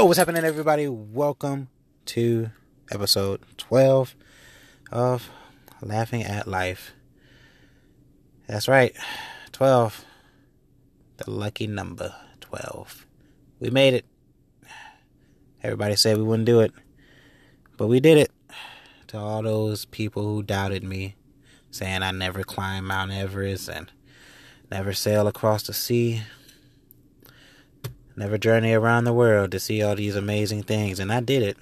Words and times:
Yo, 0.00 0.06
what's 0.06 0.18
happening, 0.18 0.46
everybody? 0.46 0.88
Welcome 0.88 1.68
to 2.06 2.48
episode 2.90 3.42
12 3.58 4.16
of 4.90 5.28
Laughing 5.82 6.22
at 6.22 6.48
Life. 6.48 6.92
That's 8.46 8.66
right, 8.66 8.96
12. 9.52 10.06
The 11.18 11.30
lucky 11.30 11.66
number 11.66 12.14
12. 12.40 13.04
We 13.58 13.68
made 13.68 13.92
it. 13.92 14.06
Everybody 15.62 15.96
said 15.96 16.16
we 16.16 16.22
wouldn't 16.22 16.46
do 16.46 16.60
it, 16.60 16.72
but 17.76 17.88
we 17.88 18.00
did 18.00 18.16
it. 18.16 18.30
To 19.08 19.18
all 19.18 19.42
those 19.42 19.84
people 19.84 20.22
who 20.22 20.42
doubted 20.42 20.82
me, 20.82 21.16
saying 21.70 22.02
I 22.02 22.10
never 22.10 22.42
climb 22.42 22.86
Mount 22.86 23.12
Everest 23.12 23.68
and 23.68 23.92
never 24.70 24.94
sail 24.94 25.26
across 25.26 25.64
the 25.64 25.74
sea, 25.74 26.22
never 28.20 28.36
journey 28.36 28.74
around 28.74 29.04
the 29.04 29.14
world 29.14 29.50
to 29.50 29.58
see 29.58 29.82
all 29.82 29.96
these 29.96 30.14
amazing 30.14 30.62
things. 30.62 31.00
And 31.00 31.10
I 31.10 31.20
did 31.20 31.42
it. 31.42 31.56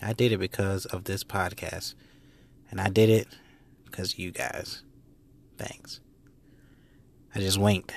I 0.00 0.14
did 0.14 0.32
it 0.32 0.38
because 0.38 0.86
of 0.86 1.04
this 1.04 1.22
podcast. 1.22 1.94
And 2.70 2.80
I 2.80 2.88
did 2.88 3.10
it 3.10 3.28
because 3.84 4.18
you 4.18 4.30
guys. 4.30 4.82
Thanks. 5.58 6.00
I 7.34 7.40
just 7.40 7.58
winked. 7.58 7.92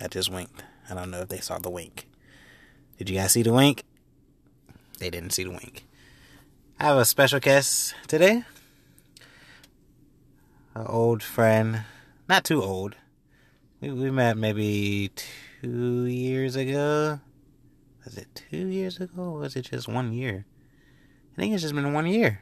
I 0.00 0.06
just 0.06 0.30
winked. 0.30 0.62
I 0.88 0.94
don't 0.94 1.10
know 1.10 1.22
if 1.22 1.28
they 1.28 1.40
saw 1.40 1.58
the 1.58 1.70
wink. 1.70 2.06
Did 2.98 3.10
you 3.10 3.16
guys 3.16 3.32
see 3.32 3.42
the 3.42 3.52
wink? 3.52 3.82
They 5.00 5.10
didn't 5.10 5.30
see 5.30 5.42
the 5.42 5.50
wink. 5.50 5.86
I 6.78 6.84
have 6.84 6.98
a 6.98 7.04
special 7.04 7.40
guest 7.40 7.96
today. 8.06 8.44
An 10.76 10.86
old 10.86 11.20
friend. 11.20 11.82
Not 12.28 12.44
too 12.44 12.62
old. 12.62 12.94
We, 13.80 13.90
we 13.90 14.12
met 14.12 14.36
maybe 14.36 15.10
two 15.16 15.24
years 15.68 16.56
ago. 16.56 17.20
Was 18.04 18.16
it 18.16 18.28
two 18.34 18.66
years 18.66 18.98
ago? 18.98 19.22
Or 19.22 19.38
was 19.40 19.56
it 19.56 19.62
just 19.62 19.88
one 19.88 20.12
year? 20.12 20.46
I 21.32 21.40
think 21.40 21.54
it's 21.54 21.62
just 21.62 21.74
been 21.74 21.92
one 21.92 22.06
year. 22.06 22.40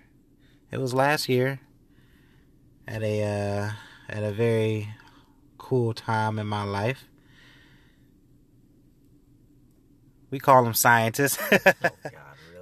It 0.70 0.78
was 0.78 0.92
last 0.92 1.28
year 1.28 1.60
at 2.86 3.02
a 3.02 3.22
uh, 3.22 3.70
at 4.08 4.22
a 4.22 4.32
very 4.32 4.88
cool 5.58 5.94
time 5.94 6.38
in 6.38 6.46
my 6.46 6.64
life. 6.64 7.04
We 10.30 10.38
call 10.38 10.64
him 10.64 10.74
scientist 10.74 11.38
Oh 11.52 11.58
really? 11.64 11.72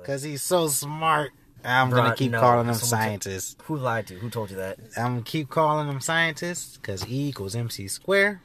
because 0.00 0.22
he's 0.22 0.42
so 0.42 0.68
smart. 0.68 1.32
I'm 1.64 1.90
gonna 1.90 2.14
keep 2.14 2.32
no, 2.32 2.40
calling 2.40 2.66
him 2.68 2.74
scientist. 2.74 3.60
Who 3.64 3.76
lied 3.76 4.06
to? 4.08 4.14
you? 4.14 4.20
Who 4.20 4.30
told 4.30 4.50
you 4.50 4.56
that? 4.56 4.78
I'm 4.96 5.12
gonna 5.14 5.22
keep 5.22 5.50
calling 5.50 5.88
him 5.88 6.00
scientist 6.00 6.80
because 6.80 7.06
E 7.06 7.28
equals 7.28 7.54
MC 7.54 7.86
square. 7.88 8.42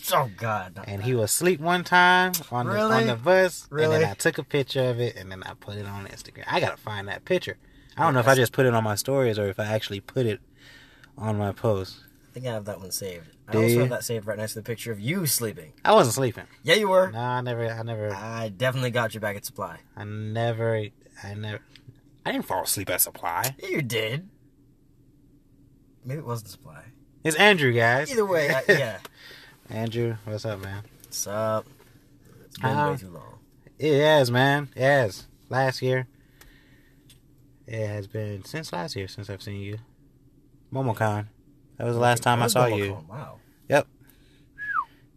Oh 0.14 0.30
God. 0.36 0.78
And 0.86 1.02
he 1.02 1.14
was 1.14 1.24
asleep 1.30 1.60
one 1.60 1.84
time 1.84 2.32
on 2.50 2.66
the 2.66 2.78
on 2.78 3.06
the 3.06 3.16
bus. 3.16 3.64
And 3.70 3.72
Really? 3.72 3.98
then 4.00 4.10
I 4.10 4.14
took 4.14 4.38
a 4.38 4.44
picture 4.44 4.82
of 4.90 5.00
it 5.00 5.16
and 5.16 5.30
then 5.30 5.42
I 5.44 5.54
put 5.54 5.76
it 5.76 5.86
on 5.86 6.06
Instagram. 6.06 6.44
I 6.46 6.60
gotta 6.60 6.76
find 6.76 7.08
that 7.08 7.24
picture. 7.24 7.56
I 7.96 8.04
don't 8.04 8.14
know 8.14 8.20
if 8.20 8.28
I 8.28 8.34
just 8.34 8.52
put 8.52 8.66
it 8.66 8.74
on 8.74 8.84
my 8.84 8.94
stories 8.94 9.38
or 9.38 9.48
if 9.48 9.58
I 9.60 9.66
actually 9.66 10.00
put 10.00 10.26
it 10.26 10.40
on 11.18 11.36
my 11.38 11.52
post. 11.52 12.00
I 12.30 12.32
think 12.34 12.46
I 12.46 12.52
have 12.52 12.64
that 12.64 12.80
one 12.80 12.90
saved. 12.90 13.28
I 13.48 13.56
also 13.56 13.66
you? 13.68 13.80
have 13.80 13.90
that 13.90 14.04
saved 14.04 14.26
right 14.26 14.38
next 14.38 14.52
to 14.54 14.60
the 14.60 14.62
picture 14.64 14.92
of 14.92 14.98
you 15.00 15.26
sleeping. 15.26 15.72
I 15.84 15.92
wasn't 15.92 16.14
sleeping. 16.14 16.44
Yeah, 16.62 16.74
you 16.76 16.88
were. 16.88 17.10
No, 17.10 17.18
I 17.18 17.40
never 17.42 17.66
I 17.68 17.82
never 17.82 18.10
I 18.14 18.48
definitely 18.48 18.90
got 18.90 19.14
you 19.14 19.20
back 19.20 19.36
at 19.36 19.44
supply. 19.44 19.78
I 19.96 20.04
never 20.04 20.86
I 21.22 21.34
never 21.34 21.60
I 22.24 22.32
didn't 22.32 22.46
fall 22.46 22.62
asleep 22.64 22.88
at 22.90 23.00
supply. 23.00 23.54
Yeah, 23.62 23.68
you 23.68 23.82
did. 23.82 24.28
Maybe 26.04 26.18
it 26.20 26.26
wasn't 26.26 26.50
supply. 26.50 26.84
It's 27.24 27.36
Andrew 27.36 27.72
guys. 27.72 28.10
Either 28.10 28.26
way, 28.26 28.50
I, 28.52 28.62
yeah. 28.68 28.98
Andrew, 29.72 30.16
what's 30.24 30.44
up 30.44 30.60
man? 30.60 30.82
What's 31.04 31.26
up? 31.26 31.66
It's 32.44 32.58
been 32.58 32.76
Uh, 32.76 32.90
way 32.90 32.96
too 32.98 33.08
long. 33.08 33.38
It 33.78 34.00
has, 34.00 34.30
man. 34.30 34.68
It 34.76 34.82
has. 34.82 35.26
Last 35.48 35.80
year. 35.82 36.06
It 37.66 37.86
has 37.86 38.06
been 38.06 38.44
since 38.44 38.72
last 38.72 38.96
year 38.96 39.08
since 39.08 39.30
I've 39.30 39.40
seen 39.42 39.60
you. 39.60 39.78
MomoCon. 40.72 41.28
That 41.78 41.84
was 41.86 41.94
the 41.94 42.00
last 42.02 42.22
time 42.22 42.42
I 42.42 42.48
saw 42.48 42.68
was 42.68 42.78
you. 42.78 43.04
Wow. 43.08 43.38
Yep. 43.68 43.86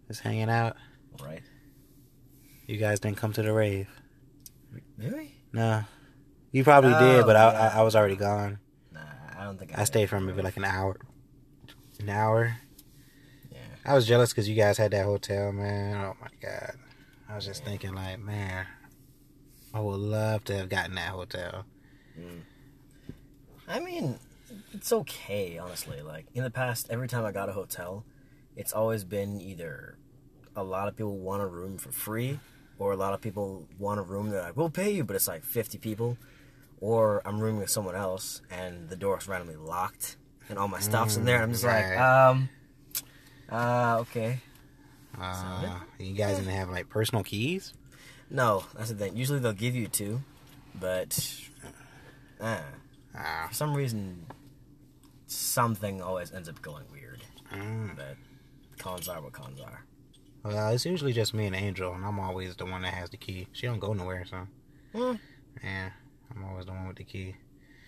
Just 0.07 0.21
hanging 0.21 0.49
out. 0.49 0.77
Right. 1.21 1.41
You 2.65 2.77
guys 2.77 2.99
didn't 3.01 3.17
come 3.17 3.33
to 3.33 3.41
the 3.43 3.51
rave. 3.51 3.89
Really? 4.97 5.35
No. 5.51 5.83
You 6.51 6.63
probably 6.63 6.93
Oh, 6.93 6.99
did, 6.99 7.25
but 7.25 7.35
I, 7.35 7.51
yeah. 7.51 7.71
I 7.75 7.79
I 7.79 7.81
was 7.81 7.95
already 7.95 8.15
gone. 8.15 8.59
Nah, 8.93 9.01
I 9.37 9.43
don't 9.43 9.57
think 9.59 9.77
I. 9.77 9.81
I 9.81 9.83
stayed 9.83 10.07
for 10.09 10.19
maybe 10.21 10.41
like 10.41 10.55
an 10.55 10.63
hour. 10.63 10.97
An 11.99 12.07
hour. 12.09 12.55
I 13.85 13.93
was 13.93 14.07
jealous 14.07 14.31
because 14.31 14.49
you 14.49 14.55
guys 14.55 14.77
had 14.77 14.91
that 14.91 15.05
hotel, 15.05 15.51
man. 15.51 15.95
Oh 15.95 16.15
my 16.19 16.27
god. 16.41 16.75
I 17.29 17.35
was 17.35 17.45
just 17.45 17.63
thinking 17.63 17.93
like, 17.93 18.19
man, 18.19 18.65
I 19.73 19.79
would 19.79 19.99
love 19.99 20.43
to 20.45 20.57
have 20.57 20.69
gotten 20.69 20.95
that 20.95 21.09
hotel. 21.09 21.65
Mm. 22.19 22.41
I 23.67 23.79
mean, 23.79 24.19
it's 24.73 24.91
okay, 24.91 25.57
honestly. 25.57 26.01
Like 26.01 26.25
in 26.33 26.43
the 26.43 26.49
past, 26.49 26.87
every 26.89 27.07
time 27.07 27.25
I 27.25 27.31
got 27.31 27.49
a 27.49 27.53
hotel, 27.53 28.05
it's 28.55 28.73
always 28.73 29.03
been 29.03 29.39
either 29.39 29.97
a 30.55 30.63
lot 30.63 30.87
of 30.87 30.95
people 30.95 31.17
want 31.17 31.43
a 31.43 31.47
room 31.47 31.77
for 31.77 31.91
free, 31.91 32.39
or 32.79 32.91
a 32.91 32.97
lot 32.97 33.13
of 33.13 33.21
people 33.21 33.67
want 33.77 33.99
a 33.99 34.03
room 34.03 34.29
that 34.29 34.43
like 34.43 34.57
we'll 34.57 34.69
pay 34.69 34.91
you, 34.91 35.03
but 35.03 35.15
it's 35.15 35.27
like 35.27 35.43
fifty 35.43 35.77
people, 35.77 36.17
or 36.79 37.21
I'm 37.25 37.39
rooming 37.39 37.61
with 37.61 37.69
someone 37.69 37.95
else 37.95 38.41
and 38.49 38.89
the 38.89 38.95
door's 38.95 39.27
randomly 39.27 39.57
locked 39.57 40.17
and 40.49 40.57
all 40.57 40.67
my 40.67 40.79
stuff's 40.79 41.17
in 41.17 41.25
there. 41.25 41.35
And 41.35 41.45
I'm 41.45 41.51
just 41.51 41.63
like, 41.63 41.85
right. 41.85 42.29
Um, 42.29 42.49
um, 43.49 43.57
uh, 43.59 43.97
okay. 44.01 44.39
Uh, 45.19 45.79
you 45.99 46.13
guys 46.13 46.37
didn't 46.37 46.51
have 46.53 46.69
like 46.69 46.89
personal 46.89 47.23
keys? 47.23 47.73
No, 48.29 48.65
that's 48.75 48.89
the 48.89 48.95
thing. 48.95 49.15
Usually 49.15 49.39
they'll 49.39 49.53
give 49.53 49.75
you 49.75 49.87
two, 49.87 50.21
but 50.73 51.17
uh, 52.41 52.59
Ah, 53.17 53.45
for 53.47 53.53
some 53.53 53.73
reason, 53.73 54.25
something 55.27 56.01
always 56.01 56.33
ends 56.33 56.49
up 56.49 56.61
going 56.61 56.83
weird. 56.91 57.21
mm. 57.53 57.95
But 57.95 58.17
cons 58.77 59.07
are 59.07 59.21
what 59.21 59.31
cons 59.33 59.59
are. 59.61 59.85
Well, 60.43 60.69
it's 60.73 60.85
usually 60.85 61.13
just 61.13 61.33
me 61.33 61.47
and 61.47 61.55
Angel, 61.55 61.93
and 61.93 62.05
I'm 62.05 62.19
always 62.19 62.55
the 62.55 62.65
one 62.65 62.81
that 62.83 62.93
has 62.93 63.09
the 63.09 63.17
key. 63.17 63.47
She 63.53 63.65
don't 63.67 63.79
go 63.79 63.93
nowhere, 63.93 64.25
so 64.29 64.47
Hmm. 64.93 65.15
yeah, 65.63 65.89
I'm 66.35 66.43
always 66.45 66.65
the 66.65 66.71
one 66.73 66.87
with 66.87 66.97
the 66.97 67.03
key. 67.03 67.35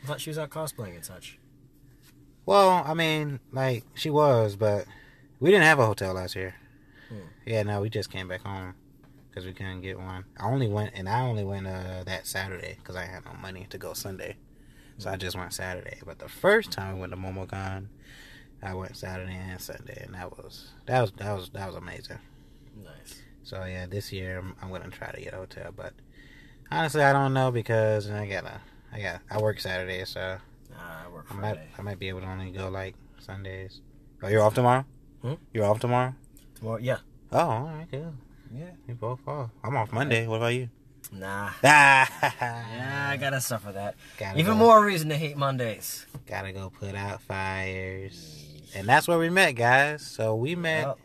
I 0.04 0.08
thought 0.08 0.22
she 0.22 0.30
was 0.30 0.38
out 0.40 0.50
cosplaying 0.50 0.96
and 0.96 1.06
such. 1.06 1.38
Well, 2.46 2.70
I 2.86 2.94
mean, 2.94 3.40
like 3.52 3.84
she 3.96 4.10
was, 4.10 4.56
but 4.56 4.86
we 5.40 5.52
didn't 5.52 5.66
have 5.66 5.80
a 5.80 5.86
hotel 5.86 6.14
last 6.14 6.36
year. 6.36 6.56
Hmm. 7.10 7.28
Yeah, 7.46 7.64
no, 7.64 7.82
we 7.82 7.90
just 7.90 8.12
came 8.12 8.28
back 8.28 8.42
home 8.42 8.74
because 9.30 9.46
we 9.46 9.54
couldn't 9.54 9.82
get 9.82 9.98
one. 9.98 10.26
I 10.38 10.48
only 10.48 10.68
went, 10.68 10.92
and 10.96 11.08
I 11.08 11.22
only 11.22 11.44
went 11.44 11.68
uh, 11.68 12.04
that 12.06 12.28
Saturday 12.28 12.78
because 12.80 12.96
I 12.96 13.06
had 13.06 13.26
no 13.26 13.34
money 13.34 13.68
to 13.70 13.78
go 13.78 13.94
Sunday, 13.94 14.36
so 14.98 15.10
I 15.10 15.16
just 15.16 15.38
went 15.38 15.54
Saturday. 15.54 16.00
But 16.06 16.20
the 16.20 16.28
first 16.30 16.72
time 16.72 16.96
we 16.96 17.00
went 17.02 17.14
to 17.14 17.18
MomoCon, 17.18 17.88
I 18.62 18.74
went 18.74 18.98
Saturday 18.98 19.36
and 19.36 19.62
Sunday, 19.62 20.02
and 20.06 20.16
that 20.16 20.32
was 20.32 20.70
that 20.86 21.02
was 21.02 21.12
that 21.18 21.34
was 21.34 21.50
that 21.52 21.68
was 21.68 21.76
amazing. 21.76 22.20
Nice. 22.84 23.22
So 23.44 23.64
yeah, 23.64 23.86
this 23.86 24.12
year 24.12 24.40
I'm, 24.40 24.56
I'm 24.62 24.72
gonna 24.72 24.90
try 24.90 25.12
to 25.12 25.22
get 25.22 25.34
a 25.34 25.38
hotel, 25.38 25.72
but 25.76 25.94
honestly, 26.72 27.02
I 27.04 27.14
don't 27.14 27.34
know 27.34 27.52
because 27.52 28.10
I 28.10 28.28
gotta, 28.28 28.60
I 28.92 29.00
got, 29.02 29.22
I 29.30 29.42
work 29.42 29.60
Saturday, 29.60 30.04
so 30.06 30.38
Uh, 30.76 31.06
I 31.06 31.10
work 31.10 31.26
I 31.32 31.34
might, 31.36 31.60
I 31.78 31.82
might 31.82 31.98
be 32.00 32.10
able 32.10 32.22
to 32.22 32.28
only 32.28 32.52
go 32.52 32.68
like 32.70 32.96
Sundays. 33.20 33.82
Oh, 34.22 34.28
you're 34.28 34.44
off 34.44 34.54
tomorrow? 34.54 34.86
Hmm? 35.28 35.34
You're 35.54 35.66
off 35.66 35.80
tomorrow? 35.82 36.16
Tomorrow, 36.56 36.78
yeah. 36.78 36.98
Oh, 37.34 37.40
all 37.40 37.64
right, 37.66 37.88
good. 37.92 38.14
Yeah. 38.56 38.70
We 38.88 38.94
both 38.94 39.20
off. 39.28 39.50
I'm 39.62 39.76
off 39.76 39.92
Monday. 39.92 40.26
What 40.26 40.38
about 40.38 40.54
you? 40.54 40.70
Nah. 41.12 41.50
Ah, 41.64 42.08
Yeah, 42.22 43.08
I 43.12 43.18
gotta 43.18 43.42
suffer 43.42 43.74
that. 43.74 43.96
gotta 44.18 44.40
Even 44.40 44.54
go, 44.54 44.58
more 44.60 44.84
reason 44.86 45.10
to 45.10 45.18
hate 45.18 45.36
Mondays. 45.36 46.06
Gotta 46.28 46.54
go 46.54 46.70
put 46.70 46.96
out 46.96 47.22
fires, 47.22 48.46
and 48.74 48.88
that's 48.88 49.06
where 49.08 49.18
we 49.20 49.30
met, 49.30 49.54
guys. 49.56 50.02
So 50.06 50.36
we 50.36 50.56
met 50.56 50.86
Well, 50.86 51.00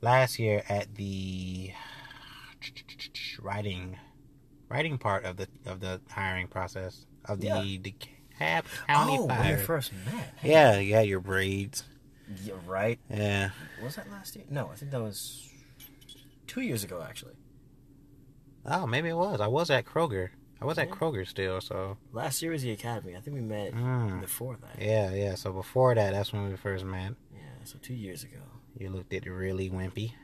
last 0.00 0.40
year 0.40 0.64
at 0.68 0.94
the 0.96 1.70
writing 3.40 3.96
writing 4.68 4.98
part 4.98 5.24
of 5.24 5.36
the 5.36 5.46
of 5.66 5.78
the 5.80 6.00
hiring 6.10 6.48
process 6.48 7.06
of 7.26 7.40
the 7.40 7.46
Yeah. 7.46 7.56
DeKalb 7.62 8.64
County 8.88 9.16
oh, 9.20 9.26
when 9.26 9.56
we 9.56 9.62
first 9.62 9.92
met. 10.06 10.34
Yeah, 10.42 10.78
you 10.78 10.94
had 10.94 11.06
your 11.06 11.20
braids. 11.20 11.84
Yeah, 12.44 12.54
right. 12.66 12.98
Yeah. 13.10 13.50
Was 13.82 13.96
that 13.96 14.10
last 14.10 14.36
year? 14.36 14.44
No, 14.50 14.68
I 14.72 14.76
think 14.76 14.90
that 14.90 15.00
was 15.02 15.48
two 16.46 16.60
years 16.62 16.84
ago, 16.84 17.04
actually. 17.06 17.34
Oh, 18.64 18.86
maybe 18.86 19.08
it 19.08 19.16
was. 19.16 19.40
I 19.40 19.48
was 19.48 19.70
at 19.70 19.84
Kroger. 19.84 20.30
I 20.60 20.64
was 20.64 20.78
at 20.78 20.90
Kroger 20.90 21.26
still. 21.26 21.60
So 21.60 21.96
Last 22.12 22.40
year 22.42 22.52
was 22.52 22.62
the 22.62 22.70
academy. 22.70 23.16
I 23.16 23.20
think 23.20 23.34
we 23.34 23.40
met 23.42 23.72
Mm. 23.74 24.20
before 24.20 24.56
that. 24.60 24.80
yeah, 24.80 25.12
yeah. 25.12 25.34
So 25.34 25.52
before 25.52 25.94
that, 25.96 26.12
that's 26.12 26.32
when 26.32 26.48
we 26.48 26.56
first 26.56 26.84
met. 26.84 27.14
Yeah, 27.34 27.40
so 27.64 27.78
two 27.82 27.94
years 27.94 28.22
ago. 28.22 28.38
You 28.78 28.90
looked 28.90 29.12
at 29.12 29.26
really 29.26 29.68
wimpy. 29.68 30.10
I 30.12 30.14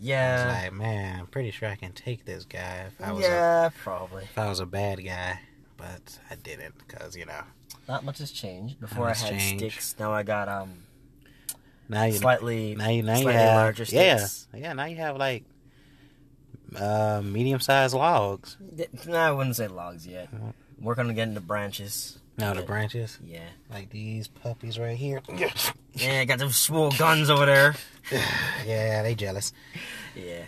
Yeah. 0.00 0.46
was 0.46 0.64
like, 0.64 0.72
man, 0.72 1.20
I'm 1.20 1.26
pretty 1.28 1.52
sure 1.52 1.68
I 1.68 1.76
can 1.76 1.92
take 1.92 2.24
this 2.24 2.44
guy 2.44 2.86
if 2.88 3.00
I 3.00 3.12
was 3.12 3.24
a, 3.24 3.28
yeah, 3.28 3.68
probably. 3.82 4.24
if 4.24 4.36
I 4.36 4.48
was 4.48 4.58
a 4.60 4.66
bad 4.66 5.02
guy, 5.04 5.40
but 5.76 6.18
I 6.28 6.34
didn't 6.34 6.76
because 6.78 7.16
you 7.16 7.24
know 7.24 7.44
Not 7.88 8.04
much 8.04 8.18
has 8.18 8.32
changed. 8.32 8.80
Before 8.80 9.06
I 9.08 9.14
had 9.14 9.30
changed. 9.30 9.58
sticks, 9.60 9.94
now 10.00 10.12
I 10.12 10.24
got 10.24 10.48
um 10.48 10.82
now 11.88 12.04
you 12.04 12.12
slightly 12.12 12.74
now 12.74 12.88
you 12.88 13.02
now 13.02 13.14
you 13.16 13.22
slightly 13.22 13.40
have 13.40 13.56
larger 13.56 13.84
yeah 13.88 14.16
sticks. 14.18 14.48
yeah 14.54 14.72
now 14.72 14.84
you 14.86 14.96
have 14.96 15.16
like 15.16 15.44
Uh, 16.76 17.22
medium 17.24 17.60
sized 17.60 17.94
logs. 17.94 18.56
No, 19.06 19.16
I 19.16 19.30
wouldn't 19.30 19.56
say 19.56 19.68
logs 19.68 20.06
yet. 20.06 20.28
Working 20.80 21.06
on 21.08 21.14
getting 21.14 21.34
the 21.34 21.40
branches. 21.40 22.18
No, 22.38 22.52
the 22.52 22.62
branches. 22.62 23.18
Yeah. 23.24 23.48
Like 23.70 23.88
these 23.90 24.28
puppies 24.28 24.78
right 24.78 24.96
here. 24.96 25.22
Yeah, 25.94 26.24
got 26.26 26.38
them 26.40 26.50
small 26.50 26.90
guns 26.90 27.30
over 27.30 27.46
there. 27.46 27.74
yeah, 28.66 29.02
they 29.02 29.14
jealous. 29.14 29.54
Yeah. 30.14 30.44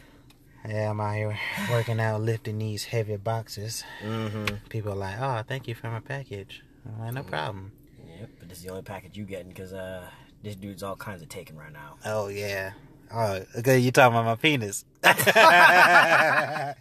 Yeah, 0.69 0.91
I'm 0.91 1.00
out 1.00 1.14
here 1.14 1.38
working 1.70 1.99
out, 2.00 2.20
lifting 2.20 2.58
these 2.58 2.84
heavy 2.84 3.17
boxes. 3.17 3.82
Mm-hmm. 4.05 4.56
People 4.69 4.93
are 4.93 4.96
like, 4.96 5.17
oh, 5.19 5.43
thank 5.49 5.67
you 5.67 5.75
for 5.75 5.88
my 5.88 6.00
package. 6.00 6.62
I'm 6.84 7.00
like, 7.00 7.14
no 7.14 7.23
problem. 7.23 7.73
Yep, 8.20 8.29
but 8.41 8.49
this 8.50 8.58
is 8.58 8.64
the 8.64 8.70
only 8.70 8.82
package 8.82 9.17
you 9.17 9.25
getting 9.25 9.49
because 9.49 9.73
uh, 9.73 10.05
this 10.43 10.56
dude's 10.56 10.82
all 10.82 10.96
kinds 10.96 11.23
of 11.23 11.29
taken 11.29 11.56
right 11.56 11.73
now. 11.73 11.96
Oh, 12.05 12.29
yeah. 12.29 12.73
Oh, 13.12 13.40
okay, 13.58 13.79
you 13.79 13.90
talking 13.90 14.14
about 14.17 14.26
my 14.26 14.37
penis. 14.37 14.85
oh, 15.05 15.12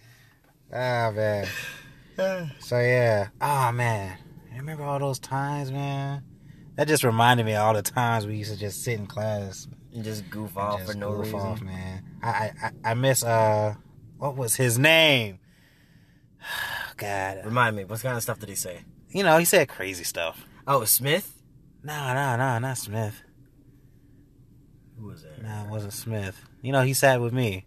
man. 0.72 1.48
So, 2.60 2.80
yeah. 2.80 3.30
Oh, 3.42 3.72
man. 3.72 4.18
You 4.52 4.58
remember 4.58 4.84
all 4.84 5.00
those 5.00 5.20
times, 5.20 5.72
man? 5.72 6.24
That 6.76 6.88
just 6.88 7.04
reminded 7.04 7.46
me 7.46 7.54
of 7.54 7.62
all 7.64 7.74
the 7.74 7.82
times 7.82 8.28
we 8.28 8.36
used 8.38 8.52
to 8.52 8.60
just 8.60 8.84
sit 8.84 9.00
in 9.00 9.08
class 9.08 9.68
And 9.94 10.04
just 10.04 10.30
goof 10.30 10.52
and 10.52 10.58
off 10.58 10.80
just 10.80 10.92
for 10.92 10.98
no 10.98 11.12
goof 11.16 11.26
reason. 11.26 11.40
off, 11.40 11.62
man. 11.62 12.04
I, 12.22 12.30
I, 12.30 12.52
I 12.62 12.72
I 12.92 12.94
miss, 12.94 13.24
uh, 13.24 13.76
what 14.18 14.36
was 14.36 14.56
his 14.56 14.78
name? 14.78 15.40
God. 16.98 17.42
Remind 17.46 17.76
me, 17.76 17.86
what 17.86 18.02
kind 18.02 18.18
of 18.18 18.24
stuff 18.24 18.40
did 18.40 18.50
he 18.50 18.56
say? 18.56 18.82
You 19.10 19.24
know, 19.24 19.38
he 19.38 19.46
said 19.46 19.70
crazy 19.70 20.04
stuff. 20.04 20.46
Oh, 20.68 20.84
Smith? 20.86 21.34
No, 21.84 22.14
no, 22.14 22.36
no, 22.36 22.60
not 22.60 22.78
Smith. 22.78 23.22
Who 25.00 25.08
was 25.08 25.24
there? 25.24 25.32
No, 25.44 25.64
it 25.66 25.70
wasn't 25.70 25.94
Smith. 25.94 26.42
You 26.62 26.72
know, 26.72 26.82
he 26.82 26.94
sat 26.94 27.22
with 27.22 27.34
me. 27.34 27.66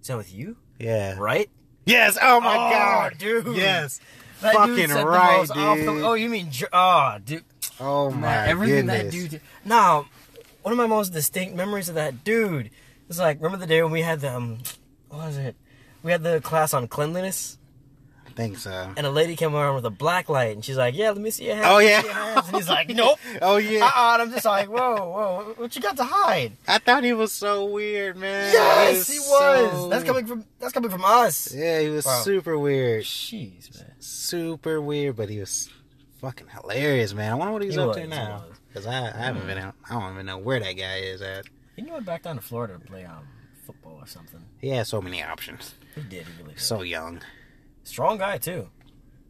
Is 0.00 0.08
that 0.08 0.16
with 0.16 0.32
you? 0.32 0.56
Yeah. 0.78 1.16
Right? 1.18 1.50
Yes. 1.86 2.16
Oh 2.20 2.40
my 2.40 2.54
Oh, 2.54 2.70
god, 2.70 3.18
dude. 3.18 3.56
Yes. 3.56 4.00
That 4.40 4.54
Fucking 4.54 4.76
dude 4.76 4.90
right, 4.90 5.38
most 5.38 5.50
off 5.50 5.78
the- 5.78 5.84
dude. 5.84 6.02
oh, 6.04 6.14
you 6.14 6.28
mean... 6.28 6.50
Jer- 6.52 6.68
Oh, 6.72 7.16
dude. 7.24 7.44
Oh 7.80 8.10
my 8.10 8.20
Man, 8.20 8.48
everything 8.48 8.86
goodness. 8.86 9.02
that 9.04 9.10
dude 9.10 9.30
did. 9.32 9.40
Now, 9.64 10.06
one 10.62 10.70
of 10.72 10.78
my 10.78 10.86
most 10.86 11.12
distinct 11.12 11.56
memories 11.56 11.88
of 11.88 11.96
that 11.96 12.22
dude 12.22 12.70
is 13.08 13.18
like, 13.18 13.38
remember 13.38 13.56
the 13.58 13.66
day 13.66 13.82
when 13.82 13.90
we 13.90 14.02
had 14.02 14.20
the, 14.20 14.32
um, 14.34 14.58
what 15.08 15.26
was 15.26 15.36
it? 15.38 15.56
We 16.04 16.12
had 16.12 16.22
the 16.22 16.40
class 16.40 16.72
on 16.72 16.86
cleanliness, 16.86 17.58
I 17.67 17.67
think 18.38 18.58
so. 18.58 18.92
and 18.96 19.06
a 19.06 19.10
lady 19.10 19.36
came 19.36 19.54
around 19.54 19.74
with 19.74 19.84
a 19.84 19.90
black 19.90 20.28
light, 20.28 20.54
and 20.54 20.64
she's 20.64 20.76
like, 20.78 20.96
yeah, 20.96 21.10
let 21.10 21.20
me 21.20 21.30
see 21.30 21.46
your 21.46 21.56
hands. 21.56 21.66
Oh 21.70 21.78
yeah. 21.78 22.00
hands." 22.02 22.46
And 22.48 22.56
he's 22.56 22.68
like, 22.68 22.88
nope. 22.88 23.18
oh 23.42 23.56
yeah. 23.58 23.84
Uh-uh. 23.84 24.12
And 24.14 24.22
I'm 24.22 24.30
just 24.30 24.44
like, 24.46 24.68
whoa, 24.68 24.94
whoa, 24.96 25.54
what 25.56 25.74
you 25.76 25.82
got 25.82 25.96
to 25.98 26.04
hide? 26.04 26.52
I 26.66 26.78
thought 26.78 27.04
he 27.04 27.12
was 27.12 27.32
so 27.32 27.66
weird, 27.66 28.16
man. 28.16 28.52
Yes, 28.52 29.08
he 29.10 29.18
was. 29.18 29.70
so- 29.72 29.88
That's 29.88 30.04
coming 30.04 30.26
from 30.26 30.44
that's 30.58 30.72
coming 30.72 30.90
from 30.90 31.04
us. 31.04 31.52
Yeah, 31.54 31.80
he 31.80 31.88
was 31.90 32.06
Wow. 32.06 32.20
super 32.22 32.58
weird. 32.58 33.04
Jeez, 33.04 33.74
man. 33.76 33.92
Super 33.98 34.80
weird, 34.80 35.16
but 35.16 35.28
he 35.28 35.38
was 35.40 35.68
fucking 36.20 36.46
hilarious, 36.48 37.12
man. 37.14 37.32
I 37.32 37.34
wonder 37.34 37.52
what 37.52 37.62
he's 37.62 37.74
He 37.74 37.80
up 37.80 37.88
was, 37.88 37.96
to 37.98 38.06
now. 38.06 38.44
Cause 38.74 38.86
I, 38.86 39.06
I 39.08 39.24
haven't 39.24 39.46
been 39.46 39.58
out. 39.58 39.74
I 39.88 39.94
don't 39.98 40.12
even 40.12 40.26
know 40.26 40.38
where 40.38 40.60
that 40.60 40.72
guy 40.74 40.98
is 40.98 41.22
at. 41.22 41.46
He 41.76 41.82
went 41.82 42.04
back 42.04 42.22
down 42.22 42.36
to 42.36 42.42
Florida 42.42 42.74
to 42.74 42.80
play 42.80 43.04
um 43.04 43.26
football 43.66 43.98
or 44.00 44.06
something. 44.06 44.40
He 44.60 44.68
had 44.68 44.86
so 44.86 45.00
many 45.00 45.22
options. 45.22 45.74
He 45.94 46.02
did. 46.02 46.26
He 46.26 46.42
really 46.42 46.54
did. 46.54 46.60
So 46.62 46.82
young. 46.82 47.20
Strong 47.88 48.18
guy 48.18 48.38
too. 48.38 48.68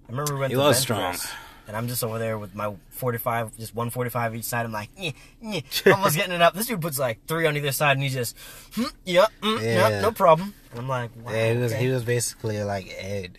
I 0.08 0.10
remember 0.10 0.34
we 0.34 0.40
went 0.40 0.50
He 0.50 0.56
to 0.56 0.60
was 0.62 0.76
bench 0.76 0.82
strong. 0.82 1.00
press, 1.00 1.32
and 1.66 1.76
I'm 1.76 1.86
just 1.88 2.02
over 2.02 2.18
there 2.18 2.38
with 2.38 2.54
my 2.54 2.74
45, 2.90 3.56
just 3.58 3.74
145 3.74 4.34
each 4.36 4.44
side. 4.44 4.64
I'm 4.66 4.72
like, 4.72 4.94
"Nyeh, 4.96 5.14
nyeh," 5.42 5.92
almost 5.94 6.16
getting 6.16 6.32
it 6.34 6.40
up. 6.42 6.54
This 6.54 6.66
dude 6.66 6.80
puts 6.80 6.98
like 6.98 7.26
three 7.26 7.46
on 7.46 7.56
either 7.56 7.72
side, 7.72 7.92
and 7.92 8.02
he's 8.02 8.14
just, 8.14 8.36
hmm, 8.74 8.84
yep, 9.04 9.30
mm, 9.42 9.60
Yeah. 9.62 9.88
yep, 9.88 10.02
no 10.02 10.10
problem. 10.12 10.54
And 10.70 10.80
I'm 10.80 10.88
like, 10.88 11.10
wow. 11.22 11.32
Yeah, 11.32 11.52
he 11.52 11.58
was. 11.58 11.72
okay. 11.72 11.82
He 11.84 11.90
was 11.90 12.04
basically 12.04 12.62
like 12.62 12.88
Ed. 12.98 13.38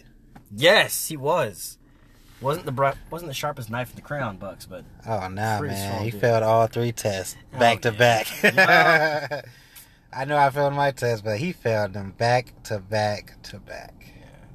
Yes, 0.56 1.08
he 1.08 1.18
was. 1.18 1.78
wasn't 2.42 2.66
the 2.66 2.96
wasn't 3.10 3.30
the 3.30 3.34
sharpest 3.36 3.70
knife 3.70 3.90
in 3.90 3.96
the 3.96 4.02
crayon 4.02 4.38
box, 4.38 4.66
but 4.66 4.84
Oh 5.08 5.28
no, 5.28 5.62
man! 5.62 6.04
He 6.04 6.12
dude. 6.12 6.22
failed 6.22 6.44
all 6.44 6.68
three 6.68 6.92
tests 6.92 7.36
Oh, 7.54 7.60
back 7.60 7.82
to 7.82 7.92
yeah. 7.92 7.98
back. 7.98 9.46
I 10.14 10.26
know 10.26 10.38
I 10.38 10.50
failed 10.50 10.74
my 10.74 10.90
test, 10.92 11.24
but 11.24 11.38
he 11.40 11.52
failed 11.52 11.94
them 11.94 12.12
back 12.18 12.54
to 12.64 12.80
back 12.80 13.42
to 13.44 13.60
back. 13.60 13.94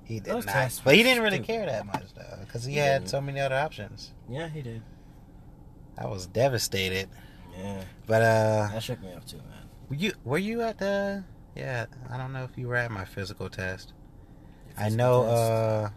He 0.05 0.21
did 0.21 0.25
Those 0.33 0.47
not, 0.47 0.53
tests 0.53 0.81
but 0.85 0.95
he 0.95 1.03
didn't 1.03 1.23
really 1.23 1.37
stupid. 1.39 1.47
care 1.47 1.67
that 1.67 1.87
much 1.87 2.13
though, 2.15 2.39
because 2.41 2.65
he, 2.65 2.73
He 2.75 2.79
had 2.79 3.01
didn't. 3.01 3.11
so 3.11 3.21
many 3.21 3.41
other 3.41 3.55
options. 3.57 4.13
yeah, 4.29 4.49
he 4.49 4.61
did. 4.63 4.83
I 5.97 6.07
was 6.07 6.27
devastated. 6.27 7.09
Yeah, 7.57 7.85
But 8.07 8.23
uh, 8.23 8.69
that 8.73 8.83
shook 8.83 9.01
me 9.01 9.13
up 9.13 9.25
too, 9.27 9.37
man. 9.39 9.69
were 9.89 9.97
you 9.97 10.13
were 10.25 10.39
you 10.39 10.61
at 10.63 10.79
the? 10.79 11.25
Yeah, 11.55 11.87
I 12.11 12.17
don't 12.19 12.33
know 12.33 12.43
if 12.45 12.59
you 12.59 12.67
were 12.69 12.75
at 12.77 12.91
my 12.91 13.05
physical 13.05 13.49
test. 13.49 13.93
I 14.77 14.89
know. 14.89 15.23
test. 15.25 15.37
uh 15.53 15.91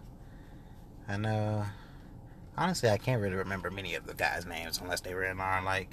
I 1.09 1.17
know. 1.17 1.65
Honestly, 2.57 2.89
I 2.89 2.97
can't 2.97 3.21
really 3.21 3.35
remember 3.35 3.69
many 3.71 3.95
of 3.95 4.05
the 4.05 4.13
guys' 4.13 4.45
names 4.45 4.79
unless 4.81 5.01
they 5.01 5.13
were 5.13 5.23
in 5.23 5.39
our 5.39 5.63
like, 5.63 5.89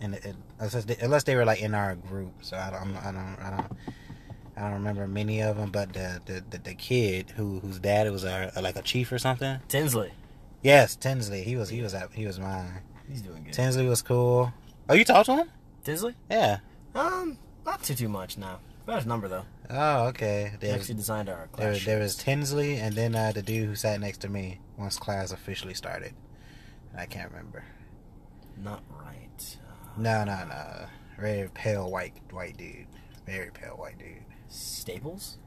in, 0.00 0.14
in 0.14 0.36
unless 0.58 0.84
they, 0.84 0.96
unless 0.98 1.24
they 1.24 1.34
were 1.36 1.44
like 1.44 1.60
in 1.62 1.74
our 1.74 1.94
group. 1.96 2.32
So 2.42 2.56
I 2.56 2.70
don't, 2.70 2.96
I 2.96 3.10
don't, 3.12 3.36
I 3.42 3.50
don't, 3.56 3.72
I 4.58 4.62
don't 4.62 4.72
remember 4.74 5.06
many 5.06 5.40
of 5.40 5.56
them. 5.56 5.70
But 5.70 5.92
the 5.92 6.20
the, 6.26 6.44
the, 6.50 6.58
the 6.58 6.74
kid 6.74 7.30
who 7.36 7.60
whose 7.60 7.78
dad 7.78 8.10
was 8.10 8.24
our 8.24 8.50
like 8.60 8.76
a 8.76 8.82
chief 8.82 9.12
or 9.12 9.18
something. 9.18 9.60
Tinsley, 9.68 10.12
Yes, 10.62 10.96
Tinsley. 10.96 11.42
He 11.42 11.56
was 11.56 11.68
he 11.68 11.80
was 11.82 11.94
at 11.94 12.12
he 12.12 12.26
was 12.26 12.38
mine. 12.40 12.82
he's 13.08 13.22
doing 13.22 13.44
good. 13.44 13.52
Tinsley 13.54 13.86
was 13.86 14.02
cool. 14.02 14.52
Oh, 14.88 14.94
you 14.94 15.04
talked 15.04 15.26
to 15.26 15.36
him? 15.36 15.50
Tinsley? 15.84 16.14
Yeah. 16.30 16.58
Um, 16.94 17.38
not 17.64 17.82
too 17.82 17.94
too 17.94 18.08
much 18.08 18.36
now. 18.38 18.58
Got 18.86 18.96
his 18.96 19.06
number 19.06 19.28
though. 19.28 19.44
Oh, 19.70 20.06
okay. 20.06 20.48
He 20.52 20.66
There, 20.66 20.74
actually 20.74 20.94
designed 20.94 21.28
our 21.28 21.48
there, 21.58 21.74
there 21.76 21.98
was 21.98 22.16
Tinsley, 22.16 22.76
and 22.76 22.94
then 22.94 23.14
uh, 23.14 23.32
the 23.34 23.42
dude 23.42 23.68
who 23.68 23.74
sat 23.74 24.00
next 24.00 24.18
to 24.22 24.30
me 24.30 24.60
once 24.78 24.98
class 24.98 25.30
officially 25.30 25.74
started. 25.74 26.14
I 26.96 27.04
can't 27.04 27.30
remember. 27.30 27.64
Not 28.56 28.82
right. 28.90 29.56
Uh, 29.68 30.00
No, 30.00 30.24
no, 30.24 30.44
no. 30.46 30.86
Very 31.20 31.48
pale 31.52 31.90
white 31.90 32.14
white 32.30 32.56
dude. 32.56 32.86
Very 33.26 33.50
pale 33.50 33.76
white 33.76 33.98
dude. 33.98 34.24
Staples? 34.48 35.38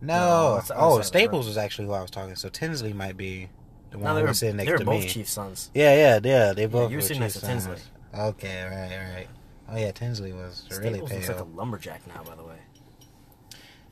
No. 0.00 0.14
No, 0.16 0.54
that's- 0.54 0.70
oh, 0.74 1.00
Staples 1.02 1.46
was 1.46 1.56
actually 1.58 1.86
who 1.86 1.92
I 1.92 2.00
was 2.02 2.10
talking. 2.10 2.36
So 2.36 2.48
Tinsley 2.48 2.92
might 2.92 3.16
be 3.16 3.48
the 3.90 3.98
one 3.98 4.04
No, 4.06 4.14
they 4.14 4.20
who 4.20 4.24
were, 4.24 4.28
was 4.30 4.38
sitting 4.38 4.56
they 4.56 4.64
next 4.64 4.72
were 4.72 4.78
to 4.78 4.84
both 4.84 5.02
me. 5.02 5.08
chief 5.08 5.28
sons. 5.28 5.70
Yeah, 5.74 5.94
yeah, 5.94 6.20
yeah. 6.22 6.52
They 6.52 6.66
both. 6.66 6.90
you 6.90 6.96
were 6.96 7.02
were 7.02 7.06
sitting 7.06 7.20
next 7.22 7.34
to 7.40 7.46
Tinsley. 7.46 7.76
sons. 7.76 7.88
Okay, 8.16 8.64
right, 8.64 9.14
right. 9.14 9.28
Oh 9.70 9.76
yeah, 9.76 9.90
Tinsley 9.92 10.32
was 10.32 10.66
really 10.70 10.94
Staples 10.94 11.10
pale. 11.10 11.18
looks 11.18 11.28
like 11.28 11.40
a 11.40 11.44
lumberjack 11.44 12.06
now, 12.06 12.22
by 12.22 12.34
the 12.36 12.44
way. 12.44 12.56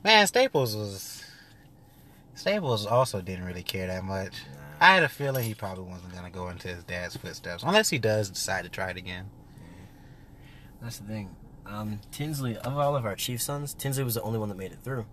Man, 0.05 0.27
Staples 0.27 0.75
was. 0.77 1.23
Staples 2.35 2.87
also 2.87 3.21
didn't 3.21 3.45
really 3.45 3.63
care 3.63 3.87
that 3.87 4.05
much. 4.05 4.33
Nah. 4.53 4.61
I 4.89 4.95
had 4.95 5.03
a 5.03 5.09
feeling 5.09 5.45
he 5.45 5.55
probably 5.55 5.85
wasn't 5.85 6.15
gonna 6.15 6.31
go 6.31 6.49
into 6.49 6.69
his 6.69 6.85
dad's 6.85 7.17
footsteps, 7.17 7.63
unless 7.63 7.89
he 7.91 7.99
does 7.99 8.29
decide 8.31 8.63
to 8.65 8.69
try 8.71 8.91
it 8.91 8.97
again. 8.97 9.25
Mm-hmm. 9.59 10.85
That's 10.85 10.99
the 10.99 11.07
thing. 11.09 11.35
Um, 11.69 12.01
Tinsley, 12.13 12.57
of 12.57 12.77
all 12.79 12.97
of 12.97 13.05
our 13.05 13.17
chief 13.17 13.43
sons, 13.43 13.75
Tinsley 13.75 14.05
was 14.05 14.15
the 14.15 14.23
only 14.23 14.39
one 14.39 14.49
that 14.49 14.57
made 14.59 14.73
it 14.73 14.79
through. 14.83 15.05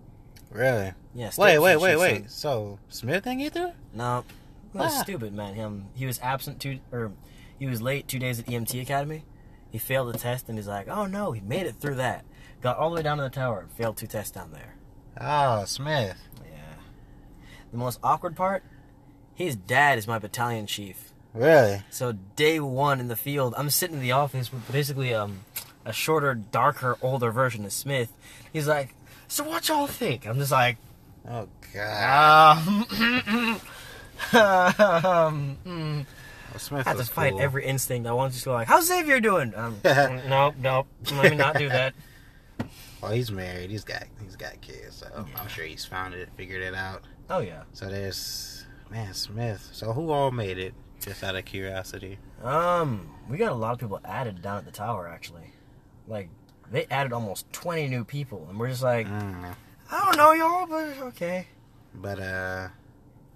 Really? 0.51 0.93
Yeah. 1.15 1.31
Wait, 1.37 1.57
wait, 1.59 1.77
wait, 1.77 1.95
wait. 1.97 2.19
son. 2.21 2.29
So 2.29 2.79
Smith 2.89 3.23
didn't 3.23 3.39
get 3.39 3.53
through? 3.53 3.71
No, 3.93 4.23
he 4.71 4.77
was 4.77 4.93
Ah. 4.95 5.01
stupid, 5.01 5.33
man. 5.33 5.55
Him, 5.55 5.87
he 5.95 6.05
was 6.05 6.19
absent 6.21 6.59
two, 6.59 6.79
or 6.91 7.11
he 7.57 7.65
was 7.65 7.81
late 7.81 8.07
two 8.07 8.19
days 8.19 8.39
at 8.39 8.45
EMT 8.47 8.79
Academy. 8.81 9.23
He 9.71 9.79
failed 9.79 10.13
the 10.13 10.17
test, 10.19 10.47
and 10.49 10.57
he's 10.57 10.67
like, 10.67 10.87
"Oh 10.87 11.07
no, 11.07 11.31
he 11.31 11.41
made 11.41 11.65
it 11.65 11.75
through 11.79 11.95
that." 11.95 12.23
Got 12.61 12.77
all 12.77 12.91
the 12.91 12.97
way 12.97 13.01
down 13.01 13.17
to 13.17 13.23
the 13.23 13.29
tower, 13.31 13.61
and 13.61 13.71
failed 13.71 13.97
two 13.97 14.05
tests 14.07 14.31
down 14.31 14.51
there. 14.51 14.75
Oh, 15.19 15.65
Smith. 15.65 16.17
Yeah. 16.45 16.75
The 17.71 17.77
most 17.77 17.99
awkward 18.03 18.35
part, 18.35 18.63
his 19.33 19.55
dad 19.55 19.97
is 19.97 20.07
my 20.07 20.19
battalion 20.19 20.67
chief. 20.67 21.13
Really? 21.33 21.81
So 21.89 22.11
day 22.35 22.59
one 22.59 22.99
in 22.99 23.07
the 23.07 23.15
field, 23.15 23.55
I'm 23.57 23.71
sitting 23.71 23.95
in 23.95 24.01
the 24.03 24.11
office 24.11 24.53
with 24.53 24.71
basically 24.71 25.15
um 25.15 25.39
a 25.85 25.93
shorter, 25.93 26.33
darker, 26.35 26.97
older 27.01 27.31
version 27.31 27.65
of 27.65 27.71
Smith. 27.73 28.11
He's 28.51 28.67
like, 28.67 28.95
"So 29.27 29.43
what 29.43 29.67
y'all 29.67 29.87
think?" 29.87 30.27
I'm 30.27 30.37
just 30.39 30.51
like, 30.51 30.77
Oh 31.29 31.47
God. 31.73 32.57
um, 34.33 35.57
mm. 35.65 36.05
Well, 36.51 36.59
Smith 36.59 36.85
I 36.87 36.91
have 36.91 36.99
to 36.99 37.05
fight 37.05 37.31
cool. 37.33 37.41
every 37.41 37.65
instinct. 37.65 38.07
I 38.07 38.13
want 38.13 38.31
to 38.31 38.35
just 38.35 38.45
go 38.45 38.53
like, 38.53 38.67
"How's 38.67 38.87
Xavier 38.87 39.19
doing?" 39.19 39.53
Um, 39.55 39.77
nope, 39.83 40.55
nope. 40.59 40.87
Let 41.11 41.31
me 41.31 41.37
not 41.37 41.57
do 41.57 41.69
that. 41.69 41.93
Oh, 43.05 43.09
he's 43.11 43.29
married. 43.31 43.69
He's 43.69 43.83
got 43.83 44.03
he's 44.23 44.37
got 44.37 44.61
kids, 44.61 44.95
so 44.95 45.25
I'm 45.37 45.47
sure 45.49 45.65
he's 45.65 45.83
found 45.83 46.13
it, 46.13 46.29
figured 46.37 46.61
it 46.63 46.73
out. 46.73 47.03
Oh 47.29 47.39
yeah. 47.39 47.63
So 47.73 47.87
there's 47.89 48.65
man 48.89 49.13
Smith. 49.13 49.67
So 49.73 49.91
who 49.91 50.09
all 50.11 50.31
made 50.31 50.57
it? 50.57 50.73
Just 51.01 51.21
out 51.21 51.35
of 51.35 51.43
curiosity. 51.43 52.17
Um, 52.41 53.09
we 53.29 53.35
got 53.37 53.51
a 53.51 53.55
lot 53.55 53.73
of 53.73 53.79
people 53.79 53.99
added 54.05 54.41
down 54.41 54.59
at 54.59 54.63
the 54.63 54.71
tower 54.71 55.09
actually. 55.09 55.51
Like 56.07 56.29
they 56.71 56.85
added 56.89 57.13
almost 57.13 57.51
20 57.53 57.87
new 57.87 58.03
people, 58.03 58.45
and 58.49 58.59
we're 58.59 58.69
just 58.69 58.83
like, 58.83 59.07
Mm. 59.07 59.55
I 59.91 60.05
don't 60.05 60.17
know 60.17 60.31
y'all, 60.33 60.65
but 60.67 60.97
okay. 61.09 61.47
But 61.93 62.19
uh, 62.19 62.67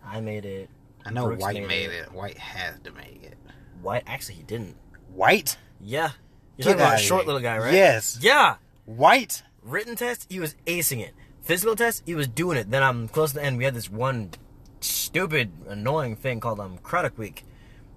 I 0.05 0.21
made 0.21 0.45
it. 0.45 0.69
I 1.05 1.11
know 1.11 1.25
Brooks 1.27 1.41
White 1.43 1.55
made 1.55 1.67
made 1.67 1.89
it. 1.91 2.07
it. 2.07 2.11
White 2.11 2.37
has 2.37 2.79
to 2.83 2.91
make 2.91 3.21
it. 3.23 3.37
White 3.81 4.03
actually 4.07 4.35
he 4.35 4.43
didn't. 4.43 4.75
White? 5.13 5.57
Yeah. 5.79 6.11
You're 6.57 6.63
Get 6.63 6.63
talking 6.63 6.79
about 6.81 6.95
a 6.95 6.97
short 7.03 7.21
here. 7.21 7.27
little 7.27 7.41
guy, 7.41 7.57
right? 7.59 7.73
Yes. 7.73 8.17
Yeah. 8.21 8.55
White? 8.85 9.43
Written 9.61 9.95
test, 9.95 10.25
he 10.29 10.39
was 10.39 10.55
acing 10.65 10.99
it. 11.01 11.13
physical 11.41 11.75
test, 11.75 12.03
he 12.05 12.15
was 12.15 12.27
doing 12.27 12.57
it. 12.57 12.71
Then 12.71 12.81
I'm 12.83 13.07
close 13.07 13.29
to 13.31 13.35
the 13.35 13.43
end. 13.43 13.57
We 13.57 13.63
had 13.65 13.75
this 13.75 13.89
one 13.91 14.31
stupid, 14.79 15.51
annoying 15.67 16.15
thing 16.15 16.39
called 16.39 16.59
um 16.59 16.77
Craddock 16.79 17.17
Week. 17.17 17.43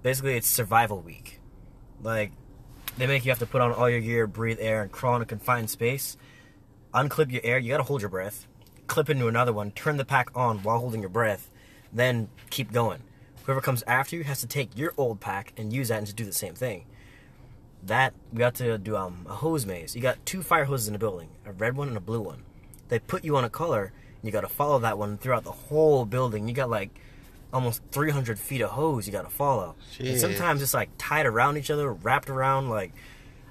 Basically, 0.03 0.35
it's 0.35 0.47
survival 0.47 0.99
week. 1.01 1.39
Like 2.03 2.31
they 3.01 3.07
make 3.07 3.25
you 3.25 3.31
have 3.31 3.39
to 3.39 3.47
put 3.47 3.61
on 3.61 3.73
all 3.73 3.89
your 3.89 3.99
gear, 3.99 4.27
breathe 4.27 4.59
air, 4.61 4.83
and 4.83 4.91
crawl 4.91 5.15
in 5.15 5.23
a 5.23 5.25
confined 5.25 5.71
space. 5.71 6.17
Unclip 6.93 7.31
your 7.31 7.41
air. 7.43 7.57
You 7.57 7.71
gotta 7.71 7.81
hold 7.81 8.01
your 8.01 8.11
breath. 8.11 8.45
Clip 8.85 9.09
into 9.09 9.27
another 9.27 9.51
one. 9.51 9.71
Turn 9.71 9.97
the 9.97 10.05
pack 10.05 10.29
on 10.35 10.59
while 10.59 10.77
holding 10.77 11.01
your 11.01 11.09
breath. 11.09 11.49
Then 11.91 12.29
keep 12.51 12.71
going. 12.71 12.99
Whoever 13.43 13.59
comes 13.59 13.83
after 13.87 14.15
you 14.15 14.23
has 14.25 14.39
to 14.41 14.47
take 14.47 14.77
your 14.77 14.93
old 14.97 15.19
pack 15.19 15.51
and 15.57 15.73
use 15.73 15.87
that 15.87 15.97
and 15.97 16.05
just 16.05 16.15
do 16.15 16.25
the 16.25 16.31
same 16.31 16.53
thing. 16.53 16.85
That 17.81 18.13
we 18.31 18.37
got 18.37 18.53
to 18.55 18.77
do 18.77 18.95
um, 18.95 19.25
a 19.27 19.33
hose 19.33 19.65
maze. 19.65 19.95
You 19.95 20.01
got 20.03 20.23
two 20.23 20.43
fire 20.43 20.65
hoses 20.65 20.87
in 20.87 20.93
the 20.93 20.99
building, 20.99 21.29
a 21.43 21.53
red 21.53 21.75
one 21.75 21.87
and 21.87 21.97
a 21.97 22.01
blue 22.01 22.21
one. 22.21 22.43
They 22.89 22.99
put 22.99 23.25
you 23.25 23.35
on 23.35 23.43
a 23.43 23.49
color. 23.49 23.85
and 23.85 24.23
You 24.23 24.31
got 24.31 24.41
to 24.41 24.47
follow 24.47 24.77
that 24.77 24.99
one 24.99 25.17
throughout 25.17 25.43
the 25.43 25.51
whole 25.51 26.05
building. 26.05 26.47
You 26.47 26.53
got 26.53 26.69
like 26.69 26.91
almost 27.53 27.81
300 27.91 28.39
feet 28.39 28.61
of 28.61 28.71
hose 28.71 29.05
you 29.05 29.11
got 29.11 29.23
to 29.23 29.29
follow. 29.29 29.75
And 29.99 30.19
sometimes 30.19 30.61
it's 30.61 30.73
like 30.73 30.89
tied 30.97 31.25
around 31.25 31.57
each 31.57 31.69
other, 31.69 31.91
wrapped 31.91 32.29
around. 32.29 32.69
Like 32.69 32.93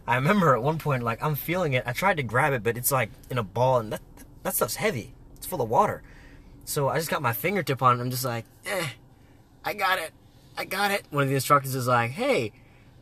I 0.07 0.17
remember 0.17 0.55
at 0.55 0.63
one 0.63 0.79
point, 0.79 1.03
like 1.03 1.23
I'm 1.23 1.35
feeling 1.35 1.73
it. 1.75 1.85
I 1.87 1.93
tried 1.93 2.17
to 2.17 2.23
grab 2.23 2.53
it, 2.53 2.63
but 2.63 2.77
it's 2.77 2.91
like 2.91 3.11
in 3.31 3.39
a 3.39 3.43
ball, 3.43 3.79
and 3.79 3.93
that 3.93 4.03
that 4.43 4.55
stuff's 4.55 4.77
heavy. 4.77 5.15
It's 5.37 5.47
full 5.47 5.63
of 5.63 5.69
water. 5.69 6.03
So 6.65 6.89
I 6.89 6.97
just 6.99 7.11
got 7.11 7.23
my 7.23 7.33
fingertip 7.33 7.83
on 7.83 7.99
it. 7.99 8.03
I'm 8.03 8.11
just 8.11 8.25
like, 8.25 8.45
eh, 8.67 8.89
I 9.65 9.75
got 9.75 9.99
it. 9.99 10.13
I 10.57 10.65
got 10.65 10.91
it. 10.91 11.05
One 11.11 11.23
of 11.23 11.29
the 11.29 11.35
instructors 11.35 11.75
is 11.75 11.87
like, 11.87 12.11
hey, 12.13 12.53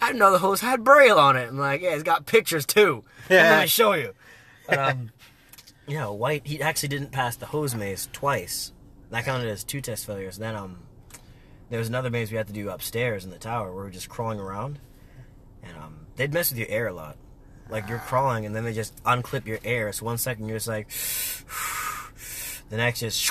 I 0.01 0.07
didn't 0.09 0.21
know 0.21 0.33
the 0.33 0.39
hose 0.39 0.61
had 0.61 0.85
braille 0.85 1.19
on 1.19 1.37
it. 1.37 1.49
I'm 1.49 1.59
like, 1.59 1.83
yeah, 1.83 1.91
it's 1.91 2.03
got 2.03 2.27
pictures 2.27 2.65
too. 2.65 3.05
Yeah. 3.29 3.51
Let 3.51 3.61
me 3.63 3.67
show 3.69 3.93
you. 3.95 4.15
But, 4.69 4.79
um, 4.79 5.13
yeah, 5.87 6.09
White, 6.09 6.47
he 6.47 6.61
actually 6.61 6.91
didn't 6.91 7.11
pass 7.11 7.37
the 7.37 7.47
hose 7.47 7.75
maze 7.75 8.07
twice. 8.13 8.73
That 9.09 9.25
counted 9.25 9.49
as 9.49 9.65
two 9.65 9.81
test 9.81 10.05
failures. 10.05 10.37
Then 10.37 10.55
um, 10.55 10.81
there 11.71 11.79
was 11.79 11.89
another 11.89 12.11
maze 12.11 12.31
we 12.31 12.37
had 12.37 12.47
to 12.47 12.53
do 12.53 12.71
upstairs 12.71 13.25
in 13.25 13.31
the 13.31 13.39
tower 13.39 13.67
where 13.67 13.77
we 13.77 13.83
were 13.85 13.91
just 13.91 14.09
crawling 14.09 14.41
around. 14.41 14.79
And 15.63 15.77
um, 15.77 16.07
they'd 16.17 16.33
mess 16.33 16.51
with 16.51 16.59
your 16.59 16.69
air 16.69 16.87
a 16.89 16.93
lot. 16.93 17.17
Like 17.69 17.89
you're 17.89 17.99
crawling 18.07 18.47
and 18.47 18.55
then 18.57 18.65
they 18.65 18.73
just 18.73 19.03
unclip 19.05 19.47
your 19.47 19.59
air. 19.65 19.93
So 19.93 20.07
one 20.07 20.19
second 20.19 20.49
you're 20.49 20.57
just 20.57 20.69
like, 20.69 20.89
the 22.71 22.77
next 22.77 23.03
is, 23.03 23.31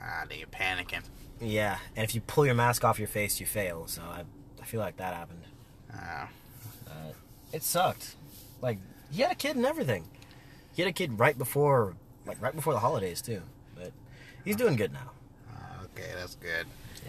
Ah, 0.00 0.24
then 0.28 0.38
you're 0.38 0.48
panicking. 0.48 1.02
yeah. 1.40 1.78
And 1.96 2.04
if 2.04 2.14
you 2.14 2.20
pull 2.20 2.46
your 2.46 2.54
mask 2.54 2.84
off 2.84 2.98
your 2.98 3.08
face, 3.08 3.40
you 3.40 3.46
fail. 3.46 3.86
So 3.86 4.02
I, 4.02 4.22
I 4.60 4.64
feel 4.64 4.80
like 4.80 4.96
that 4.98 5.14
happened. 5.14 5.42
Ah. 5.94 6.28
Uh, 6.86 7.12
it 7.52 7.62
sucked. 7.62 8.14
Like 8.62 8.78
he 9.10 9.22
had 9.22 9.32
a 9.32 9.34
kid 9.36 9.56
and 9.56 9.66
everything. 9.66 10.04
He 10.74 10.82
had 10.82 10.88
a 10.88 10.92
kid 10.92 11.18
right 11.18 11.36
before, 11.36 11.94
like 12.26 12.40
right 12.40 12.54
before 12.54 12.72
the 12.72 12.78
holidays 12.78 13.20
too. 13.20 13.42
But 13.74 13.92
he's 14.44 14.56
doing 14.56 14.76
good 14.76 14.92
now. 14.92 15.10
Ah, 15.52 15.80
okay, 15.84 16.10
that's 16.16 16.36
good. 16.36 16.66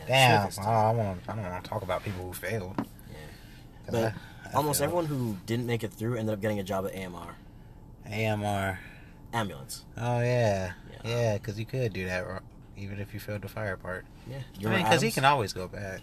Yeah, 0.08 0.48
Damn. 0.56 0.65
Oh, 0.65 0.70
I 0.70 0.91
want. 0.91 1.20
I 1.27 1.36
don't 1.36 1.44
want 1.50 1.63
to 1.63 1.70
talk 1.70 1.82
about 1.82 2.03
people 2.03 2.25
who 2.25 2.34
failed. 2.34 2.75
Yeah. 2.77 3.15
But 3.86 3.96
I- 3.96 4.13
I 4.51 4.53
almost 4.56 4.79
failed. 4.79 4.88
everyone 4.89 5.06
who 5.06 5.38
didn't 5.46 5.68
make 5.68 5.84
it 5.84 5.94
through 5.94 6.15
ended 6.18 6.34
up 6.34 6.41
getting 6.41 6.60
a 6.60 6.63
job 6.63 6.86
at 6.88 6.96
AMR 6.96 7.36
AMR. 8.08 8.79
ambulance. 9.34 9.86
Oh 9.98 10.20
yeah, 10.22 10.72
Yeah. 11.03 11.10
yeah. 11.10 11.34
Because 11.38 11.60
you 11.60 11.65
could 11.65 11.94
do 11.94 12.06
that, 12.08 12.25
even 12.77 13.00
if 13.00 13.13
you 13.13 13.20
failed 13.20 13.41
the 13.44 13.48
fire 13.48 13.77
part. 13.77 14.06
Yeah. 14.29 14.38
I 14.38 14.41
You 14.60 14.70
mean, 14.70 14.84
because 14.84 15.01
he 15.01 15.12
can 15.12 15.25
always 15.25 15.53
go 15.53 15.68
back. 15.68 16.01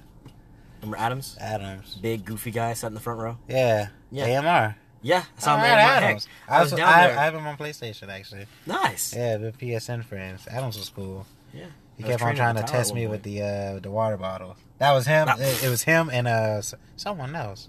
Remember 0.81 0.97
Adams? 0.99 1.37
Adams. 1.41 1.97
Big 2.01 2.25
goofy 2.25 2.51
guy 2.53 2.73
sat 2.75 2.89
in 2.89 2.95
the 2.95 3.01
front 3.01 3.19
row. 3.19 3.39
Yeah. 3.49 3.89
Yeah. 4.13 4.27
AMR. 4.27 4.77
Yeah, 5.03 5.25
I 5.37 5.41
saw 5.41 5.57
him 5.57 5.63
right, 5.63 5.71
at 5.71 5.79
AMR. 5.99 6.05
Adams. 6.07 6.29
I 6.49 6.61
was 6.63 6.73
also- 6.73 6.83
down 6.85 6.93
I, 6.93 7.07
there. 7.09 7.19
I 7.19 7.25
have 7.25 7.35
him 7.35 7.47
on 7.47 7.57
PlayStation 7.57 8.09
actually. 8.09 8.47
nice. 8.67 9.15
Yeah, 9.15 9.37
the 9.39 9.53
PSN 9.53 10.05
friends. 10.05 10.47
Adams 10.49 10.77
was 10.79 10.89
cool. 10.89 11.27
Yeah. 11.53 11.67
He 11.97 12.03
kept 12.05 12.23
on 12.23 12.35
trying 12.37 12.55
to 12.57 12.61
at 12.61 12.67
the 12.67 12.73
tower 12.73 12.81
test 12.81 12.95
me 12.95 13.07
with 13.07 13.23
the 13.23 13.43
uh, 13.43 13.81
the 13.81 13.91
water 13.91 14.17
bottle. 14.17 14.57
That 14.79 14.93
was 14.93 15.07
him. 15.07 15.29
It, 15.29 15.65
it 15.65 15.69
was 15.71 15.83
him 15.85 16.11
and 16.13 16.29
uh 16.29 16.61
someone 16.97 17.35
else. 17.35 17.69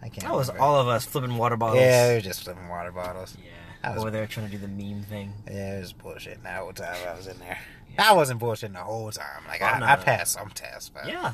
I 0.00 0.08
can't. 0.08 0.22
That 0.28 0.34
was 0.34 0.48
remember. 0.48 0.62
all 0.64 0.80
of 0.80 0.86
us 0.88 1.04
flipping 1.04 1.36
water 1.36 1.56
bottles. 1.56 1.80
Yeah, 1.80 2.06
they 2.08 2.14
were 2.14 2.20
just 2.20 2.44
flipping 2.44 2.68
water 2.68 2.92
bottles. 2.92 3.36
Yeah. 3.42 3.50
That 3.82 3.98
Over 3.98 4.10
there 4.10 4.26
trying 4.26 4.46
to 4.46 4.52
do 4.52 4.58
the 4.58 4.68
meme 4.68 5.02
thing. 5.02 5.32
Yeah, 5.46 5.76
it 5.76 5.80
was 5.80 5.92
bullshit 5.92 6.42
the 6.42 6.48
whole 6.50 6.72
time 6.72 6.96
I 7.08 7.14
was 7.16 7.26
in 7.26 7.38
there. 7.40 7.58
Yeah. 7.94 8.10
I 8.10 8.12
wasn't 8.12 8.40
bullshitting 8.40 8.74
the 8.74 8.78
whole 8.80 9.10
time. 9.10 9.42
Like 9.48 9.60
Oh, 9.62 9.66
I, 9.66 9.78
no, 9.80 9.86
I 9.86 9.96
no. 9.96 10.02
passed 10.02 10.32
some 10.34 10.50
tests, 10.50 10.88
but 10.88 11.06
Yeah. 11.08 11.32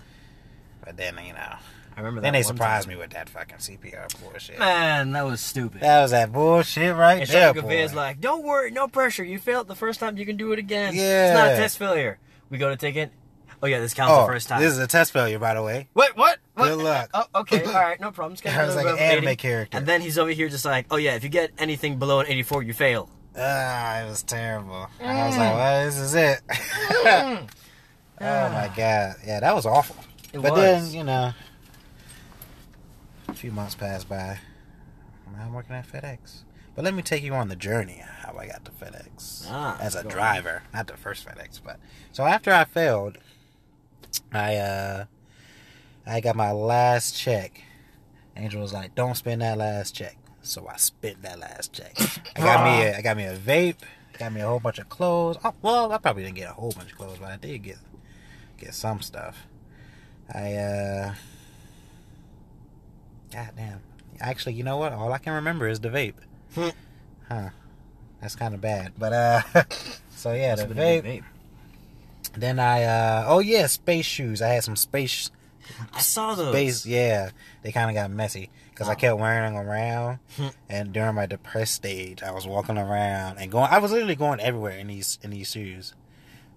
but 0.85 0.97
then 0.97 1.19
you 1.27 1.33
know, 1.35 1.57
I 1.97 2.01
remember 2.01 2.21
that. 2.21 2.25
then 2.27 2.33
they 2.33 2.41
one 2.41 2.57
surprised 2.57 2.87
time. 2.89 2.95
me 2.97 3.01
with 3.01 3.11
that 3.11 3.29
fucking 3.29 3.59
CPR 3.59 4.21
bullshit. 4.21 4.59
Man, 4.59 5.13
that 5.13 5.25
was 5.25 5.41
stupid. 5.41 5.81
That 5.83 6.03
was 6.03 6.11
that 6.11 6.33
bullshit 6.33 6.95
right 6.97 7.21
And 7.21 7.29
there, 7.31 7.49
Shaka 7.55 7.63
boy. 7.63 7.77
is 7.83 7.95
like, 7.95 8.21
don't 8.21 8.43
worry, 8.45 8.71
no 8.71 8.89
pressure. 8.89 9.23
You 9.25 9.39
failed 9.39 9.69
the 9.69 9.77
first 9.77 10.01
time, 10.01 10.17
you 10.19 10.27
can 10.27 10.37
do 10.37 10.53
it 10.53 10.59
again. 10.59 10.95
Yeah. 10.95 11.29
It's 11.29 11.35
not 11.39 11.53
a 11.53 11.57
test 11.57 11.79
failure. 11.79 12.19
We 12.51 12.59
go 12.59 12.69
to 12.69 12.77
take 12.77 12.97
it. 12.97 13.13
Oh 13.63 13.67
yeah, 13.67 13.79
this 13.81 13.95
counts 13.95 14.13
oh, 14.13 14.23
the 14.23 14.27
first 14.27 14.49
time. 14.49 14.61
this 14.61 14.73
is 14.73 14.79
a 14.79 14.87
test 14.87 15.13
failure, 15.13 15.39
by 15.39 15.55
the 15.55 15.63
way. 15.63 15.89
Wait, 15.95 16.15
what? 16.17 16.39
what? 16.55 16.67
Good 16.69 16.79
luck. 16.79 17.11
Oh, 17.15 17.25
okay, 17.43 17.63
all 17.67 17.73
right, 17.73 17.99
no 17.99 18.11
problem. 18.11 18.35
Just 18.35 18.43
get 18.45 18.55
I 18.59 18.67
was 18.67 18.77
like 18.77 18.85
an 18.87 18.95
rating. 18.97 19.25
anime 19.25 19.37
character. 19.37 19.79
And 19.79 19.87
then 19.87 20.03
he's 20.03 20.19
over 20.19 20.31
here 20.31 20.49
just 20.51 20.65
like, 20.67 20.87
oh 20.91 20.97
yeah, 20.97 21.15
if 21.15 21.23
you 21.25 21.31
get 21.31 21.53
anything 21.57 21.99
below 21.99 22.21
an 22.21 22.27
84, 22.27 22.63
you 22.65 22.75
fail. 22.75 23.09
Ah, 23.39 24.01
it 24.03 24.09
was 24.09 24.23
terrible. 24.23 24.89
I 25.01 25.05
Mm. 25.05 25.27
was 25.29 25.37
like, 25.39 25.55
well, 25.55 25.85
this 25.87 25.97
is 25.99 26.15
it. 26.15 26.41
oh 27.07 27.47
my 28.21 28.71
god, 28.77 29.17
yeah, 29.27 29.41
that 29.41 29.55
was 29.55 29.67
awful. 29.67 29.97
It 30.33 30.43
but 30.43 30.53
was. 30.53 30.61
then 30.61 30.93
you 30.93 31.05
know, 31.05 31.33
a 33.29 33.35
few 33.35 33.51
months 33.51 33.75
passed 33.75 34.09
by. 34.09 34.39
Now 35.33 35.45
I'm 35.47 35.53
working 35.55 35.75
at 35.75 35.87
FedEx. 35.87 36.43
But 36.75 36.85
let 36.85 36.95
me 36.95 37.03
take 37.03 37.23
you 37.23 37.35
on 37.35 37.49
the 37.49 37.57
journey 37.57 38.03
how 38.21 38.37
I 38.37 38.47
got 38.49 38.65
to 38.65 38.71
FedEx 38.73 39.47
Ah, 39.49 39.79
as 39.81 39.95
a 39.95 40.03
go 40.03 40.09
on. 40.09 40.15
driver, 40.15 40.63
not 40.73 40.87
the 40.89 40.97
first 40.97 41.25
FedEx, 41.27 41.61
but 41.65 41.79
so 42.13 42.25
after 42.25 42.53
I 42.53 42.65
failed, 42.65 43.19
I 44.33 44.57
uh, 44.57 45.05
I 46.07 46.21
got 46.21 46.35
my 46.37 46.51
last 46.53 47.17
check. 47.17 47.63
Angel 48.37 48.61
was 48.61 48.73
like, 48.73 48.95
"Don't 48.97 49.17
spend 49.17 49.41
that 49.43 49.57
last 49.59 49.95
check," 49.95 50.17
so 50.43 50.67
I 50.69 50.77
spent 50.77 51.23
that 51.23 51.39
last 51.39 51.73
check. 51.73 51.97
I 52.37 52.41
got 52.41 52.65
me, 52.65 52.83
a, 52.87 52.97
I 52.99 53.03
got 53.03 53.17
me 53.17 53.25
a 53.25 53.37
vape, 53.37 53.77
got 54.19 54.33
me 54.33 54.41
a 54.41 54.47
whole 54.49 54.59
bunch 54.59 54.79
of 54.81 54.89
clothes. 54.89 55.37
Oh, 55.45 55.55
well, 55.63 55.93
I 55.93 55.99
probably 55.99 56.25
didn't 56.25 56.37
get 56.37 56.51
a 56.51 56.55
whole 56.55 56.73
bunch 56.73 56.91
of 56.91 56.99
clothes, 56.99 57.19
but 57.21 57.31
I 57.31 57.37
did 57.37 57.63
get 57.63 57.79
get 58.59 58.75
some 58.75 59.01
stuff. 59.01 59.47
I 60.33 60.55
uh, 60.55 61.15
god 63.35 63.51
damn. 63.57 63.81
Actually, 64.21 64.55
you 64.55 64.63
know 64.65 64.77
what? 64.77 64.93
All 64.93 65.13
I 65.13 65.19
can 65.19 65.33
remember 65.35 65.69
is 65.69 65.81
the 65.81 65.89
vape. 65.91 66.15
Hmm. 66.55 66.69
huh? 67.29 67.49
That's 68.21 68.37
kind 68.37 68.55
of 68.55 68.61
bad, 68.61 68.93
but 68.97 69.13
uh, 69.13 69.43
so 70.11 70.33
yeah, 70.33 70.53
Must 70.53 70.63
the 70.63 70.69
have 70.69 70.77
been 70.77 70.79
a 70.79 71.03
vape. 71.03 71.05
vape. 71.21 71.25
Then 72.37 72.59
I 72.59 72.85
uh, 72.85 73.25
oh 73.29 73.41
yeah, 73.41 73.67
space 73.67 74.07
shoes. 74.07 74.41
I 74.43 74.49
had 74.49 74.65
some 74.65 74.77
space 74.77 75.31
I 75.93 76.01
saw 76.01 76.35
those. 76.35 76.53
space. 76.53 76.87
Yeah, 76.87 77.31
they 77.63 77.73
kind 77.73 77.91
of 77.91 77.95
got 77.95 78.11
messy 78.11 78.51
because 78.71 78.89
I 78.89 78.93
Oh. 78.93 78.97
kept 78.97 79.19
wearing 79.19 79.55
them 79.55 79.67
around. 79.69 80.19
Hmm. 80.37 80.49
and 80.69 80.93
during 80.93 81.15
my 81.15 81.27
depressed 81.27 81.75
stage, 81.75 82.23
I 82.23 82.31
was 82.33 82.47
walking 82.47 82.79
around 82.79 83.39
and 83.39 83.51
going. 83.51 83.69
I 83.71 83.79
was 83.79 83.91
literally 83.93 84.17
going 84.17 84.41
everywhere 84.41 84.79
in 84.79 84.87
these 84.89 85.19
in 85.23 85.31
these 85.31 85.51
shoes. 85.51 85.93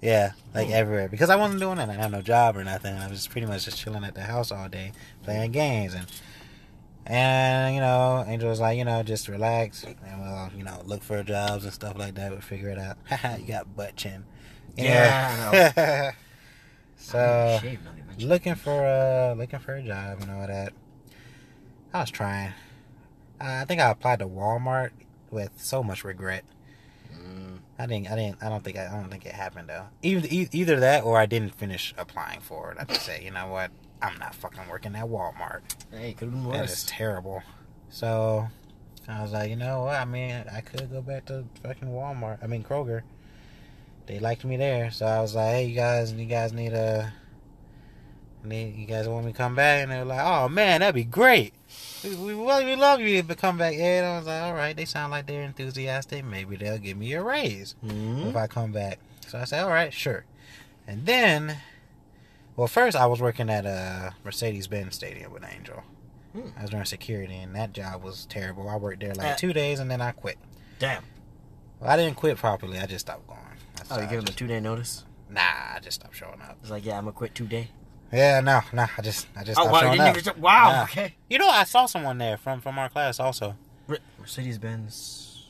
Yeah, 0.01 0.33
like 0.53 0.67
Hmm. 0.67 0.73
everywhere 0.73 1.09
because 1.09 1.29
I 1.29 1.35
wasn't 1.35 1.59
doing 1.59 1.79
anything. 1.79 1.99
I 1.99 2.03
had 2.03 2.11
no 2.11 2.21
job 2.21 2.55
or 2.55 2.63
nothing. 2.63 2.95
I 2.95 3.07
was 3.07 3.27
pretty 3.27 3.47
much 3.47 3.65
just 3.65 3.77
chilling 3.79 4.03
at 4.03 4.13
the 4.15 4.21
house 4.23 4.51
all 4.51 4.69
day 4.69 4.91
playing 5.23 5.51
games 5.51 5.93
and. 5.95 6.05
And 7.09 7.73
you 7.73 7.79
know, 7.79 8.25
Angel 8.27 8.49
was 8.49 8.59
like, 8.59 8.77
you 8.77 8.83
know, 8.83 9.01
just 9.01 9.29
relax 9.29 9.83
and 9.85 9.95
we'll, 10.21 10.49
you 10.57 10.63
know, 10.63 10.81
look 10.85 11.01
for 11.03 11.23
jobs 11.23 11.63
and 11.63 11.73
stuff 11.73 11.97
like 11.97 12.15
that. 12.15 12.31
We'll 12.31 12.41
figure 12.41 12.69
it 12.69 12.77
out. 12.77 12.97
Haha, 13.09 13.37
you 13.37 13.47
got 13.47 13.75
butt 13.75 13.95
chin. 13.95 14.25
Yeah, 14.75 15.51
Yeah. 15.53 16.11
so 16.97 17.59
Shaved, 17.61 17.85
not 17.85 17.93
even. 17.97 18.27
looking 18.27 18.55
for 18.55 18.85
uh 18.85 19.33
looking 19.35 19.59
for 19.59 19.75
a 19.75 19.81
job 19.81 20.21
and 20.21 20.29
all 20.31 20.45
that. 20.47 20.73
I 21.93 22.01
was 22.01 22.11
trying. 22.11 22.51
I 23.39 23.63
think 23.65 23.79
I 23.79 23.89
applied 23.91 24.19
to 24.19 24.27
Walmart 24.27 24.89
with 25.31 25.51
so 25.57 25.81
much 25.83 26.03
regret. 26.03 26.43
Mm, 27.15 27.59
I 27.79 27.85
didn't. 27.85 28.11
I 28.11 28.15
didn't. 28.15 28.43
I 28.43 28.49
don't 28.49 28.63
think. 28.63 28.77
I, 28.77 28.87
I 28.87 28.91
don't 28.99 29.09
think 29.09 29.25
it 29.25 29.31
happened 29.33 29.69
though. 29.69 29.85
Either 30.01 30.27
either 30.29 30.79
that 30.81 31.03
or 31.05 31.17
I 31.17 31.25
didn't 31.25 31.55
finish 31.55 31.93
applying 31.97 32.41
for 32.41 32.71
it. 32.71 32.77
I 32.79 32.83
just 32.83 33.05
say, 33.05 33.23
you 33.23 33.31
know 33.31 33.47
what? 33.47 33.71
I'm 34.01 34.17
not 34.19 34.35
fucking 34.35 34.67
working 34.69 34.95
at 34.95 35.05
Walmart. 35.05 35.61
hey, 35.91 36.13
could 36.13 36.25
have 36.29 36.33
been 36.33 36.45
worse. 36.45 36.71
is 36.71 36.85
terrible. 36.85 37.41
So 37.89 38.47
I 39.07 39.21
was 39.23 39.31
like, 39.31 39.49
you 39.49 39.55
know 39.55 39.83
what? 39.83 39.95
I 39.95 40.05
mean, 40.05 40.43
I 40.51 40.61
could 40.61 40.91
go 40.91 41.01
back 41.01 41.25
to 41.25 41.45
fucking 41.63 41.87
Walmart. 41.87 42.39
I 42.43 42.47
mean 42.47 42.63
Kroger. 42.63 43.01
They 44.05 44.19
liked 44.19 44.45
me 44.45 44.55
there, 44.57 44.89
so 44.91 45.05
I 45.05 45.19
was 45.21 45.35
like, 45.35 45.51
hey, 45.51 45.65
you 45.65 45.75
guys, 45.75 46.13
you 46.13 46.25
guys 46.25 46.53
need 46.53 46.73
a. 46.73 47.11
Need, 48.43 48.75
you 48.77 48.85
guys 48.85 49.09
want 49.09 49.25
me 49.25 49.33
to 49.33 49.37
come 49.37 49.55
back? 49.55 49.83
And 49.83 49.91
they 49.91 49.97
were 49.97 50.05
like, 50.05 50.21
"Oh 50.23 50.47
man, 50.47 50.79
that'd 50.79 50.95
be 50.95 51.03
great. 51.03 51.53
We, 52.03 52.15
we, 52.15 52.35
well, 52.35 52.63
we 52.63 52.75
love 52.77 53.01
you 53.01 53.21
to 53.21 53.35
come 53.35 53.57
back." 53.57 53.73
Yeah, 53.75 53.97
and 54.03 54.05
I 54.05 54.17
was 54.19 54.27
like, 54.27 54.41
"All 54.43 54.53
right." 54.53 54.73
They 54.77 54.85
sound 54.85 55.11
like 55.11 55.25
they're 55.25 55.41
enthusiastic. 55.43 56.23
Maybe 56.23 56.55
they'll 56.55 56.77
give 56.77 56.97
me 56.97 57.11
a 57.13 57.21
raise 57.23 57.75
Mhm. 57.83 58.29
if 58.29 58.35
I 58.37 58.47
come 58.47 58.71
back. 58.71 58.99
So 59.27 59.39
I 59.39 59.43
said, 59.43 59.63
"All 59.63 59.69
right, 59.69 59.91
sure." 59.91 60.23
And 60.87 61.05
then, 61.05 61.57
well, 62.57 62.67
first 62.67 62.97
I 62.97 63.05
was 63.05 63.21
working 63.21 63.49
at 63.49 63.65
a 63.65 64.13
Mercedes 64.25 64.67
Benz 64.67 64.95
Stadium 64.95 65.31
with 65.31 65.45
Angel. 65.49 65.81
Hmm. 66.33 66.49
I 66.57 66.63
was 66.63 66.71
doing 66.71 66.83
security, 66.85 67.35
and 67.37 67.55
that 67.55 67.71
job 67.71 68.03
was 68.03 68.25
terrible. 68.25 68.67
I 68.67 68.75
worked 68.75 68.99
there 68.99 69.13
like 69.15 69.27
Uh, 69.27 69.35
two 69.35 69.53
days, 69.53 69.79
and 69.79 69.89
then 69.89 70.01
I 70.01 70.11
quit. 70.11 70.37
Damn. 70.79 71.03
Well, 71.79 71.89
I 71.89 71.95
didn't 71.95 72.17
quit 72.17 72.37
properly. 72.37 72.77
I 72.79 72.85
just 72.85 73.05
stopped 73.05 73.25
going. 73.27 73.39
That's 73.77 73.91
Oh, 73.91 73.95
you 74.01 74.07
gave 74.07 74.19
him 74.19 74.25
a 74.27 74.31
two 74.31 74.47
day 74.47 74.59
notice? 74.59 75.05
Nah, 75.29 75.41
I 75.75 75.79
just 75.81 76.01
stopped 76.01 76.15
showing 76.15 76.41
up. 76.41 76.57
It's 76.61 76.69
like, 76.71 76.85
yeah, 76.85 76.97
I'm 76.97 77.03
gonna 77.05 77.13
quit 77.13 77.33
two 77.33 77.47
day. 77.47 77.69
Yeah, 78.11 78.39
no, 78.41 78.61
no. 78.73 78.87
I 78.97 79.01
just, 79.01 79.27
I 79.35 79.43
just 79.43 79.59
Oh, 79.59 79.65
wow, 79.65 79.79
showing 79.81 79.99
up. 79.99 80.17
show- 80.19 80.33
wow, 80.37 80.69
Yeah. 80.71 80.83
okay. 80.83 81.15
You 81.29 81.37
know, 81.39 81.49
I 81.49 81.63
saw 81.63 81.85
someone 81.85 82.17
there 82.17 82.37
from 82.37 82.61
from 82.61 82.77
our 82.79 82.89
class 82.89 83.19
also. 83.19 83.55
Mercedes 84.19 84.57
Benz. 84.57 85.45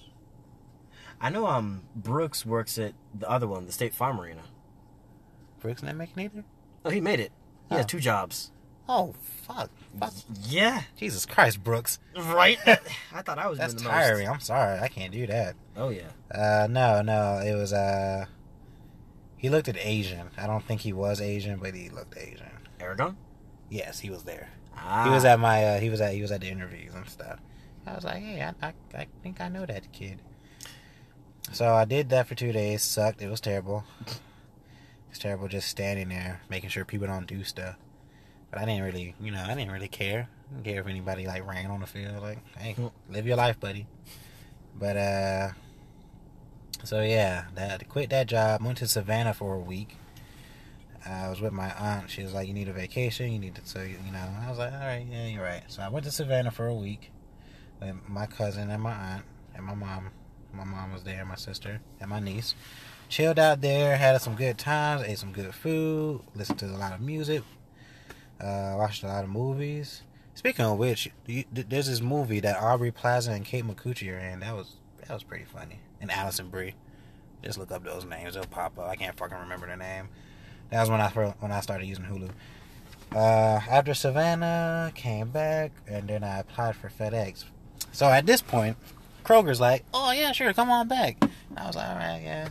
I 1.19 1.29
know 1.29 1.47
um 1.47 1.83
Brooks 1.95 2.45
works 2.45 2.77
at 2.77 2.93
the 3.13 3.27
other 3.29 3.47
one, 3.47 3.65
the 3.65 3.71
State 3.71 3.93
Farm 3.95 4.19
Arena. 4.19 4.43
Brooks 5.59 5.81
not 5.81 5.95
making 5.95 6.23
either. 6.23 6.43
Oh, 6.87 6.89
he 6.89 7.01
made 7.01 7.19
it. 7.19 7.31
He 7.69 7.75
has 7.75 7.83
Oh. 7.83 7.87
two 7.87 7.99
jobs. 7.99 8.51
Oh 8.89 9.13
fuck! 9.45 9.69
fuck. 9.99 10.13
Yeah. 10.43 10.83
Jesus 10.95 11.25
Christ, 11.25 11.61
Brooks. 11.63 11.99
Right? 12.15 12.57
I 13.13 13.21
thought 13.21 13.37
I 13.37 13.47
was 13.47 13.57
That's 13.59 13.73
tiring. 13.73 14.27
most. 14.27 14.33
I'm 14.35 14.39
sorry. 14.39 14.79
I 14.79 14.87
can't 14.87 15.11
do 15.11 15.27
that. 15.27 15.55
Oh 15.75 15.89
yeah. 15.89 16.09
Uh, 16.33 16.67
no, 16.69 17.01
no. 17.01 17.39
It 17.45 17.53
was 17.55 17.73
uh, 17.73 18.25
he 19.37 19.49
looked 19.49 19.67
at 19.67 19.77
Asian. 19.77 20.29
I 20.37 20.47
don't 20.47 20.63
think 20.63 20.81
he 20.81 20.93
was 20.93 21.19
Asian, 21.21 21.59
but 21.59 21.75
he 21.75 21.89
looked 21.89 22.17
Asian. 22.17 22.49
Aragon? 22.79 23.17
Yes, 23.69 23.99
he 23.99 24.09
was 24.09 24.23
there. 24.23 24.49
Ah. 24.77 25.03
He 25.05 25.09
was 25.09 25.25
at 25.25 25.39
my. 25.39 25.63
Uh, 25.65 25.79
he 25.79 25.89
was 25.89 25.99
at. 25.99 26.13
He 26.13 26.21
was 26.21 26.31
at 26.31 26.39
the 26.41 26.47
interviews 26.49 26.93
and 26.95 27.07
stuff. 27.09 27.39
I 27.85 27.95
was 27.95 28.03
like, 28.05 28.21
hey, 28.21 28.41
I, 28.41 28.67
I, 28.67 28.73
I 28.95 29.07
think 29.23 29.41
I 29.41 29.47
know 29.49 29.65
that 29.65 29.91
kid. 29.91 30.21
So 31.51 31.73
I 31.73 31.85
did 31.85 32.09
that 32.09 32.27
for 32.27 32.35
two 32.35 32.51
days. 32.51 32.83
Sucked. 32.83 33.21
It 33.21 33.29
was 33.29 33.41
terrible. 33.41 33.83
It's 35.09 35.19
terrible 35.19 35.47
just 35.47 35.67
standing 35.67 36.09
there, 36.09 36.41
making 36.49 36.69
sure 36.69 36.85
people 36.85 37.07
don't 37.07 37.27
do 37.27 37.43
stuff. 37.43 37.75
But 38.51 38.61
I 38.61 38.65
didn't 38.65 38.83
really, 38.83 39.15
you 39.19 39.31
know, 39.31 39.43
I 39.43 39.55
didn't 39.55 39.71
really 39.71 39.87
care. 39.87 40.29
I 40.49 40.53
didn't 40.53 40.65
care 40.65 40.81
if 40.81 40.87
anybody 40.87 41.25
like 41.27 41.45
ran 41.47 41.69
on 41.71 41.81
the 41.81 41.87
field. 41.87 42.21
Like, 42.21 42.39
hey, 42.57 42.73
Hmm. 42.73 42.87
live 43.09 43.25
your 43.27 43.35
life, 43.37 43.59
buddy. 43.59 43.87
But 44.79 44.95
uh, 44.97 45.49
so 46.83 47.01
yeah, 47.01 47.45
that 47.55 47.87
quit 47.89 48.09
that 48.11 48.27
job. 48.27 48.63
Went 48.63 48.77
to 48.79 48.87
Savannah 48.87 49.33
for 49.33 49.55
a 49.55 49.59
week. 49.59 49.97
I 51.05 51.29
was 51.29 51.39
with 51.41 51.53
my 51.53 51.71
aunt. 51.73 52.09
She 52.09 52.21
was 52.21 52.33
like, 52.33 52.47
"You 52.47 52.53
need 52.53 52.67
a 52.67 52.73
vacation. 52.73 53.31
You 53.31 53.39
need 53.39 53.55
to." 53.55 53.61
So 53.65 53.81
you 53.81 53.97
know, 54.11 54.27
I 54.45 54.49
was 54.49 54.57
like, 54.57 54.73
"All 54.73 54.79
right, 54.79 55.05
yeah, 55.09 55.27
you're 55.27 55.43
right." 55.43 55.63
So 55.67 55.81
I 55.81 55.89
went 55.89 56.05
to 56.05 56.11
Savannah 56.11 56.51
for 56.51 56.67
a 56.67 56.73
week 56.73 57.11
with 57.81 57.95
my 58.07 58.25
cousin 58.25 58.69
and 58.69 58.81
my 58.81 58.93
aunt 58.93 59.25
and 59.55 59.65
my 59.65 59.73
mom. 59.73 60.11
My 60.53 60.63
mom 60.63 60.91
was 60.93 61.03
there, 61.03 61.23
my 61.25 61.35
sister 61.35 61.81
and 61.99 62.09
my 62.09 62.19
niece. 62.19 62.55
Chilled 63.09 63.39
out 63.39 63.61
there, 63.61 63.95
had 63.97 64.21
some 64.21 64.35
good 64.35 64.57
times, 64.57 65.03
ate 65.07 65.17
some 65.17 65.31
good 65.31 65.55
food, 65.55 66.21
listened 66.35 66.59
to 66.59 66.65
a 66.65 66.77
lot 66.77 66.93
of 66.93 66.99
music, 66.99 67.41
uh, 68.41 68.75
watched 68.77 69.03
a 69.03 69.07
lot 69.07 69.23
of 69.23 69.29
movies. 69.29 70.03
Speaking 70.35 70.65
of 70.65 70.77
which, 70.77 71.09
you, 71.25 71.45
there's 71.51 71.87
this 71.87 72.01
movie 72.01 72.41
that 72.41 72.61
Aubrey 72.61 72.91
Plaza 72.91 73.31
and 73.31 73.45
Kate 73.45 73.65
Micucci 73.65 74.13
are 74.13 74.19
in. 74.19 74.41
That 74.41 74.55
was 74.55 74.75
that 74.99 75.13
was 75.13 75.23
pretty 75.23 75.45
funny. 75.45 75.79
And 76.01 76.11
Alison 76.11 76.49
Brie. 76.49 76.75
Just 77.43 77.57
look 77.57 77.71
up 77.71 77.83
those 77.83 78.03
names; 78.03 78.33
they'll 78.33 78.43
pop 78.43 78.77
up. 78.77 78.87
I 78.87 78.95
can't 78.95 79.17
fucking 79.17 79.37
remember 79.37 79.67
their 79.67 79.77
name. 79.77 80.09
That 80.69 80.81
was 80.81 80.89
when 80.89 80.99
I 80.99 81.09
when 81.09 81.51
I 81.51 81.61
started 81.61 81.85
using 81.85 82.05
Hulu. 82.05 82.29
Uh, 83.15 83.61
after 83.69 83.93
Savannah, 83.93 84.91
came 84.95 85.29
back, 85.29 85.71
and 85.87 86.07
then 86.09 86.23
I 86.23 86.39
applied 86.39 86.75
for 86.75 86.89
FedEx. 86.89 87.45
So 87.93 88.07
at 88.07 88.25
this 88.25 88.41
point, 88.41 88.75
Kroger's 89.23 89.61
like, 89.61 89.85
"Oh 89.93 90.11
yeah, 90.11 90.33
sure, 90.33 90.51
come 90.53 90.69
on 90.69 90.87
back." 90.87 91.17
I 91.55 91.67
was 91.67 91.75
like, 91.75 91.87
"All 91.87 91.95
right, 91.95 92.21
yeah, 92.23 92.49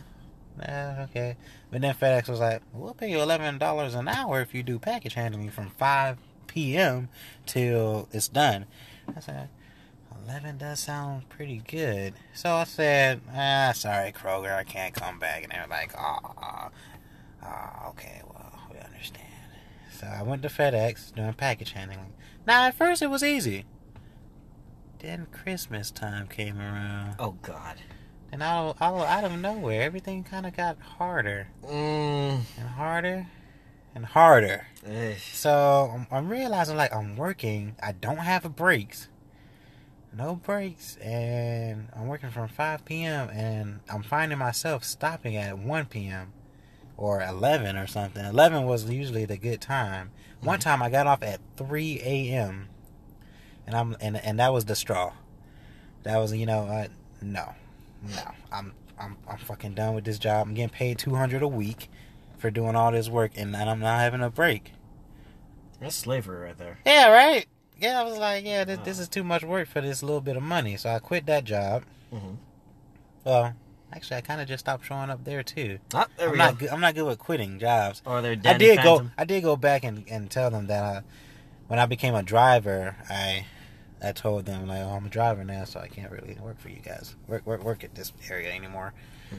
yeah, 0.59 1.05
okay." 1.09 1.35
But 1.71 1.81
then 1.81 1.95
FedEx 1.95 2.29
was 2.29 2.39
like, 2.39 2.61
"We'll 2.73 2.93
pay 2.93 3.09
you 3.09 3.21
eleven 3.21 3.57
dollars 3.57 3.95
an 3.95 4.07
hour 4.07 4.41
if 4.41 4.53
you 4.53 4.63
do 4.63 4.79
package 4.79 5.13
handling 5.13 5.49
from 5.49 5.69
five 5.71 6.17
p.m. 6.47 7.09
till 7.45 8.07
it's 8.11 8.27
done." 8.27 8.65
I 9.15 9.21
said, 9.21 9.49
11 10.27 10.57
does 10.57 10.81
sound 10.81 11.29
pretty 11.29 11.61
good. 11.65 12.13
So 12.33 12.53
I 12.53 12.65
said, 12.65 13.21
ah, 13.33 13.71
sorry, 13.73 14.11
Kroger, 14.11 14.53
I 14.53 14.63
can't 14.63 14.93
come 14.93 15.19
back. 15.19 15.43
And 15.43 15.51
they 15.51 15.57
were 15.57 15.69
like, 15.69 15.93
ah, 15.97 16.69
ah, 17.41 17.89
okay, 17.89 18.21
well, 18.27 18.59
we 18.71 18.77
understand. 18.79 19.23
So 19.91 20.07
I 20.07 20.23
went 20.23 20.41
to 20.41 20.49
FedEx 20.49 21.15
doing 21.15 21.33
package 21.33 21.71
handling. 21.71 22.13
Now, 22.45 22.65
at 22.65 22.75
first 22.75 23.01
it 23.01 23.09
was 23.09 23.23
easy. 23.23 23.65
Then 24.99 25.27
Christmas 25.31 25.91
time 25.91 26.27
came 26.27 26.59
around. 26.59 27.15
Oh 27.19 27.37
God. 27.41 27.77
And 28.31 28.43
out, 28.43 28.75
out, 28.81 29.05
out 29.07 29.23
of 29.23 29.39
nowhere, 29.39 29.81
everything 29.83 30.23
kind 30.23 30.45
of 30.45 30.55
got 30.55 30.77
harder 30.79 31.47
Mm. 31.63 32.41
and 32.57 32.67
harder 32.75 33.27
and 33.95 34.05
harder. 34.05 34.67
So 35.21 35.91
I'm, 35.93 36.07
I'm 36.11 36.29
realizing 36.29 36.77
like 36.77 36.93
I'm 36.93 37.15
working. 37.15 37.75
I 37.81 37.93
don't 37.93 38.17
have 38.17 38.45
a 38.45 38.49
breaks. 38.49 39.07
No 40.13 40.35
breaks, 40.35 40.95
and 40.97 41.89
I'm 41.95 42.07
working 42.07 42.31
from 42.31 42.47
5 42.47 42.85
p.m. 42.85 43.29
and 43.29 43.81
I'm 43.89 44.01
finding 44.03 44.37
myself 44.39 44.83
stopping 44.83 45.35
at 45.35 45.59
1 45.59 45.85
p.m. 45.85 46.31
or 46.95 47.21
11 47.21 47.75
or 47.75 47.85
something. 47.87 48.25
11 48.25 48.65
was 48.65 48.89
usually 48.89 49.25
the 49.25 49.37
good 49.37 49.61
time. 49.61 50.11
One 50.41 50.59
time 50.59 50.81
I 50.81 50.89
got 50.89 51.05
off 51.07 51.21
at 51.23 51.39
3 51.57 52.01
a.m. 52.03 52.69
and 53.67 53.75
I'm 53.75 53.95
and 54.01 54.17
and 54.17 54.39
that 54.39 54.51
was 54.53 54.65
the 54.65 54.75
straw. 54.75 55.13
That 56.03 56.17
was 56.17 56.33
you 56.33 56.45
know 56.45 56.61
uh, 56.61 56.87
no, 57.21 57.53
no. 58.03 58.31
I'm 58.51 58.73
I'm 58.99 59.17
I'm 59.27 59.37
fucking 59.37 59.73
done 59.75 59.95
with 59.95 60.05
this 60.05 60.19
job. 60.19 60.47
I'm 60.47 60.53
getting 60.53 60.69
paid 60.69 60.97
200 60.97 61.41
a 61.41 61.47
week 61.47 61.89
for 62.37 62.49
doing 62.51 62.75
all 62.75 62.91
this 62.91 63.09
work, 63.09 63.31
and, 63.35 63.55
and 63.55 63.69
I'm 63.69 63.79
not 63.79 63.99
having 63.99 64.21
a 64.21 64.29
break. 64.29 64.71
That's 65.79 65.95
slavery 65.95 66.39
right 66.39 66.57
there. 66.57 66.79
Yeah, 66.85 67.09
right. 67.11 67.45
Yeah, 67.79 67.99
I 68.01 68.03
was 68.03 68.17
like, 68.17 68.43
yeah, 68.45 68.63
this, 68.63 68.79
this 68.83 68.99
is 68.99 69.07
too 69.07 69.23
much 69.23 69.43
work 69.43 69.67
for 69.67 69.81
this 69.81 70.01
little 70.01 70.21
bit 70.21 70.35
of 70.35 70.41
money. 70.43 70.77
So 70.77 70.89
I 70.89 70.97
quit 70.99 71.27
that 71.27 71.43
job. 71.43 71.83
Mhm. 72.11 72.37
Well, 73.23 73.53
actually, 73.93 74.17
I 74.17 74.21
kind 74.21 74.41
of 74.41 74.47
just 74.47 74.61
stopped 74.65 74.85
showing 74.85 75.09
up 75.11 75.23
there 75.23 75.43
too. 75.43 75.77
Ah, 75.93 76.07
there 76.17 76.27
I'm 76.27 76.31
we 76.31 76.37
not 76.39 76.53
go. 76.53 76.59
good. 76.65 76.69
I'm 76.69 76.79
not 76.81 76.95
good 76.95 77.05
with 77.05 77.19
quitting 77.19 77.59
jobs. 77.59 78.01
Or 78.05 78.21
they're 78.21 78.37
I 78.45 78.57
did 78.57 78.81
go. 78.81 79.09
I 79.17 79.25
did 79.25 79.43
go 79.43 79.55
back 79.55 79.83
and, 79.83 80.05
and 80.09 80.31
tell 80.31 80.49
them 80.49 80.65
that 80.67 80.83
I, 80.83 81.01
when 81.67 81.77
I 81.77 81.85
became 81.85 82.15
a 82.15 82.23
driver, 82.23 82.95
I 83.09 83.45
I 84.01 84.11
told 84.11 84.45
them 84.45 84.67
like, 84.67 84.81
oh, 84.81 84.89
I'm 84.89 85.05
a 85.05 85.09
driver 85.09 85.43
now, 85.43 85.63
so 85.65 85.79
I 85.79 85.87
can't 85.87 86.11
really 86.11 86.37
work 86.41 86.59
for 86.59 86.69
you 86.69 86.79
guys. 86.83 87.15
Work 87.27 87.45
work 87.47 87.63
work 87.63 87.83
at 87.83 87.95
this 87.95 88.13
area 88.29 88.51
anymore. 88.51 88.93
Hmm. 89.29 89.35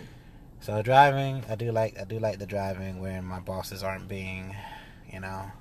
So 0.61 0.83
driving, 0.83 1.45
I 1.49 1.55
do 1.55 1.71
like 1.71 1.99
I 1.99 2.05
do 2.05 2.19
like 2.19 2.39
the 2.39 2.47
driving 2.47 3.01
when 3.01 3.25
my 3.25 3.39
bosses 3.41 3.83
aren't 3.83 4.09
being, 4.09 4.57
you 5.13 5.21
know. 5.21 5.53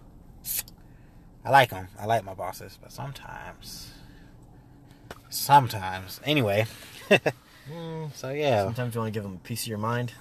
I 1.45 1.49
like 1.51 1.69
them. 1.69 1.87
I 1.99 2.05
like 2.05 2.23
my 2.25 2.33
bosses, 2.33 2.77
but 2.81 2.91
sometimes, 2.91 3.93
sometimes, 5.29 6.19
anyway. 6.25 6.65
Mm. 7.69 8.15
so 8.15 8.29
yeah, 8.29 8.63
Sometimes 8.63 8.95
you 8.95 9.01
want 9.01 9.13
to 9.13 9.17
give 9.17 9.23
them 9.23 9.33
a 9.43 9.45
piece 9.45 9.63
of 9.63 9.67
your 9.67 9.77
mind. 9.77 10.13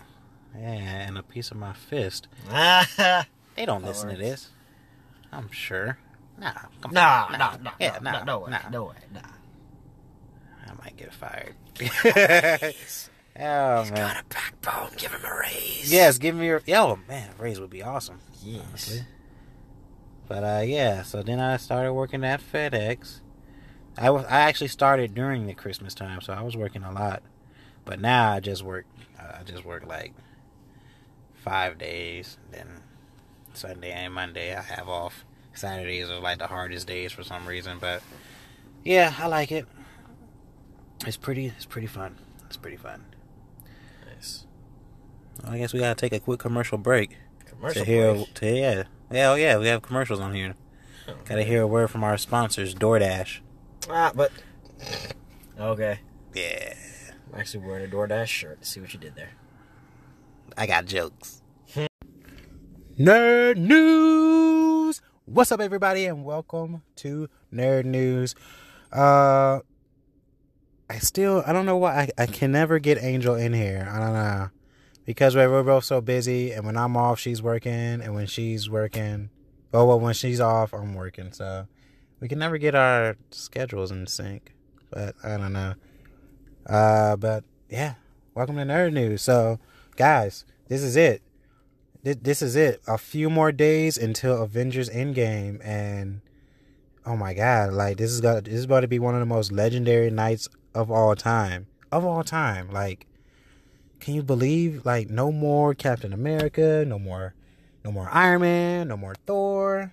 yeah, 0.58 1.06
and 1.06 1.16
a 1.16 1.22
piece 1.22 1.52
of 1.52 1.56
my 1.56 1.72
fist. 1.72 2.26
They 2.50 3.64
don't 3.64 3.82
That 3.82 3.86
listen 3.88 4.08
to 4.10 4.16
this. 4.16 4.50
I'm 5.32 5.48
sure. 5.52 5.96
Nah, 6.38 6.52
come 6.80 6.92
nah, 6.92 7.26
on. 7.26 7.32
nah, 7.32 7.56
nah, 7.62 7.70
Yeah, 7.80 7.98
nah, 8.02 8.12
nah, 8.12 8.24
no 8.24 8.38
way, 8.40 8.50
nah. 8.50 8.68
no 8.70 8.84
way, 8.84 8.94
nah. 9.12 9.20
I 10.66 10.74
might 10.82 10.96
get 10.96 11.12
fired. 11.14 11.54
oh 11.80 12.72
man. 13.36 13.94
Got 13.94 14.20
a 14.20 14.24
backbone. 14.28 14.90
Give 14.96 15.12
him 15.12 15.24
a 15.24 15.38
raise. 15.40 15.90
Yes, 15.90 16.18
give 16.18 16.34
me 16.34 16.46
your. 16.46 16.62
Yo, 16.66 16.98
man, 17.08 17.30
a 17.38 17.42
raise 17.42 17.60
would 17.60 17.70
be 17.70 17.82
awesome. 17.82 18.20
Yes. 18.42 18.62
honestly. 18.68 19.00
But 20.28 20.44
uh, 20.44 20.62
yeah. 20.66 21.02
So 21.02 21.22
then 21.22 21.40
I 21.40 21.56
started 21.56 21.92
working 21.92 22.24
at 22.24 22.40
FedEx. 22.40 23.20
I 23.96 24.10
was. 24.10 24.24
I 24.26 24.40
actually 24.40 24.68
started 24.68 25.14
during 25.14 25.46
the 25.46 25.54
Christmas 25.54 25.94
time, 25.94 26.20
so 26.20 26.32
I 26.32 26.42
was 26.42 26.56
working 26.56 26.82
a 26.82 26.92
lot. 26.92 27.22
But 27.84 28.00
now 28.00 28.32
I 28.32 28.40
just 28.40 28.62
work. 28.62 28.86
I 29.18 29.42
just 29.44 29.64
work 29.64 29.86
like 29.86 30.12
five 31.34 31.78
days. 31.78 32.36
Then 32.50 32.82
Sunday 33.54 33.92
and 33.92 34.12
Monday 34.12 34.54
I 34.54 34.62
have 34.62 34.88
off. 34.88 35.24
Saturdays 35.56 36.10
are 36.10 36.20
like 36.20 36.38
the 36.38 36.46
hardest 36.46 36.86
days 36.86 37.12
for 37.12 37.22
some 37.22 37.46
reason, 37.46 37.78
but 37.80 38.02
yeah, 38.84 39.12
I 39.18 39.26
like 39.26 39.50
it. 39.52 39.66
It's 41.06 41.16
pretty. 41.16 41.46
It's 41.46 41.64
pretty 41.66 41.86
fun. 41.86 42.16
It's 42.46 42.56
pretty 42.56 42.76
fun. 42.76 43.04
Nice. 44.06 44.44
Well, 45.42 45.52
I 45.52 45.58
guess 45.58 45.72
we 45.72 45.80
gotta 45.80 45.94
take 45.94 46.12
a 46.12 46.20
quick 46.20 46.40
commercial 46.40 46.78
break 46.78 47.16
Commercial 47.46 47.84
to 47.84 47.90
hear. 47.90 48.14
break. 48.14 48.34
To 48.34 48.46
yeah, 48.54 48.82
yeah, 49.10 49.30
oh 49.30 49.34
yeah, 49.34 49.58
we 49.58 49.66
have 49.66 49.82
commercials 49.82 50.20
on 50.20 50.34
here. 50.34 50.54
Oh, 51.08 51.14
Gotta 51.24 51.44
hear 51.44 51.62
a 51.62 51.66
word 51.66 51.90
from 51.90 52.02
our 52.02 52.16
sponsors, 52.18 52.74
DoorDash. 52.74 53.40
Ah, 53.88 54.10
but 54.14 54.32
okay. 55.58 56.00
Yeah, 56.34 56.74
I'm 57.32 57.40
actually 57.40 57.64
wearing 57.66 57.84
a 57.84 57.94
DoorDash 57.94 58.26
shirt. 58.26 58.64
See 58.66 58.80
what 58.80 58.92
you 58.92 58.98
did 59.00 59.14
there. 59.14 59.30
I 60.56 60.66
got 60.66 60.86
jokes. 60.86 61.42
Nerd 62.98 63.56
news. 63.58 64.35
What's 65.28 65.50
up, 65.50 65.58
everybody, 65.58 66.04
and 66.04 66.24
welcome 66.24 66.82
to 66.96 67.28
Nerd 67.52 67.84
News. 67.84 68.36
Uh, 68.92 69.58
I 70.88 70.98
still 70.98 71.42
I 71.44 71.52
don't 71.52 71.66
know 71.66 71.76
why 71.76 72.02
I, 72.16 72.22
I 72.22 72.26
can 72.26 72.52
never 72.52 72.78
get 72.78 73.02
Angel 73.02 73.34
in 73.34 73.52
here. 73.52 73.90
I 73.92 73.98
don't 73.98 74.12
know 74.12 74.50
because 75.04 75.34
we're, 75.34 75.64
both 75.64 75.82
so 75.82 76.00
busy, 76.00 76.52
and 76.52 76.64
when 76.64 76.76
I'm 76.76 76.96
off, 76.96 77.18
she's 77.18 77.42
working, 77.42 77.72
and 77.72 78.14
when 78.14 78.28
she's 78.28 78.70
working, 78.70 79.30
oh 79.74 79.86
well, 79.86 79.98
when 79.98 80.14
she's 80.14 80.38
off, 80.38 80.72
I'm 80.72 80.94
working. 80.94 81.32
So 81.32 81.66
we 82.20 82.28
can 82.28 82.38
never 82.38 82.56
get 82.56 82.76
our 82.76 83.16
schedules 83.32 83.90
in 83.90 84.06
sync. 84.06 84.54
But 84.92 85.16
I 85.24 85.36
don't 85.38 85.52
know. 85.52 85.74
Uh, 86.66 87.16
but 87.16 87.42
yeah, 87.68 87.94
welcome 88.36 88.54
to 88.58 88.62
Nerd 88.62 88.92
News. 88.92 89.22
So, 89.22 89.58
guys, 89.96 90.44
this 90.68 90.84
is 90.84 90.94
it. 90.94 91.20
This, 92.06 92.16
this 92.22 92.40
is 92.40 92.54
it. 92.54 92.80
A 92.86 92.98
few 92.98 93.28
more 93.28 93.50
days 93.50 93.98
until 93.98 94.40
Avengers 94.40 94.88
Endgame, 94.90 95.60
and 95.66 96.20
oh 97.04 97.16
my 97.16 97.34
god, 97.34 97.72
like 97.72 97.96
this 97.96 98.12
is 98.12 98.20
got 98.20 98.44
this 98.44 98.54
is 98.54 98.64
about 98.66 98.82
to 98.82 98.86
be 98.86 99.00
one 99.00 99.14
of 99.14 99.18
the 99.18 99.26
most 99.26 99.50
legendary 99.50 100.08
nights 100.08 100.48
of 100.72 100.88
all 100.88 101.16
time. 101.16 101.66
Of 101.90 102.04
all 102.04 102.22
time, 102.22 102.70
like, 102.70 103.08
can 103.98 104.14
you 104.14 104.22
believe? 104.22 104.86
Like, 104.86 105.10
no 105.10 105.32
more 105.32 105.74
Captain 105.74 106.12
America, 106.12 106.84
no 106.86 107.00
more, 107.00 107.34
no 107.84 107.90
more 107.90 108.08
Iron 108.12 108.42
Man, 108.42 108.86
no 108.86 108.96
more 108.96 109.16
Thor. 109.26 109.92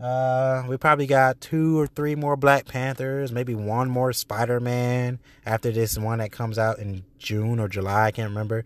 Uh, 0.00 0.64
we 0.66 0.78
probably 0.78 1.06
got 1.06 1.42
two 1.42 1.78
or 1.78 1.86
three 1.86 2.14
more 2.14 2.34
Black 2.34 2.64
Panthers, 2.64 3.30
maybe 3.30 3.54
one 3.54 3.90
more 3.90 4.14
Spider 4.14 4.58
Man 4.58 5.18
after 5.44 5.70
this 5.70 5.98
one 5.98 6.20
that 6.20 6.32
comes 6.32 6.58
out 6.58 6.78
in 6.78 7.04
June 7.18 7.60
or 7.60 7.68
July. 7.68 8.06
I 8.06 8.10
can't 8.10 8.30
remember. 8.30 8.64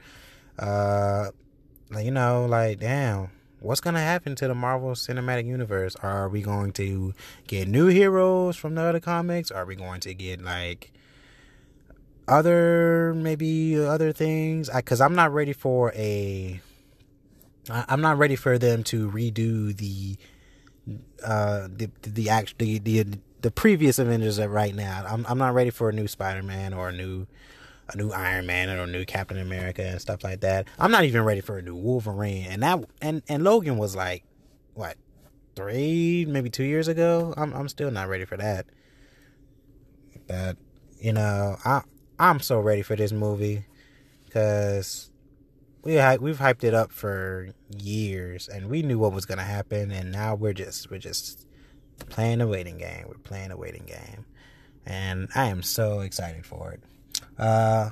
Uh, 0.56 1.30
you 1.92 2.10
know, 2.10 2.46
like, 2.46 2.80
damn, 2.80 3.30
what's 3.60 3.80
gonna 3.80 4.00
happen 4.00 4.34
to 4.36 4.48
the 4.48 4.54
Marvel 4.54 4.90
Cinematic 4.90 5.46
Universe? 5.46 5.96
Are 5.96 6.28
we 6.28 6.42
going 6.42 6.72
to 6.74 7.14
get 7.46 7.68
new 7.68 7.86
heroes 7.86 8.56
from 8.56 8.74
the 8.74 8.82
other 8.82 9.00
comics? 9.00 9.50
Are 9.50 9.64
we 9.64 9.76
going 9.76 10.00
to 10.00 10.14
get 10.14 10.42
like 10.42 10.92
other 12.28 13.14
maybe 13.14 13.78
other 13.78 14.12
things? 14.12 14.68
Because 14.74 15.00
I'm 15.00 15.14
not 15.14 15.32
ready 15.32 15.52
for 15.52 15.92
a. 15.94 16.60
I'm 17.68 18.00
not 18.00 18.18
ready 18.18 18.36
for 18.36 18.58
them 18.58 18.84
to 18.84 19.10
redo 19.10 19.76
the 19.76 20.16
uh 21.24 21.66
the 21.68 21.90
the 22.02 22.28
act 22.28 22.58
the 22.58 22.78
the 22.78 23.04
the 23.42 23.50
previous 23.50 23.98
Avengers 23.98 24.40
right 24.40 24.74
now. 24.74 25.04
I'm 25.08 25.26
I'm 25.28 25.38
not 25.38 25.54
ready 25.54 25.70
for 25.70 25.88
a 25.88 25.92
new 25.92 26.06
Spider 26.06 26.42
Man 26.42 26.72
or 26.72 26.88
a 26.88 26.92
new 26.92 27.26
a 27.88 27.96
new 27.96 28.10
Iron 28.10 28.46
Man 28.46 28.68
or 28.70 28.82
a 28.82 28.86
new 28.86 29.04
Captain 29.04 29.38
America 29.38 29.82
and 29.82 30.00
stuff 30.00 30.24
like 30.24 30.40
that. 30.40 30.66
I'm 30.78 30.90
not 30.90 31.04
even 31.04 31.22
ready 31.22 31.40
for 31.40 31.58
a 31.58 31.62
new 31.62 31.74
Wolverine. 31.74 32.46
And 32.46 32.62
that 32.62 32.84
and 33.00 33.22
and 33.28 33.44
Logan 33.44 33.78
was 33.78 33.94
like 33.94 34.24
what 34.74 34.96
three 35.54 36.26
maybe 36.28 36.50
two 36.50 36.64
years 36.64 36.88
ago. 36.88 37.34
I'm 37.36 37.52
I'm 37.52 37.68
still 37.68 37.90
not 37.90 38.08
ready 38.08 38.24
for 38.24 38.36
that. 38.36 38.66
But 40.26 40.56
you 40.98 41.12
know 41.12 41.56
I 41.64 41.82
I'm 42.18 42.40
so 42.40 42.60
ready 42.60 42.82
for 42.82 42.96
this 42.96 43.12
movie 43.12 43.64
because 44.24 45.10
we 45.84 45.94
we've 46.18 46.38
hyped 46.38 46.64
it 46.64 46.74
up 46.74 46.90
for 46.90 47.50
years 47.78 48.48
and 48.48 48.68
we 48.68 48.82
knew 48.82 48.98
what 48.98 49.12
was 49.12 49.24
gonna 49.26 49.42
happen 49.42 49.92
and 49.92 50.10
now 50.10 50.34
we're 50.34 50.52
just 50.52 50.90
we're 50.90 50.98
just 50.98 51.46
playing 51.98 52.40
a 52.40 52.46
waiting 52.46 52.78
game. 52.78 53.04
We're 53.08 53.14
playing 53.18 53.50
a 53.50 53.56
waiting 53.56 53.84
game, 53.86 54.26
and 54.84 55.28
I 55.34 55.46
am 55.46 55.62
so 55.62 56.00
excited 56.00 56.44
for 56.44 56.72
it. 56.72 56.82
Uh, 57.38 57.90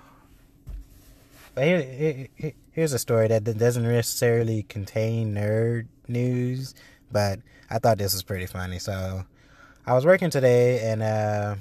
but 1.54 1.64
here, 1.64 2.28
here, 2.36 2.52
here's 2.72 2.92
a 2.92 2.98
story 2.98 3.28
that 3.28 3.44
doesn't 3.44 3.82
necessarily 3.82 4.64
contain 4.64 5.34
nerd 5.34 5.86
news, 6.08 6.74
but 7.12 7.38
I 7.70 7.78
thought 7.78 7.98
this 7.98 8.12
was 8.12 8.22
pretty 8.22 8.46
funny. 8.46 8.78
So 8.78 9.24
I 9.86 9.94
was 9.94 10.04
working 10.04 10.30
today, 10.30 10.80
and 10.90 11.02
uh, 11.02 11.56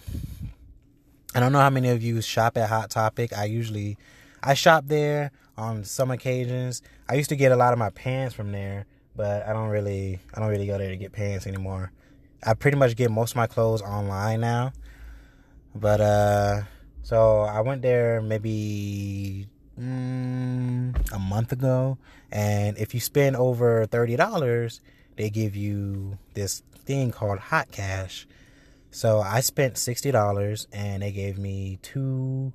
I 1.36 1.40
don't 1.40 1.52
know 1.52 1.60
how 1.60 1.70
many 1.70 1.90
of 1.90 2.02
you 2.02 2.22
shop 2.22 2.58
at 2.58 2.70
Hot 2.70 2.90
Topic. 2.90 3.34
I 3.38 3.46
usually 3.46 3.98
I 4.42 4.54
shop 4.56 4.86
there 4.88 5.32
on 5.58 5.84
some 5.84 6.12
occasions. 6.12 6.82
I 7.08 7.16
used 7.16 7.30
to 7.30 7.36
get 7.36 7.52
a 7.52 7.56
lot 7.56 7.74
of 7.74 7.80
my 7.80 7.90
pants 7.90 8.34
from 8.34 8.52
there, 8.52 8.86
but 9.16 9.48
I 9.48 9.54
don't 9.54 9.70
really 9.70 10.20
I 10.34 10.40
don't 10.40 10.50
really 10.50 10.68
go 10.68 10.78
there 10.78 10.90
to 10.90 10.98
get 10.98 11.12
pants 11.12 11.48
anymore. 11.48 11.92
I 12.46 12.54
pretty 12.56 12.78
much 12.78 12.96
get 12.96 13.12
most 13.12 13.32
of 13.32 13.36
my 13.38 13.48
clothes 13.48 13.82
online 13.82 14.42
now. 14.42 14.74
But 15.76 16.02
uh 16.02 16.62
so 17.04 17.42
I 17.42 17.62
went 17.62 17.82
there 17.84 18.22
maybe 18.22 19.48
mm, 19.80 21.14
a 21.14 21.20
month 21.20 21.52
ago 21.52 21.98
and 22.32 22.78
if 22.78 22.94
you 22.94 23.00
spend 23.00 23.36
over 23.36 23.86
$30, 23.86 24.80
they 25.16 25.30
give 25.30 25.56
you 25.56 26.18
this 26.34 26.64
thing 26.86 27.12
called 27.12 27.40
hot 27.40 27.72
cash. 27.72 28.28
So 28.90 29.20
I 29.22 29.42
spent 29.42 29.76
$60 29.76 30.68
and 30.72 31.04
they 31.04 31.12
gave 31.12 31.38
me 31.38 31.78
two 31.82 32.54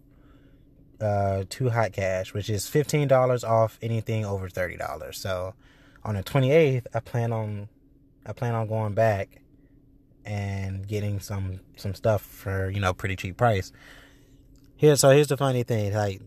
uh, 1.00 1.44
two 1.48 1.70
hot 1.70 1.92
cash, 1.92 2.34
which 2.34 2.50
is 2.50 2.66
fifteen 2.66 3.08
dollars 3.08 3.44
off 3.44 3.78
anything 3.80 4.24
over 4.24 4.48
thirty 4.48 4.76
dollars. 4.76 5.18
So 5.18 5.54
on 6.04 6.14
the 6.16 6.22
twenty 6.22 6.50
eighth, 6.50 6.86
I 6.94 7.00
plan 7.00 7.32
on 7.32 7.68
I 8.26 8.32
plan 8.32 8.54
on 8.54 8.66
going 8.66 8.94
back 8.94 9.40
and 10.24 10.86
getting 10.86 11.20
some 11.20 11.60
some 11.76 11.94
stuff 11.94 12.22
for 12.22 12.70
you 12.70 12.80
know 12.80 12.92
pretty 12.92 13.16
cheap 13.16 13.36
price. 13.36 13.72
Here, 14.78 14.96
so 14.96 15.10
here's 15.10 15.26
the 15.26 15.36
funny 15.36 15.62
thing: 15.64 15.92
like 15.92 16.22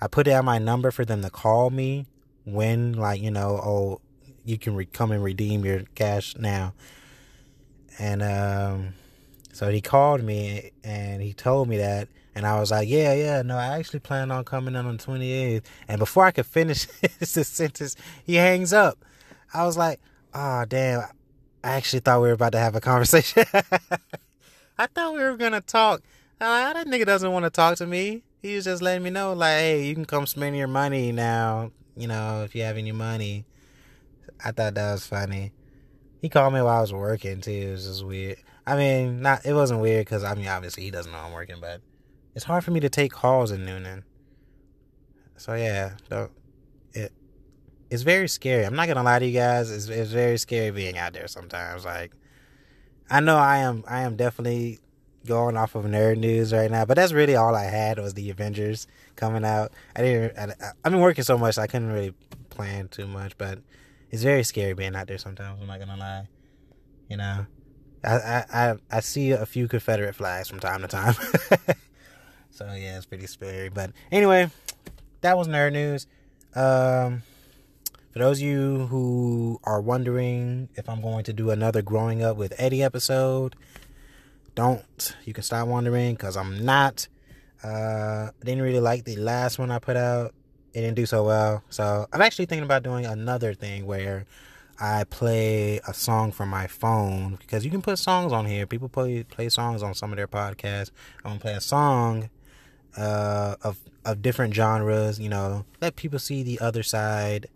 I 0.00 0.06
put 0.06 0.26
down 0.26 0.44
my 0.44 0.58
number 0.58 0.90
for 0.90 1.06
them 1.06 1.22
to 1.22 1.30
call 1.30 1.70
me 1.70 2.06
when 2.44 2.92
like 2.92 3.22
you 3.22 3.30
know 3.30 3.60
oh 3.64 4.00
you 4.44 4.58
can 4.58 4.74
re- 4.74 4.84
come 4.84 5.10
and 5.10 5.24
redeem 5.24 5.64
your 5.64 5.84
cash 5.94 6.36
now, 6.36 6.74
and 7.98 8.22
um, 8.22 8.94
so 9.52 9.70
he 9.70 9.80
called 9.80 10.22
me 10.22 10.72
and 10.82 11.22
he 11.22 11.32
told 11.32 11.68
me 11.68 11.78
that 11.78 12.08
and 12.34 12.46
I 12.46 12.58
was 12.58 12.70
like, 12.70 12.88
yeah, 12.88 13.14
yeah, 13.14 13.42
no, 13.42 13.56
I 13.56 13.78
actually 13.78 14.00
plan 14.00 14.30
on 14.30 14.44
coming 14.44 14.74
in 14.74 14.86
on 14.86 14.96
the 14.96 15.02
28th. 15.02 15.62
And 15.86 15.98
before 15.98 16.24
I 16.24 16.32
could 16.32 16.46
finish 16.46 16.86
the 17.20 17.44
sentence, 17.44 17.96
he 18.24 18.34
hangs 18.34 18.72
up. 18.72 19.04
I 19.52 19.64
was 19.64 19.76
like, 19.76 20.00
oh, 20.34 20.64
damn. 20.64 21.02
I 21.62 21.70
actually 21.70 22.00
thought 22.00 22.20
we 22.20 22.28
were 22.28 22.34
about 22.34 22.52
to 22.52 22.58
have 22.58 22.74
a 22.74 22.80
conversation. 22.80 23.44
I 24.78 24.86
thought 24.86 25.14
we 25.14 25.20
were 25.20 25.36
going 25.36 25.52
to 25.52 25.60
talk. 25.60 26.02
Like, 26.40 26.74
that 26.74 26.86
nigga 26.86 27.06
doesn't 27.06 27.32
want 27.32 27.44
to 27.44 27.50
talk 27.50 27.76
to 27.76 27.86
me. 27.86 28.22
He 28.42 28.56
was 28.56 28.64
just 28.64 28.82
letting 28.82 29.02
me 29.02 29.10
know, 29.10 29.32
like, 29.32 29.58
hey, 29.58 29.86
you 29.86 29.94
can 29.94 30.04
come 30.04 30.26
spend 30.26 30.56
your 30.56 30.68
money 30.68 31.12
now, 31.12 31.72
you 31.96 32.06
know, 32.06 32.42
if 32.44 32.54
you 32.54 32.62
have 32.62 32.76
any 32.76 32.92
money. 32.92 33.46
I 34.44 34.50
thought 34.50 34.74
that 34.74 34.92
was 34.92 35.06
funny. 35.06 35.52
He 36.20 36.28
called 36.28 36.52
me 36.52 36.60
while 36.60 36.78
I 36.78 36.80
was 36.80 36.92
working, 36.92 37.40
too. 37.40 37.50
It 37.50 37.70
was 37.70 37.86
just 37.86 38.04
weird. 38.04 38.36
I 38.66 38.76
mean, 38.76 39.20
not 39.20 39.44
it 39.44 39.52
wasn't 39.52 39.80
weird 39.80 40.06
because, 40.06 40.24
I 40.24 40.34
mean, 40.34 40.48
obviously 40.48 40.84
he 40.84 40.90
doesn't 40.90 41.12
know 41.12 41.18
I'm 41.18 41.32
working, 41.32 41.60
but 41.60 41.80
it's 42.34 42.44
hard 42.44 42.64
for 42.64 42.70
me 42.70 42.80
to 42.80 42.88
take 42.88 43.12
calls 43.12 43.50
in 43.50 43.64
Newnan. 43.64 44.02
So 45.36 45.54
yeah, 45.54 45.96
it 46.92 47.12
it's 47.90 48.02
very 48.02 48.28
scary. 48.28 48.64
I'm 48.64 48.74
not 48.74 48.88
gonna 48.88 49.02
lie 49.02 49.18
to 49.18 49.26
you 49.26 49.38
guys. 49.38 49.70
It's 49.70 49.88
it's 49.88 50.10
very 50.10 50.38
scary 50.38 50.70
being 50.70 50.96
out 50.96 51.12
there 51.12 51.28
sometimes. 51.28 51.84
Like 51.84 52.12
I 53.10 53.20
know 53.20 53.36
I 53.36 53.58
am 53.58 53.84
I 53.86 54.00
am 54.00 54.16
definitely 54.16 54.78
going 55.26 55.56
off 55.56 55.74
of 55.74 55.84
nerd 55.84 56.18
news 56.18 56.52
right 56.52 56.70
now, 56.70 56.84
but 56.84 56.94
that's 56.94 57.12
really 57.12 57.36
all 57.36 57.54
I 57.54 57.64
had 57.64 57.98
was 57.98 58.14
the 58.14 58.30
Avengers 58.30 58.86
coming 59.16 59.44
out. 59.44 59.72
I 59.96 60.02
didn't. 60.02 60.38
I, 60.38 60.72
I've 60.84 60.92
been 60.92 61.00
working 61.00 61.24
so 61.24 61.38
much, 61.38 61.58
I 61.58 61.66
couldn't 61.66 61.92
really 61.92 62.14
plan 62.50 62.88
too 62.88 63.06
much. 63.06 63.36
But 63.38 63.58
it's 64.10 64.22
very 64.22 64.44
scary 64.44 64.74
being 64.74 64.94
out 64.94 65.06
there 65.06 65.18
sometimes. 65.18 65.60
I'm 65.60 65.66
not 65.66 65.78
gonna 65.78 65.96
lie. 65.96 66.28
You 67.08 67.16
know, 67.16 67.46
I 68.04 68.44
I 68.52 68.74
I 68.90 69.00
see 69.00 69.32
a 69.32 69.46
few 69.46 69.68
Confederate 69.68 70.14
flags 70.14 70.48
from 70.48 70.60
time 70.60 70.82
to 70.82 70.88
time. 70.88 71.14
So 72.54 72.66
yeah, 72.66 72.96
it's 72.96 73.06
pretty 73.06 73.26
scary. 73.26 73.68
But 73.68 73.90
anyway, 74.12 74.48
that 75.22 75.36
was 75.36 75.48
nerd 75.48 75.72
news. 75.72 76.06
Um, 76.54 77.22
for 78.12 78.20
those 78.20 78.38
of 78.38 78.46
you 78.46 78.86
who 78.86 79.58
are 79.64 79.80
wondering 79.80 80.68
if 80.76 80.88
I'm 80.88 81.02
going 81.02 81.24
to 81.24 81.32
do 81.32 81.50
another 81.50 81.82
growing 81.82 82.22
up 82.22 82.36
with 82.36 82.54
Eddie 82.56 82.80
episode, 82.80 83.56
don't. 84.54 85.16
You 85.24 85.32
can 85.32 85.42
stop 85.42 85.68
wondering 85.68 86.14
because 86.14 86.36
I'm 86.36 86.64
not. 86.64 87.08
Uh, 87.62 88.30
didn't 88.44 88.62
really 88.62 88.80
like 88.80 89.04
the 89.04 89.16
last 89.16 89.58
one 89.58 89.70
I 89.70 89.78
put 89.78 89.96
out. 89.96 90.34
It 90.74 90.80
didn't 90.80 90.96
do 90.96 91.06
so 91.06 91.24
well. 91.24 91.62
So 91.70 92.06
I'm 92.12 92.20
actually 92.20 92.46
thinking 92.46 92.64
about 92.64 92.82
doing 92.82 93.06
another 93.06 93.54
thing 93.54 93.86
where 93.86 94.26
I 94.80 95.04
play 95.04 95.80
a 95.86 95.94
song 95.94 96.32
from 96.32 96.48
my 96.48 96.66
phone 96.66 97.36
because 97.36 97.64
you 97.64 97.70
can 97.70 97.80
put 97.80 97.98
songs 97.98 98.32
on 98.32 98.46
here. 98.46 98.66
People 98.66 98.88
play 98.88 99.22
play 99.22 99.48
songs 99.48 99.82
on 99.82 99.94
some 99.94 100.12
of 100.12 100.16
their 100.16 100.26
podcasts. 100.26 100.90
I'm 101.24 101.32
gonna 101.32 101.40
play 101.40 101.54
a 101.54 101.60
song 101.60 102.28
uh, 102.96 103.56
of 103.62 103.78
of 104.04 104.20
different 104.20 104.54
genres. 104.54 105.20
You 105.20 105.28
know, 105.28 105.64
let 105.80 105.96
people 105.96 106.18
see 106.18 106.42
the 106.42 106.58
other 106.60 106.82
side 106.82 107.46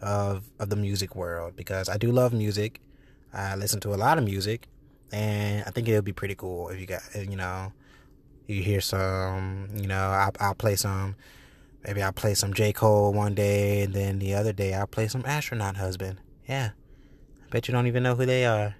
of 0.00 0.44
of 0.58 0.70
the 0.70 0.76
music 0.76 1.16
world 1.16 1.56
because 1.56 1.88
I 1.88 1.96
do 1.96 2.12
love 2.12 2.32
music. 2.32 2.80
I 3.32 3.56
listen 3.56 3.80
to 3.80 3.94
a 3.94 3.96
lot 3.96 4.18
of 4.18 4.24
music, 4.24 4.68
and 5.12 5.64
I 5.66 5.70
think 5.70 5.88
it'll 5.88 6.02
be 6.02 6.12
pretty 6.12 6.34
cool 6.34 6.68
if 6.68 6.80
you 6.80 6.86
got 6.86 7.02
you 7.14 7.36
know 7.36 7.72
you 8.50 8.62
hear 8.62 8.80
some. 8.80 9.68
You 9.74 9.86
know, 9.86 10.00
I'll, 10.00 10.32
I'll 10.40 10.54
play 10.54 10.76
some. 10.76 11.16
Maybe 11.84 12.02
I'll 12.02 12.12
play 12.12 12.34
some 12.34 12.52
J 12.52 12.72
Cole 12.72 13.12
one 13.12 13.34
day, 13.34 13.82
and 13.82 13.94
then 13.94 14.18
the 14.18 14.34
other 14.34 14.52
day 14.52 14.74
I'll 14.74 14.86
play 14.86 15.08
some 15.08 15.24
Astronaut 15.24 15.76
Husband. 15.76 16.18
Yeah, 16.46 16.70
I 17.44 17.50
bet 17.50 17.68
you 17.68 17.72
don't 17.72 17.86
even 17.86 18.02
know 18.02 18.16
who 18.16 18.26
they 18.26 18.44
are. 18.44 18.74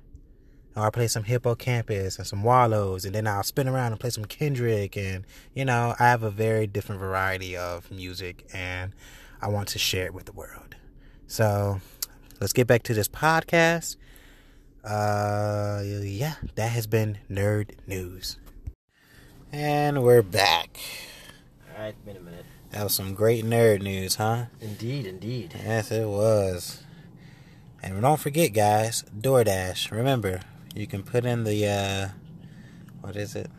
Or 0.76 0.84
I'll 0.84 0.90
play 0.92 1.08
some 1.08 1.24
Hippo 1.24 1.54
Campus 1.54 2.18
and 2.18 2.26
some 2.26 2.42
Wallows, 2.42 3.04
and 3.04 3.14
then 3.14 3.26
I'll 3.26 3.42
spin 3.42 3.68
around 3.68 3.92
and 3.92 4.00
play 4.00 4.10
some 4.10 4.24
Kendrick. 4.24 4.96
And, 4.96 5.24
you 5.52 5.64
know, 5.64 5.96
I 5.98 6.04
have 6.04 6.22
a 6.22 6.30
very 6.30 6.68
different 6.68 7.00
variety 7.00 7.56
of 7.56 7.90
music, 7.90 8.46
and 8.52 8.92
I 9.42 9.48
want 9.48 9.68
to 9.68 9.80
share 9.80 10.06
it 10.06 10.14
with 10.14 10.26
the 10.26 10.32
world. 10.32 10.76
So 11.26 11.80
let's 12.40 12.52
get 12.52 12.68
back 12.68 12.84
to 12.84 12.94
this 12.94 13.08
podcast. 13.08 13.96
Uh, 14.84 15.82
yeah, 15.84 16.34
that 16.54 16.70
has 16.72 16.86
been 16.86 17.18
Nerd 17.30 17.72
News. 17.86 18.38
And 19.52 20.02
we're 20.02 20.22
back. 20.22 20.78
Alright, 21.74 22.02
been 22.06 22.16
a 22.16 22.20
minute. 22.20 22.46
That 22.70 22.84
was 22.84 22.94
some 22.94 23.14
great 23.14 23.44
nerd 23.44 23.82
news, 23.82 24.14
huh? 24.14 24.44
Indeed, 24.60 25.06
indeed. 25.06 25.54
Yes, 25.56 25.90
it 25.90 26.06
was. 26.06 26.82
And 27.82 28.00
don't 28.00 28.20
forget, 28.20 28.52
guys, 28.52 29.04
DoorDash. 29.18 29.90
Remember, 29.90 30.40
you 30.74 30.86
can 30.86 31.02
put 31.02 31.24
in 31.24 31.44
the 31.44 31.66
uh, 31.66 32.08
what 33.00 33.16
is 33.16 33.34
it? 33.34 33.50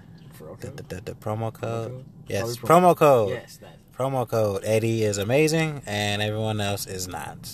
The, 0.60 0.68
the, 0.72 0.84
the, 0.84 1.02
the 1.02 1.12
promo 1.14 1.52
code. 1.54 2.06
Yes, 2.28 2.58
Probably 2.58 2.88
promo 2.90 2.98
code. 2.98 3.30
Yes, 3.30 3.58
that. 3.58 3.78
Promo 3.96 4.28
code 4.28 4.64
Eddie 4.64 5.04
is 5.04 5.18
amazing, 5.18 5.82
and 5.86 6.22
everyone 6.22 6.62
else 6.62 6.88
is 6.88 7.08
not. 7.08 7.50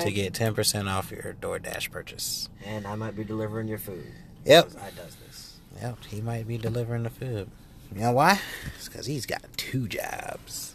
To 0.00 0.10
get 0.10 0.34
ten 0.34 0.54
percent 0.54 0.88
off 0.88 1.10
your 1.10 1.36
DoorDash 1.40 1.90
purchase. 1.90 2.48
And 2.64 2.86
I 2.86 2.94
might 2.94 3.16
be 3.16 3.24
delivering 3.24 3.68
your 3.68 3.78
food. 3.78 4.06
Yep. 4.44 4.70
I 4.80 4.90
does 4.90 5.16
this. 5.26 5.56
Yep, 5.80 6.04
he 6.08 6.20
might 6.20 6.46
be 6.46 6.58
delivering 6.58 7.02
the 7.02 7.10
food. 7.10 7.50
You 7.94 8.00
know 8.00 8.12
why? 8.12 8.40
It's 8.76 8.88
because 8.88 9.06
he's 9.06 9.26
got 9.26 9.42
two 9.56 9.88
jobs. 9.88 10.74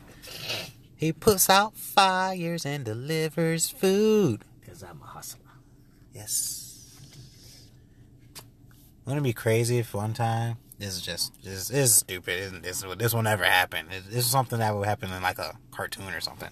He 0.95 1.13
puts 1.13 1.49
out 1.49 1.75
fires 1.75 2.65
and 2.65 2.83
delivers 2.83 3.69
food. 3.69 4.43
Because 4.59 4.83
I'm 4.83 5.01
a 5.01 5.05
hustler. 5.05 5.39
Yes. 6.13 6.97
Wouldn't 9.05 9.25
it 9.25 9.29
be 9.29 9.33
crazy 9.33 9.79
if 9.79 9.93
one 9.93 10.13
time 10.13 10.57
this 10.77 10.95
is 10.95 11.01
just 11.01 11.33
this, 11.43 11.69
is 11.69 11.95
stupid. 11.95 12.63
This 12.63 12.85
this 12.97 13.13
will 13.13 13.23
never 13.23 13.43
happen? 13.43 13.87
This 14.09 14.25
is 14.25 14.31
something 14.31 14.59
that 14.59 14.73
will 14.73 14.83
happen 14.83 15.11
in 15.11 15.21
like 15.21 15.39
a 15.39 15.57
cartoon 15.71 16.13
or 16.13 16.21
something. 16.21 16.49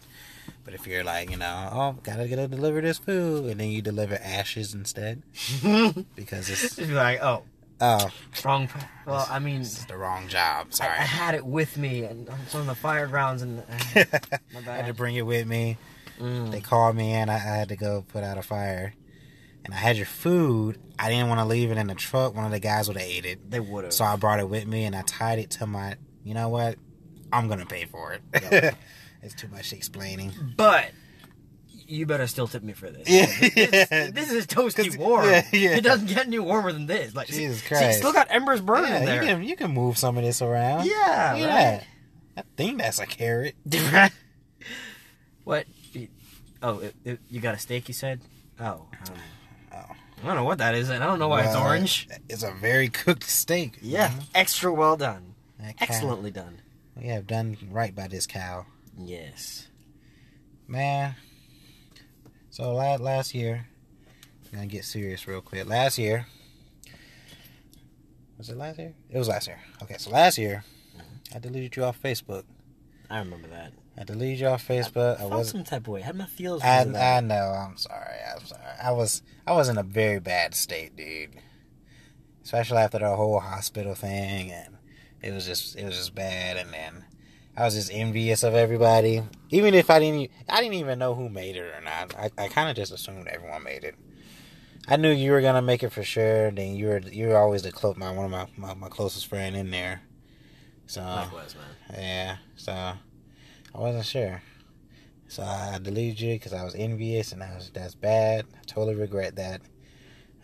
But 0.67 0.73
if 0.73 0.85
you're 0.85 1.05
like, 1.05 1.31
you 1.31 1.37
know, 1.37 1.69
oh, 1.71 1.95
gotta 2.03 2.27
gotta 2.27 2.49
deliver 2.49 2.81
this 2.81 2.97
food, 2.97 3.45
and 3.45 3.57
then 3.61 3.69
you 3.69 3.81
deliver 3.81 4.15
ashes 4.15 4.73
instead 4.73 5.23
because 6.17 6.49
it's 6.49 6.75
be 6.75 6.87
like, 6.87 7.23
oh, 7.23 7.43
oh, 7.79 8.09
wrong. 8.43 8.67
Well, 9.05 9.25
I 9.31 9.39
mean, 9.39 9.61
it's 9.61 9.85
the 9.85 9.95
wrong 9.95 10.27
job. 10.27 10.67
I, 10.71 10.75
Sorry. 10.75 10.89
I 10.89 11.03
had 11.03 11.35
it 11.35 11.45
with 11.45 11.77
me, 11.77 12.03
and 12.03 12.29
it's 12.43 12.53
on 12.53 12.67
the 12.67 12.75
fire 12.75 13.07
grounds, 13.07 13.43
and 13.43 13.59
uh, 13.59 13.63
I 14.67 14.75
had 14.75 14.87
to 14.87 14.93
bring 14.93 15.15
it 15.15 15.21
with 15.21 15.47
me. 15.47 15.77
Mm. 16.19 16.51
They 16.51 16.59
called 16.59 16.97
me 16.97 17.11
and 17.11 17.31
I, 17.31 17.35
I 17.35 17.37
had 17.37 17.69
to 17.69 17.77
go 17.77 18.03
put 18.05 18.25
out 18.25 18.37
a 18.37 18.41
fire. 18.41 18.93
And 19.63 19.73
I 19.73 19.77
had 19.77 19.95
your 19.95 20.05
food. 20.05 20.79
I 20.99 21.09
didn't 21.09 21.29
want 21.29 21.39
to 21.39 21.45
leave 21.45 21.71
it 21.71 21.77
in 21.77 21.87
the 21.87 21.95
truck. 21.95 22.35
One 22.35 22.43
of 22.43 22.51
the 22.51 22.59
guys 22.59 22.89
would 22.89 22.97
have 22.97 23.07
ate 23.07 23.25
it. 23.25 23.49
They 23.49 23.61
would 23.61 23.85
have. 23.85 23.93
So 23.93 24.03
I 24.03 24.17
brought 24.17 24.41
it 24.41 24.49
with 24.49 24.65
me 24.65 24.83
and 24.83 24.95
I 24.95 25.03
tied 25.03 25.39
it 25.39 25.49
to 25.51 25.65
my. 25.65 25.95
You 26.25 26.33
know 26.33 26.49
what? 26.49 26.75
I'm 27.31 27.47
gonna 27.47 27.65
pay 27.65 27.85
for 27.85 28.13
it. 28.13 28.21
Yeah. 28.51 28.71
it's 29.21 29.33
too 29.33 29.47
much 29.49 29.73
explaining. 29.73 30.31
But 30.55 30.91
you 31.89 32.05
better 32.05 32.27
still 32.27 32.47
tip 32.47 32.63
me 32.63 32.73
for 32.73 32.89
this. 32.89 33.07
Yeah. 33.09 33.25
This, 33.25 34.11
this 34.13 34.31
is 34.31 34.47
toasty 34.47 34.97
warm. 34.97 35.25
yeah, 35.29 35.45
yeah. 35.53 35.77
It 35.77 35.83
doesn't 35.83 36.07
get 36.07 36.27
any 36.27 36.39
warmer 36.39 36.71
than 36.73 36.85
this. 36.85 37.15
Like, 37.15 37.27
see- 37.27 37.37
Jesus 37.45 37.61
see, 37.61 37.67
Christ. 37.67 37.99
still 37.99 38.13
got 38.13 38.27
embers 38.29 38.61
burning 38.61 38.91
Yeah, 38.91 39.05
there. 39.05 39.23
you 39.23 39.27
can 39.29 39.43
you 39.43 39.55
can 39.55 39.71
move 39.71 39.97
some 39.97 40.17
of 40.17 40.23
this 40.23 40.41
around. 40.41 40.85
Yeah, 40.85 40.95
at 40.95 41.31
right. 41.33 41.41
that. 41.41 41.83
I 42.37 42.43
think 42.55 42.77
that's 42.79 42.99
a 42.99 43.05
carrot. 43.05 43.55
what? 45.43 45.65
Oh, 46.61 46.79
it, 46.79 46.95
it, 47.05 47.19
you 47.29 47.39
got 47.39 47.55
a 47.55 47.59
steak? 47.59 47.87
You 47.87 47.93
said? 47.93 48.21
Oh, 48.59 48.63
um, 48.63 48.87
Oh. 49.71 49.85
I 50.23 50.25
don't 50.25 50.35
know 50.35 50.43
what 50.43 50.57
that 50.57 50.73
is, 50.73 50.89
and 50.89 51.03
I 51.03 51.07
don't 51.07 51.19
know 51.19 51.27
why 51.27 51.43
it's 51.43 51.55
orange. 51.55 52.07
It's 52.27 52.41
a 52.41 52.51
very 52.51 52.89
cooked 52.89 53.23
steak. 53.29 53.77
Yeah, 53.81 54.09
Mhm. 54.09 54.23
extra 54.33 54.73
well 54.73 54.97
done, 54.97 55.35
excellently 55.79 56.31
done. 56.31 56.61
We 56.95 57.07
have 57.09 57.27
done 57.27 57.55
right 57.69 57.93
by 57.93 58.07
this 58.07 58.25
cow. 58.25 58.65
Yes. 58.97 59.67
Man. 60.67 61.15
So 62.49 62.73
last 62.73 63.01
last 63.01 63.35
year, 63.35 63.67
I'm 64.45 64.51
gonna 64.51 64.67
get 64.67 64.83
serious 64.83 65.27
real 65.27 65.41
quick. 65.41 65.67
Last 65.67 65.97
year, 65.97 66.25
was 68.37 68.49
it 68.49 68.57
last 68.57 68.79
year? 68.79 68.93
It 69.09 69.17
was 69.17 69.27
last 69.27 69.47
year. 69.47 69.59
Okay, 69.83 69.95
so 69.97 70.09
last 70.11 70.37
year, 70.37 70.63
mm-hmm. 70.95 71.35
I 71.35 71.39
deleted 71.39 71.75
you 71.75 71.83
off 71.83 72.01
Facebook. 72.01 72.43
I 73.09 73.19
remember 73.19 73.47
that. 73.49 73.73
I 73.97 74.03
deleted 74.03 74.39
you 74.39 74.47
off 74.47 74.67
Facebook. 74.67 75.15
I 75.15 75.19
felt 75.19 75.31
was. 75.31 75.49
some 75.49 75.63
type 75.63 75.81
of 75.81 75.87
way. 75.87 76.01
Had 76.01 76.15
my 76.15 76.25
feels. 76.25 76.61
I, 76.61 76.79
because 76.79 76.87
of 76.87 76.93
that. 76.93 77.23
I 77.23 77.25
know. 77.25 77.53
I'm 77.55 77.77
sorry. 77.77 78.17
I'm 78.35 78.45
sorry. 78.45 78.61
I 78.81 78.91
was 78.91 79.21
I 79.45 79.53
was 79.53 79.69
in 79.69 79.77
a 79.77 79.83
very 79.83 80.19
bad 80.19 80.53
state, 80.53 80.95
dude. 80.95 81.31
Especially 82.43 82.77
after 82.77 82.99
the 82.99 83.15
whole 83.15 83.39
hospital 83.39 83.95
thing, 83.95 84.51
and 84.51 84.77
it 85.21 85.31
was 85.31 85.45
just 85.45 85.75
it 85.75 85.85
was 85.85 85.97
just 85.97 86.13
bad. 86.13 86.57
And 86.57 86.71
then 86.73 87.05
I 87.57 87.65
was 87.65 87.73
just 87.73 87.91
envious 87.91 88.43
of 88.43 88.53
everybody, 88.53 89.23
even 89.49 89.73
if 89.73 89.89
I 89.89 89.99
didn't 89.99 90.29
I 90.47 90.61
didn't 90.61 90.75
even 90.75 90.99
know 90.99 91.15
who 91.15 91.27
made 91.27 91.55
it 91.55 91.73
or 91.75 91.81
not. 91.81 92.15
I, 92.15 92.29
I 92.37 92.47
kind 92.49 92.69
of 92.69 92.75
just 92.75 92.91
assumed 92.93 93.27
everyone 93.27 93.63
made 93.63 93.83
it. 93.83 93.95
I 94.87 94.95
knew 94.95 95.11
you 95.11 95.31
were 95.31 95.41
gonna 95.41 95.61
make 95.63 95.81
it 95.83 95.89
for 95.91 96.03
sure. 96.03 96.51
Then 96.51 96.75
you 96.75 96.87
were 96.87 96.99
you 96.99 97.29
were 97.29 97.37
always 97.37 97.63
the 97.63 97.71
close 97.71 97.97
my 97.97 98.11
one 98.11 98.25
of 98.25 98.31
my, 98.31 98.47
my 98.55 98.73
my 98.75 98.89
closest 98.89 99.25
friend 99.27 99.55
in 99.55 99.71
there. 99.71 100.01
So 100.85 101.01
Likewise, 101.01 101.55
man. 101.55 101.99
yeah, 101.99 102.37
so 102.55 102.71
I 102.71 102.97
wasn't 103.73 104.05
sure. 104.05 104.41
So 105.27 105.43
I 105.43 105.79
deleted 105.81 106.21
you 106.21 106.35
because 106.35 106.53
I 106.53 106.63
was 106.63 106.75
envious 106.75 107.31
and 107.31 107.43
I 107.43 107.55
was 107.55 107.71
that's 107.73 107.95
bad. 107.95 108.45
I 108.55 108.63
totally 108.65 108.95
regret 108.95 109.35
that. 109.37 109.61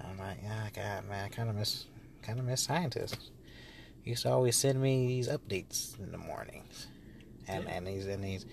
I'm 0.04 0.17
like, 0.17 0.39
yeah, 0.43 0.67
God, 0.76 1.08
man, 1.08 1.26
I 1.26 1.30
kind 1.30 1.49
of 1.49 1.56
miss, 1.56 1.86
kind 2.21 2.39
of 2.39 2.45
miss 2.45 2.62
scientists. 2.62 3.30
He 4.02 4.10
used 4.10 4.23
to 4.23 4.32
always 4.32 4.58
send 4.58 4.82
me 4.82 5.08
these 5.08 5.30
updates 5.30 5.97
in 5.99 6.12
the 6.12 6.17
mornings, 6.17 6.88
and 7.47 7.67
and 7.67 7.88
these 7.88 8.06
and 8.08 8.23
these, 8.23 8.45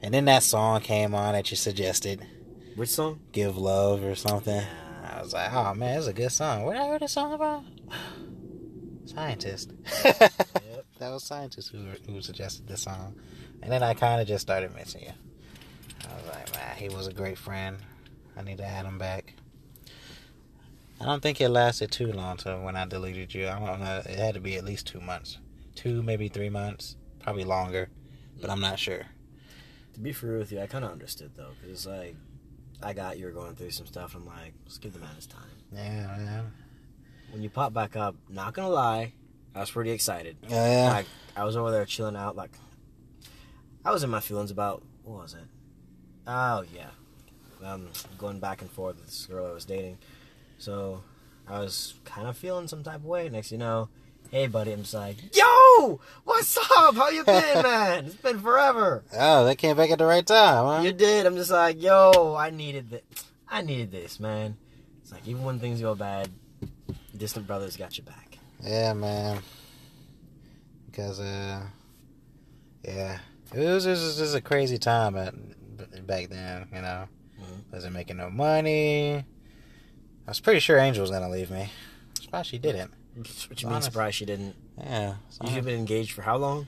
and 0.00 0.12
then 0.12 0.24
that 0.26 0.42
song 0.42 0.80
came 0.80 1.14
on 1.14 1.32
that 1.32 1.50
you 1.50 1.56
suggested, 1.56 2.26
Which 2.76 2.90
song? 2.90 3.20
"Give 3.32 3.56
Love" 3.56 4.04
or 4.04 4.14
something. 4.14 4.62
I 5.02 5.20
was 5.20 5.32
like, 5.34 5.52
oh 5.52 5.74
man, 5.74 5.98
it's 5.98 6.06
a 6.06 6.12
good 6.12 6.32
song. 6.32 6.64
What 6.64 6.76
I 6.76 6.86
heard 6.86 7.02
this 7.02 7.12
song 7.12 7.32
about? 7.32 7.64
Scientist. 9.04 9.72
yep. 10.04 10.32
That 10.98 11.10
was 11.10 11.24
scientist 11.24 11.70
who 11.70 11.84
who 12.06 12.22
suggested 12.22 12.66
this 12.68 12.82
song, 12.82 13.16
and 13.62 13.70
then 13.70 13.82
I 13.82 13.94
kind 13.94 14.20
of 14.20 14.28
just 14.28 14.42
started 14.42 14.74
missing 14.74 15.02
you. 15.02 15.12
I 16.08 16.14
was 16.14 16.26
like, 16.26 16.54
man, 16.54 16.76
he 16.76 16.88
was 16.88 17.08
a 17.08 17.12
great 17.12 17.36
friend. 17.38 17.78
I 18.36 18.42
need 18.42 18.58
to 18.58 18.64
add 18.64 18.86
him 18.86 18.98
back. 18.98 19.34
I 21.00 21.04
don't 21.04 21.20
think 21.20 21.40
it 21.40 21.48
lasted 21.48 21.90
too 21.90 22.12
long 22.12 22.36
to 22.38 22.56
when 22.58 22.76
I 22.76 22.86
deleted 22.86 23.34
you. 23.34 23.48
I 23.48 23.58
don't 23.58 23.80
know. 23.80 24.02
It 24.06 24.18
had 24.18 24.34
to 24.34 24.40
be 24.40 24.56
at 24.56 24.64
least 24.64 24.86
two 24.86 25.00
months, 25.00 25.38
two 25.74 26.02
maybe 26.02 26.28
three 26.28 26.48
months, 26.48 26.96
probably 27.18 27.44
longer, 27.44 27.88
but 28.42 28.50
I'm 28.50 28.60
not 28.60 28.78
sure. 28.78 29.06
To 29.94 30.00
be 30.00 30.12
for 30.12 30.26
real 30.26 30.38
with 30.40 30.52
you, 30.52 30.60
I 30.60 30.66
kind 30.66 30.84
of 30.84 30.90
understood 30.92 31.30
though, 31.36 31.52
because 31.62 31.86
like, 31.86 32.14
I 32.82 32.92
got 32.92 33.18
you 33.18 33.24
were 33.26 33.32
going 33.32 33.54
through 33.54 33.70
some 33.70 33.86
stuff. 33.86 34.14
I'm 34.14 34.26
like, 34.26 34.52
let's 34.64 34.76
give 34.78 34.92
the 34.92 34.98
man 34.98 35.14
his 35.16 35.26
time. 35.26 35.40
Yeah, 35.72 36.18
yeah, 36.18 36.42
When 37.30 37.42
you 37.42 37.48
pop 37.48 37.72
back 37.72 37.96
up, 37.96 38.14
not 38.28 38.52
gonna 38.52 38.68
lie, 38.68 39.12
I 39.54 39.60
was 39.60 39.70
pretty 39.70 39.90
excited. 39.92 40.36
yeah. 40.48 40.90
Like, 40.92 41.06
I 41.36 41.44
was 41.44 41.56
over 41.56 41.70
there 41.70 41.86
chilling 41.86 42.16
out. 42.16 42.36
Like, 42.36 42.50
I 43.84 43.90
was 43.92 44.02
in 44.02 44.10
my 44.10 44.20
feelings 44.20 44.50
about 44.50 44.82
what 45.04 45.22
was 45.22 45.34
it? 45.34 45.44
Oh 46.26 46.64
yeah, 46.74 46.90
um, 47.64 47.88
going 48.18 48.38
back 48.40 48.60
and 48.62 48.70
forth 48.70 48.96
with 48.96 49.06
this 49.06 49.26
girl 49.26 49.46
I 49.46 49.52
was 49.52 49.64
dating. 49.64 49.98
So 50.58 51.02
I 51.48 51.58
was 51.58 51.94
kind 52.04 52.28
of 52.28 52.36
feeling 52.36 52.68
some 52.68 52.82
type 52.84 52.96
of 52.96 53.04
way. 53.04 53.28
Next, 53.28 53.50
you 53.50 53.58
know, 53.58 53.88
hey 54.32 54.46
buddy, 54.46 54.72
I'm 54.72 54.80
just 54.80 54.94
like, 54.94 55.16
yo, 55.36 56.00
what's 56.24 56.56
up? 56.56 56.94
How 56.96 57.10
you 57.10 57.22
been, 57.22 57.62
man? 57.62 58.06
It's 58.06 58.14
been 58.16 58.40
forever. 58.40 59.04
Oh, 59.16 59.44
they 59.44 59.54
came 59.54 59.76
back 59.76 59.90
at 59.90 59.98
the 59.98 60.06
right 60.06 60.26
time, 60.26 60.64
huh? 60.64 60.82
You 60.82 60.92
did. 60.92 61.26
I'm 61.26 61.36
just 61.36 61.50
like, 61.50 61.80
yo, 61.80 62.34
I 62.34 62.48
needed 62.50 62.90
this. 62.90 63.02
I 63.48 63.60
needed 63.60 63.92
this, 63.92 64.18
man. 64.18 64.56
It's 65.02 65.12
like 65.12 65.28
even 65.28 65.44
when 65.44 65.60
things 65.60 65.80
go 65.82 65.94
bad, 65.94 66.30
distant 67.16 67.46
brothers 67.46 67.76
got 67.76 67.96
your 67.98 68.06
back. 68.06 68.38
Yeah, 68.62 68.94
man. 68.94 69.40
Because, 70.86 71.20
uh, 71.20 71.60
yeah, 72.82 73.18
it 73.54 73.58
was 73.58 73.84
just, 73.84 74.18
just 74.18 74.34
a 74.34 74.40
crazy 74.40 74.78
time 74.78 75.14
at, 75.16 75.34
back 76.06 76.28
then. 76.30 76.68
You 76.74 76.80
know, 76.80 77.04
Mhm. 77.38 77.72
wasn't 77.72 77.92
making 77.94 78.16
no 78.16 78.30
money. 78.30 79.16
I 79.16 80.30
was 80.30 80.40
pretty 80.40 80.60
sure 80.60 80.78
Angel 80.78 81.02
was 81.02 81.10
gonna 81.10 81.28
leave 81.28 81.50
me. 81.50 81.70
Surprised 82.18 82.48
she 82.48 82.58
didn't. 82.58 82.92
What 83.14 83.60
you 83.62 83.68
mean 83.68 83.74
Honest. 83.74 83.86
surprised 83.92 84.16
she 84.16 84.24
didn't? 84.24 84.54
Yeah, 84.78 85.14
so- 85.30 85.46
You've 85.48 85.64
been 85.64 85.78
engaged 85.78 86.12
for 86.12 86.22
how 86.22 86.36
long? 86.36 86.66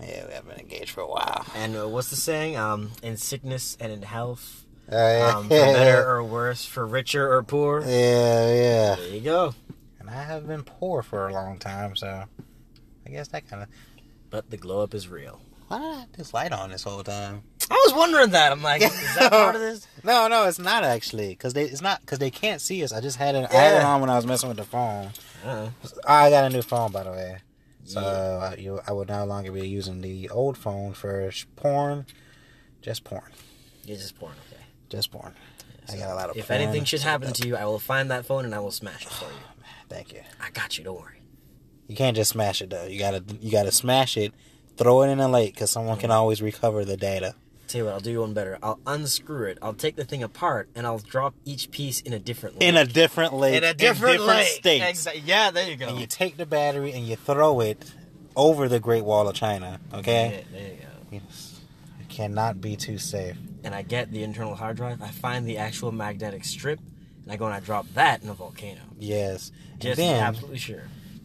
yeah, 0.00 0.26
we 0.26 0.32
have 0.32 0.48
been 0.48 0.58
engaged 0.58 0.90
for 0.92 1.02
a 1.02 1.06
while. 1.08 1.44
And 1.54 1.76
uh, 1.76 1.86
what's 1.88 2.08
the 2.10 2.16
saying? 2.16 2.56
Um, 2.56 2.92
in 3.02 3.16
sickness 3.18 3.76
and 3.80 3.92
in 3.92 4.02
health, 4.02 4.64
Oh, 4.90 4.96
yeah, 4.96 5.36
um, 5.36 5.44
for 5.44 5.48
better 5.50 6.08
or 6.08 6.24
worse, 6.24 6.64
for 6.64 6.86
richer 6.86 7.30
or 7.32 7.42
poor. 7.42 7.80
yeah, 7.86 8.54
yeah. 8.54 8.94
There 8.96 9.08
you 9.14 9.20
go. 9.20 9.54
And 9.98 10.08
I 10.08 10.22
have 10.22 10.46
been 10.48 10.62
poor 10.64 11.02
for 11.02 11.28
a 11.28 11.32
long 11.32 11.58
time, 11.58 11.94
so 11.96 12.24
I 13.06 13.10
guess 13.10 13.28
that 13.28 13.48
kind 13.48 13.62
of. 13.62 13.68
But 14.30 14.50
the 14.50 14.56
glow 14.56 14.80
up 14.82 14.94
is 14.94 15.06
real. 15.08 15.40
Why 15.68 15.78
did 15.78 15.86
I 15.86 16.00
have 16.00 16.12
this 16.12 16.32
light 16.34 16.52
on 16.52 16.70
this 16.70 16.82
whole 16.84 17.02
time? 17.04 17.42
I 17.70 17.74
was 17.86 17.94
wondering 17.94 18.30
that. 18.30 18.50
I'm 18.50 18.62
like, 18.62 18.82
is 18.82 19.14
that 19.16 19.30
part 19.30 19.54
of 19.54 19.60
this? 19.60 19.86
No, 20.02 20.26
no, 20.28 20.46
it's 20.48 20.58
not 20.58 20.82
actually 20.82 21.28
because 21.28 21.52
they 21.52 21.64
it's 21.64 21.82
not 21.82 22.00
because 22.00 22.18
they 22.18 22.30
can't 22.30 22.60
see 22.60 22.82
us. 22.82 22.92
I 22.92 23.00
just 23.00 23.18
had 23.18 23.34
it. 23.34 23.46
I 23.50 23.54
had 23.54 23.76
it 23.76 23.84
on 23.84 24.00
when 24.00 24.08
I 24.10 24.16
was 24.16 24.26
messing 24.26 24.48
with 24.48 24.58
the 24.58 24.64
phone. 24.64 25.10
Uh, 25.44 25.70
I 26.06 26.30
got 26.30 26.44
a 26.44 26.50
new 26.50 26.62
phone, 26.62 26.92
by 26.92 27.04
the 27.04 27.10
way. 27.10 27.38
So 27.84 28.00
Yeah. 28.00 28.50
I, 28.50 28.54
you, 28.56 28.80
I 28.86 28.92
would 28.92 29.08
no 29.08 29.24
longer 29.24 29.52
be 29.52 29.68
using 29.68 30.00
the 30.00 30.28
old 30.30 30.56
phone 30.56 30.92
for 30.92 31.30
porn. 31.56 32.06
Just 32.82 33.04
porn. 33.04 33.30
you're 33.84 33.96
just 33.96 34.18
porn, 34.18 34.32
okay. 34.48 34.62
Just 34.88 35.10
porn. 35.10 35.34
I 35.88 35.96
got 35.96 36.10
a 36.10 36.14
lot 36.14 36.30
of. 36.30 36.36
If 36.36 36.48
porn. 36.48 36.60
anything 36.60 36.84
should 36.84 37.02
happen 37.02 37.32
to 37.32 37.48
you, 37.48 37.56
I 37.56 37.64
will 37.64 37.78
find 37.78 38.10
that 38.10 38.24
phone 38.26 38.44
and 38.44 38.54
I 38.54 38.60
will 38.60 38.70
smash 38.70 39.06
it 39.06 39.12
for 39.12 39.26
you. 39.26 39.64
Thank 39.88 40.12
you. 40.12 40.20
I 40.40 40.50
got 40.50 40.78
you. 40.78 40.84
Don't 40.84 41.00
worry. 41.00 41.20
You 41.88 41.96
can't 41.96 42.16
just 42.16 42.30
smash 42.30 42.62
it 42.62 42.70
though. 42.70 42.86
You 42.86 42.98
gotta 42.98 43.24
you 43.40 43.50
gotta 43.50 43.72
smash 43.72 44.16
it 44.16 44.32
throw 44.80 45.02
it 45.02 45.08
in 45.10 45.20
a 45.20 45.28
lake 45.28 45.52
because 45.54 45.70
someone 45.70 45.98
can 45.98 46.10
always 46.10 46.40
recover 46.40 46.86
the 46.86 46.96
data. 46.96 47.34
Tell 47.70 47.82
you 47.82 47.84
what, 47.84 47.94
I'll 47.94 48.00
do 48.00 48.20
one 48.20 48.34
better. 48.34 48.58
I'll 48.64 48.80
unscrew 48.84 49.46
it. 49.46 49.58
I'll 49.62 49.74
take 49.74 49.94
the 49.94 50.04
thing 50.04 50.24
apart 50.24 50.68
and 50.74 50.84
I'll 50.88 50.98
drop 50.98 51.34
each 51.44 51.70
piece 51.70 52.00
in 52.00 52.12
a 52.12 52.18
different 52.18 52.58
lake. 52.58 52.68
In 52.68 52.76
a 52.76 52.84
different 52.84 53.32
lake, 53.32 53.58
in 53.58 53.62
a 53.62 53.72
different, 53.72 54.22
lake. 54.22 54.48
states. 54.48 54.84
Exactly. 54.84 55.22
Yeah, 55.24 55.52
there 55.52 55.70
you 55.70 55.76
go. 55.76 55.86
And 55.86 56.00
you 56.00 56.06
take 56.08 56.36
the 56.36 56.46
battery 56.46 56.90
and 56.92 57.06
you 57.06 57.14
throw 57.14 57.60
it 57.60 57.92
over 58.34 58.68
the 58.68 58.80
Great 58.80 59.04
Wall 59.04 59.28
of 59.28 59.36
China. 59.36 59.78
Okay, 59.94 60.44
Yeah, 60.52 60.58
there 60.58 60.68
you 60.72 60.76
go. 60.78 61.16
It's- 61.16 61.60
it 62.00 62.08
cannot 62.08 62.60
be 62.60 62.74
too 62.74 62.98
safe. 62.98 63.36
And 63.62 63.72
I 63.72 63.82
get 63.82 64.10
the 64.10 64.24
internal 64.24 64.56
hard 64.56 64.76
drive. 64.76 65.00
I 65.00 65.10
find 65.10 65.46
the 65.46 65.58
actual 65.58 65.92
magnetic 65.92 66.44
strip, 66.44 66.80
and 67.22 67.30
I 67.32 67.36
go 67.36 67.44
and 67.44 67.54
I 67.54 67.60
drop 67.60 67.86
that 67.94 68.20
in 68.20 68.28
a 68.30 68.34
volcano. 68.34 68.80
Yes, 68.98 69.52
Just 69.52 69.52
and 69.74 69.80
to 69.82 69.88
be 69.90 69.94
then 69.96 70.22
absolutely 70.24 70.58
sure. 70.58 70.82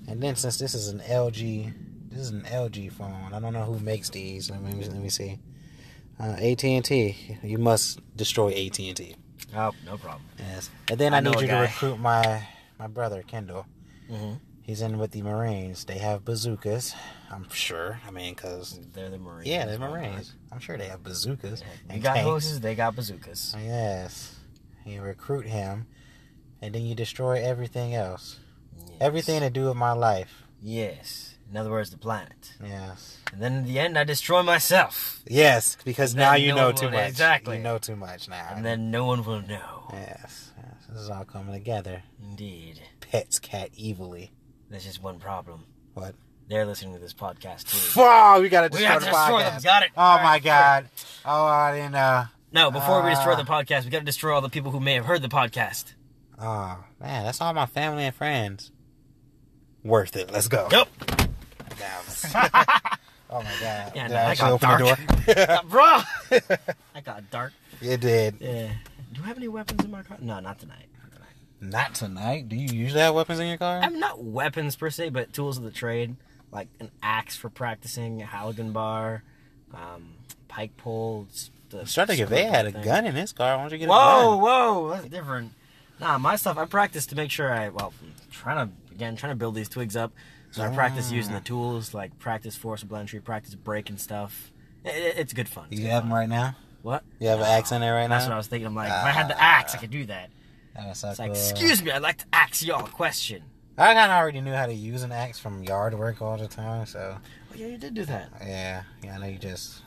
and 0.08 0.21
then 0.21 0.36
since 0.36 0.58
this 0.60 0.75
is 0.75 0.89
an 0.89 0.99
LG, 0.99 1.73
this 2.12 2.19
is 2.21 2.29
an 2.29 2.43
LG 2.43 2.89
phone. 2.89 3.34
I 3.34 3.39
don't 3.39 3.53
know 3.53 3.63
who 3.63 3.79
makes 3.79 4.12
these. 4.12 4.51
Let 4.51 4.62
me 4.62 4.73
let 4.73 4.93
me 4.95 5.10
see. 5.10 5.39
Uh, 6.19 6.36
AT 6.39 6.63
and 6.63 6.86
T. 6.86 7.38
You 7.43 7.58
must 7.58 7.99
destroy 8.15 8.51
AT 8.51 8.80
and 8.80 8.95
T. 8.97 9.15
Oh, 9.56 9.71
no 9.86 9.97
problem. 9.97 10.23
Yes, 10.39 10.69
and 10.89 10.97
then 10.99 11.13
I 11.13 11.17
I, 11.17 11.19
need 11.21 11.39
you 11.41 11.47
guy. 11.47 11.56
to 11.56 11.62
recruit 11.62 11.97
my 11.99 12.47
my 12.80 12.88
brother 12.88 13.21
Kendall. 13.23 13.65
Mhm. 14.10 14.39
He's 14.63 14.82
in 14.82 14.97
with 14.97 15.12
the 15.12 15.21
Marines. 15.21 15.86
They 15.86 15.99
have 15.99 16.25
bazookas. 16.25 16.95
I'm 17.32 17.47
sure. 17.51 17.99
I 18.08 18.12
mean, 18.12 18.34
cause 18.36 18.80
They're 18.93 19.10
the 19.12 19.17
Marines. 19.19 19.47
yeah, 19.47 19.65
they're 19.65 19.78
Marines. 19.78 20.34
I'm 20.51 20.60
sure 20.60 20.75
they 20.78 20.88
have 20.88 21.04
bazookas. 21.04 21.62
And 21.89 22.01
got 22.01 22.15
tanks. 22.15 22.28
hoses, 22.28 22.60
they 22.62 22.73
got 22.75 22.95
bazookas. 22.95 23.56
Yes, 23.63 24.36
you 24.86 25.01
recruit 25.01 25.45
him, 25.45 25.86
and 26.62 26.73
then 26.73 26.82
you 26.86 26.95
destroy 26.95 27.43
everything 27.43 27.93
else. 27.93 28.39
Yes. 28.78 28.97
Everything 29.01 29.41
to 29.41 29.49
do 29.49 29.65
with 29.65 29.78
my 29.78 29.91
life. 29.93 30.43
Yes. 30.62 31.34
In 31.49 31.58
other 31.58 31.69
words, 31.69 31.91
the 31.91 31.97
planet. 31.97 32.53
Yes. 32.63 33.17
And 33.31 33.41
then 33.41 33.53
in 33.58 33.65
the 33.65 33.79
end, 33.79 33.97
I 33.97 34.03
destroy 34.03 34.41
myself. 34.43 35.21
Yes, 35.27 35.77
because 35.86 36.15
now 36.15 36.34
you 36.34 36.49
no 36.49 36.55
know 36.55 36.71
too 36.71 36.89
much. 36.89 37.08
exactly. 37.10 37.58
You 37.58 37.63
know 37.63 37.77
too 37.77 37.95
much 37.95 38.27
now. 38.27 38.49
And 38.55 38.65
then 38.65 38.89
no 38.91 39.05
one 39.05 39.23
will 39.23 39.41
know. 39.41 39.89
Yes, 39.93 40.51
yes. 40.58 40.86
This 40.89 41.01
is 41.01 41.10
all 41.10 41.23
coming 41.23 41.53
together. 41.53 42.03
Indeed. 42.23 42.81
Pets 42.99 43.39
cat 43.39 43.69
evilly. 43.79 44.31
There's 44.69 44.84
just 44.86 45.01
one 45.03 45.19
problem. 45.19 45.65
What? 45.93 46.15
They're 46.47 46.65
listening 46.65 46.93
to 46.93 46.99
this 46.99 47.13
podcast 47.13 47.65
too. 47.93 47.99
Wow, 47.99 48.39
we 48.41 48.49
gotta 48.49 48.69
We 48.71 48.79
destroy 48.79 48.88
have 48.91 49.01
the 49.01 49.05
to 49.08 49.12
destroy 49.12 49.39
them. 49.43 49.53
podcast. 49.53 49.63
Got 49.63 49.84
it. 49.84 49.91
Oh 49.95 50.01
All 50.01 50.17
my 50.17 50.23
right, 50.23 50.43
god. 50.43 50.89
Oh, 51.25 51.45
I 51.45 51.75
didn't 51.75 51.91
know. 51.93 52.23
No, 52.51 52.71
before 52.71 53.03
we 53.03 53.10
destroy 53.12 53.34
Ah. 53.34 53.36
the 53.36 53.43
podcast, 53.43 53.84
we 53.86 53.89
got 53.91 53.99
to 53.99 54.05
destroy 54.05 54.34
all 54.34 54.41
the 54.41 54.49
people 54.49 54.71
who 54.71 54.79
may 54.79 54.93
have 54.93 55.05
heard 55.05 55.21
the 55.21 55.27
podcast. 55.27 55.93
Oh 56.39 56.84
man, 56.99 57.23
that's 57.23 57.39
all 57.41 57.53
my 57.53 57.65
family 57.65 58.03
and 58.05 58.15
friends. 58.15 58.71
Worth 59.84 60.15
it. 60.15 60.31
Let's 60.31 60.47
go. 60.47 60.67
Yep. 60.71 60.88
Down. 61.79 62.03
oh 63.29 63.41
my 63.41 63.43
god. 63.59 63.91
Yeah, 63.95 64.07
Did 64.07 64.11
no, 64.13 64.15
I 64.17 64.19
I 64.19 64.31
actually 64.31 64.57
got 64.59 64.81
open 64.81 64.95
the 65.25 65.33
door? 65.33 65.59
Bro! 65.69 65.99
I 66.95 67.01
got 67.01 67.29
dark. 67.31 67.53
it 67.81 67.99
did. 68.01 68.35
Yeah. 68.39 68.71
Do 69.13 69.21
I 69.23 69.27
have 69.27 69.38
any 69.38 69.47
weapons 69.47 69.83
in 69.83 69.91
my 69.91 70.03
car? 70.03 70.17
No, 70.21 70.39
not 70.39 70.59
tonight. 70.59 70.88
Not 71.01 71.11
tonight. 71.13 71.29
Not 71.61 71.95
tonight. 71.95 72.49
Do 72.49 72.55
you 72.55 72.67
usually 72.73 73.01
have 73.01 73.15
weapons 73.15 73.39
in 73.39 73.47
your 73.47 73.57
car? 73.57 73.79
I'm 73.81 73.99
not 73.99 74.23
weapons 74.23 74.75
per 74.75 74.89
se, 74.89 75.09
but 75.09 75.33
tools 75.33 75.57
of 75.57 75.63
the 75.63 75.71
trade, 75.71 76.15
like 76.51 76.67
an 76.79 76.91
axe 77.01 77.35
for 77.35 77.49
practicing, 77.49 78.21
a 78.21 78.25
Halligan 78.25 78.71
bar, 78.71 79.23
um, 79.73 80.13
pike 80.47 80.75
pole. 80.77 81.27
s- 81.31 81.49
The 81.69 81.85
Starting 81.85 82.19
if 82.19 82.29
they 82.29 82.43
had 82.45 82.65
a 82.67 82.71
thing. 82.71 82.83
gun 82.83 83.05
in 83.05 83.15
his 83.15 83.31
car, 83.33 83.55
why 83.57 83.63
don't 83.63 83.71
you 83.71 83.77
get 83.79 83.85
a 83.85 83.89
Whoa, 83.91 84.31
gun? 84.31 84.41
whoa, 84.41 84.89
that's 84.91 85.05
different. 85.07 85.53
Nah, 85.99 86.17
my 86.17 86.35
stuff 86.35 86.57
I 86.57 86.65
practice 86.65 87.05
to 87.07 87.15
make 87.15 87.31
sure 87.31 87.51
I 87.53 87.69
well, 87.69 87.93
I'm 88.01 88.11
trying 88.31 88.67
to 88.67 88.73
again 88.93 89.15
trying 89.15 89.31
to 89.31 89.35
build 89.38 89.55
these 89.55 89.69
twigs 89.69 89.95
up. 89.95 90.11
So 90.55 90.63
I 90.63 90.69
practice 90.73 91.11
using 91.11 91.33
the 91.33 91.41
tools, 91.41 91.93
like 91.93 92.17
practice 92.17 92.55
force 92.55 92.81
of 92.81 92.91
entry, 92.93 93.19
practice 93.19 93.55
breaking 93.55 93.97
stuff. 93.97 94.51
It, 94.85 94.89
it- 94.95 95.17
it's 95.17 95.33
good 95.33 95.49
fun. 95.49 95.65
It's 95.69 95.79
You 95.79 95.85
good 95.87 95.91
have 95.91 96.03
fun. 96.03 96.09
them 96.09 96.17
right 96.17 96.29
now? 96.29 96.55
What? 96.81 97.03
You 97.19 97.27
have 97.29 97.39
an 97.39 97.45
axe 97.45 97.71
in 97.71 97.81
there 97.81 97.93
right 97.93 98.01
That's 98.01 98.09
now? 98.09 98.15
That's 98.17 98.27
what 98.29 98.33
I 98.33 98.37
was 98.37 98.47
thinking. 98.47 98.67
I'm 98.67 98.75
like, 98.75 98.87
if 98.87 98.93
I 98.93 99.09
had 99.09 99.27
the 99.27 99.41
axe, 99.41 99.73
I 99.75 99.79
could 99.79 99.89
do 99.89 100.05
that. 100.05 100.29
That's 100.75 100.99
so 100.99 101.09
It's 101.09 101.19
like, 101.19 101.31
excuse 101.31 101.83
me, 101.83 101.91
I'd 101.91 102.01
like 102.01 102.17
to 102.19 102.25
ask 102.31 102.65
y'all 102.65 102.85
a 102.85 102.89
question. 102.89 103.43
I 103.77 103.93
kind 103.93 104.11
of 104.11 104.17
already 104.17 104.39
knew 104.39 104.53
how 104.53 104.67
to 104.67 104.73
use 104.73 105.03
an 105.03 105.11
axe 105.11 105.37
from 105.39 105.61
yard 105.63 105.93
work 105.95 106.21
all 106.21 106.37
the 106.37 106.47
time, 106.47 106.85
so 106.85 107.17
Oh 107.19 107.55
yeah, 107.55 107.67
you 107.67 107.77
did 107.77 107.93
do 107.93 108.05
that. 108.05 108.29
yeah, 108.41 108.83
yeah. 109.03 109.15
I 109.15 109.17
know 109.17 109.27
you 109.27 109.37
just 109.37 109.81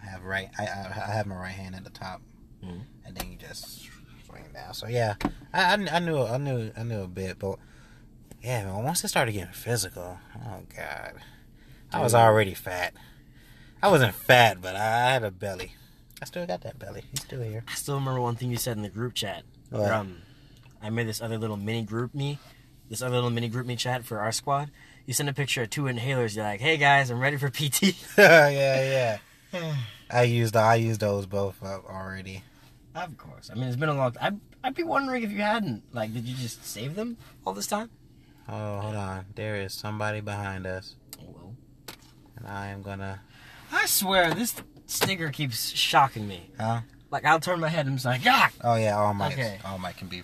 have 0.00 0.24
right. 0.24 0.48
I 0.58 0.62
I, 0.64 1.02
I 1.08 1.12
have 1.12 1.26
my 1.26 1.36
right 1.36 1.48
hand 1.50 1.74
at 1.74 1.84
the 1.84 1.90
top, 1.90 2.22
Mhm. 2.64 2.80
and 3.04 3.14
then 3.16 3.30
you 3.32 3.36
just 3.36 3.88
swing 4.26 4.44
down. 4.54 4.72
So 4.72 4.86
yeah, 4.88 5.14
I, 5.52 5.74
I, 5.74 5.96
I 5.96 5.98
knew 5.98 6.22
I 6.22 6.38
knew 6.38 6.70
I 6.76 6.82
knew 6.84 7.02
a 7.02 7.08
bit, 7.08 7.38
but 7.38 7.58
yeah, 8.42 8.64
man. 8.64 8.84
Once 8.84 9.04
it 9.04 9.08
started 9.08 9.32
getting 9.32 9.52
physical, 9.52 10.18
oh 10.36 10.60
god, 10.76 11.14
I 11.92 12.00
was 12.00 12.14
already 12.14 12.54
fat. 12.54 12.94
I 13.82 13.88
wasn't 13.88 14.14
fat, 14.14 14.60
but 14.60 14.76
I 14.76 15.10
had 15.12 15.24
a 15.24 15.30
belly. 15.30 15.74
I 16.20 16.24
still 16.24 16.46
got 16.46 16.60
that 16.62 16.78
belly. 16.78 17.02
He's 17.10 17.22
still 17.22 17.42
here. 17.42 17.64
I 17.66 17.74
still 17.74 17.96
remember 17.96 18.20
one 18.20 18.36
thing 18.36 18.50
you 18.50 18.56
said 18.56 18.76
in 18.76 18.82
the 18.82 18.88
group 18.88 19.14
chat. 19.14 19.42
What? 19.70 19.82
Where, 19.82 19.92
um, 19.92 20.18
I 20.80 20.90
made 20.90 21.08
this 21.08 21.20
other 21.20 21.38
little 21.38 21.56
mini 21.56 21.84
GroupMe, 21.84 22.38
this 22.88 23.02
other 23.02 23.16
little 23.16 23.30
mini 23.30 23.50
GroupMe 23.50 23.76
chat 23.76 24.04
for 24.04 24.20
our 24.20 24.32
squad. 24.32 24.70
You 25.06 25.14
sent 25.14 25.28
a 25.28 25.32
picture 25.32 25.62
of 25.62 25.70
two 25.70 25.82
inhalers. 25.82 26.36
You're 26.36 26.44
like, 26.44 26.60
"Hey 26.60 26.76
guys, 26.76 27.10
I'm 27.10 27.18
ready 27.18 27.36
for 27.36 27.50
PT." 27.50 27.94
yeah, 28.18 28.48
yeah. 29.52 29.76
I 30.10 30.22
used 30.22 30.56
I 30.56 30.76
used 30.76 31.00
those 31.00 31.26
both 31.26 31.62
up 31.62 31.84
already. 31.88 32.44
of 32.94 33.16
course. 33.18 33.50
I 33.50 33.54
mean, 33.54 33.64
it's 33.64 33.76
been 33.76 33.88
a 33.88 33.94
long. 33.94 34.14
I'd, 34.20 34.38
I'd 34.62 34.74
be 34.74 34.84
wondering 34.84 35.22
if 35.24 35.30
you 35.32 35.40
hadn't. 35.40 35.82
Like, 35.92 36.12
did 36.14 36.24
you 36.24 36.36
just 36.36 36.64
save 36.64 36.94
them 36.94 37.16
all 37.44 37.52
this 37.52 37.66
time? 37.66 37.90
Oh, 38.48 38.80
hold 38.80 38.94
on. 38.96 39.26
There 39.34 39.56
is 39.56 39.72
somebody 39.72 40.20
behind 40.20 40.66
us, 40.66 40.96
Well, 41.20 41.54
and 42.36 42.46
I 42.46 42.68
am 42.68 42.82
gonna. 42.82 43.20
I 43.72 43.86
swear 43.86 44.34
this 44.34 44.54
sticker 44.86 45.30
keeps 45.30 45.70
shocking 45.70 46.26
me. 46.28 46.50
Huh? 46.58 46.80
Like, 47.10 47.24
I'll 47.24 47.40
turn 47.40 47.60
my 47.60 47.68
head 47.68 47.86
and 47.86 47.94
it's 47.96 48.04
like, 48.04 48.22
ah, 48.26 48.50
Oh 48.62 48.74
yeah, 48.76 48.98
all 48.98 49.14
my, 49.14 49.28
Okay. 49.28 49.58
All 49.64 49.78
my 49.78 49.92
can 49.92 50.08
be 50.08 50.22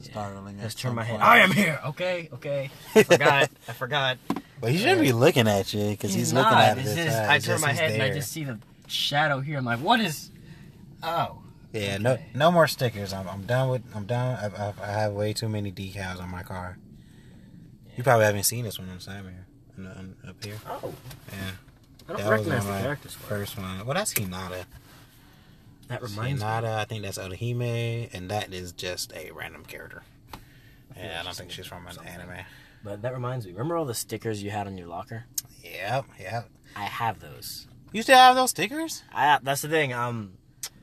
startling. 0.00 0.58
just 0.60 0.78
turn 0.78 0.90
some 0.90 0.96
my 0.96 1.04
head. 1.04 1.20
I 1.20 1.38
am 1.38 1.50
here. 1.50 1.80
Okay, 1.86 2.28
okay. 2.34 2.70
I 2.94 3.02
forgot. 3.02 3.50
I 3.68 3.72
forgot. 3.72 4.18
But 4.60 4.72
he 4.72 4.78
shouldn't 4.78 5.00
be 5.02 5.12
looking 5.12 5.48
at 5.48 5.72
you 5.74 5.90
because 5.90 6.14
he's, 6.14 6.32
looking 6.32 6.50
not. 6.52 6.62
at 6.62 6.78
it. 6.78 6.82
It's 6.86 6.94
this 6.94 7.04
just- 7.06 7.18
I 7.30 7.38
turn 7.38 7.60
my 7.60 7.70
he's 7.70 7.78
head 7.80 7.92
and 7.92 8.02
I 8.02 8.10
just 8.10 8.30
see 8.32 8.44
the 8.44 8.58
shadow 8.86 9.40
here. 9.40 9.58
I'm 9.58 9.64
like, 9.64 9.80
what 9.80 10.00
is? 10.00 10.30
Oh, 11.02 11.38
Yeah, 11.72 11.98
no, 11.98 12.18
no 12.34 12.50
more 12.50 12.66
stickers. 12.66 13.12
I'm, 13.12 13.28
I'm 13.28 13.42
done 13.42 13.68
with. 13.70 13.82
I'm 13.94 14.06
done. 14.06 14.38
I, 14.38 14.46
I, 14.68 14.74
I 14.82 14.86
have 14.92 15.12
way 15.12 15.32
too 15.34 15.48
many 15.48 15.70
decals 15.72 16.20
on 16.22 16.30
my 16.30 16.42
car. 16.42 16.78
You 17.96 18.02
probably 18.02 18.24
haven't 18.26 18.42
seen 18.44 18.64
this 18.64 18.78
one 18.78 18.88
on 18.88 18.98
here, 18.98 19.46
on, 19.78 19.86
on, 19.86 20.16
up 20.28 20.44
here. 20.44 20.56
oh. 20.68 20.92
Yeah, 21.32 21.38
I 22.08 22.12
don't 22.12 22.16
That 22.16 22.16
was 22.18 22.24
recognize 22.30 22.60
on 22.60 22.66
the 22.66 22.72
my 22.72 22.80
characters. 22.82 23.14
first 23.14 23.56
one. 23.58 23.86
Well, 23.86 23.94
that's 23.94 24.12
Hinata. 24.14 24.64
That 25.88 26.02
reminds 26.02 26.40
me. 26.42 26.46
Hinata. 26.46 26.76
I 26.78 26.84
think 26.84 27.02
that's 27.02 27.18
Otahime, 27.18 28.12
and 28.12 28.30
that 28.30 28.52
is 28.52 28.72
just 28.72 29.12
a 29.14 29.30
random 29.32 29.64
character. 29.64 30.02
Yeah, 30.96 31.18
I 31.20 31.24
don't 31.24 31.34
think 31.36 31.50
she's 31.50 31.66
from 31.66 31.86
an 31.86 31.94
something. 31.94 32.12
anime. 32.12 32.44
But 32.84 33.02
that 33.02 33.12
reminds 33.14 33.46
me. 33.46 33.52
Remember 33.52 33.76
all 33.76 33.84
the 33.84 33.94
stickers 33.94 34.42
you 34.42 34.50
had 34.50 34.66
on 34.66 34.76
your 34.78 34.88
locker? 34.88 35.24
Yep, 35.62 36.04
yep. 36.20 36.48
I 36.76 36.84
have 36.84 37.20
those. 37.20 37.66
You 37.92 38.02
still 38.02 38.18
have 38.18 38.36
those 38.36 38.50
stickers? 38.50 39.02
I 39.12 39.38
that's 39.42 39.62
the 39.62 39.68
thing. 39.68 39.92
Um, 39.92 40.32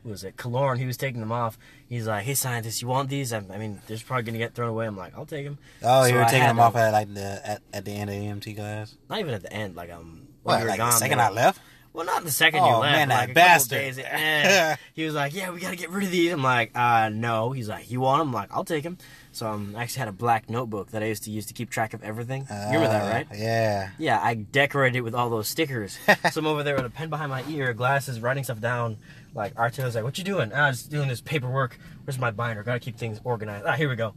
what 0.01 0.11
was 0.11 0.23
it? 0.23 0.35
Kalorn, 0.35 0.77
he 0.79 0.85
was 0.85 0.97
taking 0.97 1.19
them 1.19 1.31
off. 1.31 1.57
He's 1.93 2.07
like, 2.07 2.23
"Hey, 2.23 2.33
scientist, 2.33 2.81
you 2.81 2.87
want 2.87 3.09
these? 3.09 3.31
I, 3.33 3.37
I 3.37 3.57
mean, 3.57 3.81
they're 3.87 3.97
probably 4.05 4.23
gonna 4.23 4.37
get 4.37 4.53
thrown 4.55 4.69
away." 4.69 4.85
I'm 4.87 4.97
like, 4.97 5.13
"I'll 5.17 5.25
take 5.25 5.45
them." 5.45 5.57
Oh, 5.81 6.01
So 6.03 6.07
you 6.09 6.15
were 6.15 6.23
I 6.23 6.29
taking 6.29 6.47
them 6.47 6.59
off 6.59 6.73
them. 6.73 6.81
at 6.81 6.91
like 6.93 7.13
the 7.13 7.41
at, 7.47 7.61
at 7.73 7.85
the 7.85 7.91
end 7.91 8.09
of 8.09 8.15
the 8.15 8.21
EMT 8.49 8.55
class. 8.57 8.95
Not 9.09 9.19
even 9.19 9.33
at 9.33 9.41
the 9.41 9.53
end. 9.53 9.75
Like 9.75 9.91
um, 9.91 10.27
What? 10.43 10.65
Like 10.65 10.79
the 10.79 10.91
second 10.91 11.19
I 11.21 11.29
left? 11.29 11.59
Well, 11.93 12.07
not 12.07 12.23
the 12.23 12.31
second 12.31 12.61
Oh, 12.61 12.67
you 12.69 12.75
left. 12.77 12.91
man, 12.91 13.09
that 13.09 13.19
like, 13.19 13.29
a 13.29 13.33
bastard. 13.35 13.77
Days, 13.77 13.99
eh. 13.99 14.75
he 14.95 15.05
was 15.05 15.13
like, 15.13 15.35
"Yeah, 15.35 15.51
we 15.51 15.59
gotta 15.59 15.75
get 15.75 15.91
rid 15.91 16.03
of 16.05 16.09
these." 16.11 16.31
I'm 16.33 16.41
like, 16.41 16.71
"Uh, 16.75 17.09
no." 17.09 17.51
He's 17.51 17.69
like, 17.69 17.91
"You 17.91 17.99
want 18.01 18.19
them?" 18.19 18.29
I'm 18.29 18.33
like, 18.33 18.49
"I'll 18.51 18.65
take 18.65 18.83
them." 18.83 18.97
So 19.31 19.47
um, 19.47 19.75
I 19.77 19.83
actually 19.83 19.99
had 19.99 20.07
a 20.07 20.11
black 20.13 20.49
notebook 20.49 20.89
that 20.91 21.03
I 21.03 21.05
used 21.07 21.23
to 21.25 21.31
use 21.31 21.45
to 21.47 21.53
keep 21.53 21.69
track 21.69 21.93
of 21.93 22.01
everything. 22.03 22.47
you 22.49 22.55
remember 22.77 22.87
that, 22.87 23.05
Uh, 23.05 23.13
right? 23.13 23.27
Yeah. 23.35 23.89
Yeah, 23.99 24.19
I 24.21 24.33
decorated 24.33 24.97
it 24.97 25.01
with 25.01 25.13
all 25.13 25.29
those 25.29 25.47
stickers. 25.47 25.97
so 26.31 26.39
I'm 26.41 26.47
over 26.47 26.63
there 26.63 26.75
with 26.75 26.85
a 26.85 26.89
pen 26.89 27.09
behind 27.11 27.29
my 27.29 27.43
ear, 27.47 27.73
glasses, 27.73 28.19
writing 28.19 28.43
stuff 28.43 28.59
down. 28.59 28.97
Like 29.35 29.55
Arteo's 29.55 29.95
like, 29.95 30.03
"What 30.03 30.17
you 30.17 30.23
doing?" 30.23 30.51
Ah, 30.53 30.71
just 30.71 30.91
doing 30.91 31.07
this 31.07 31.21
paperwork. 31.21 31.77
Where's 32.03 32.19
my 32.19 32.31
binder? 32.31 32.63
Gotta 32.63 32.79
keep 32.79 32.97
things 32.97 33.19
organized. 33.23 33.65
Ah, 33.65 33.73
here 33.73 33.89
we 33.89 33.95
go. 33.95 34.13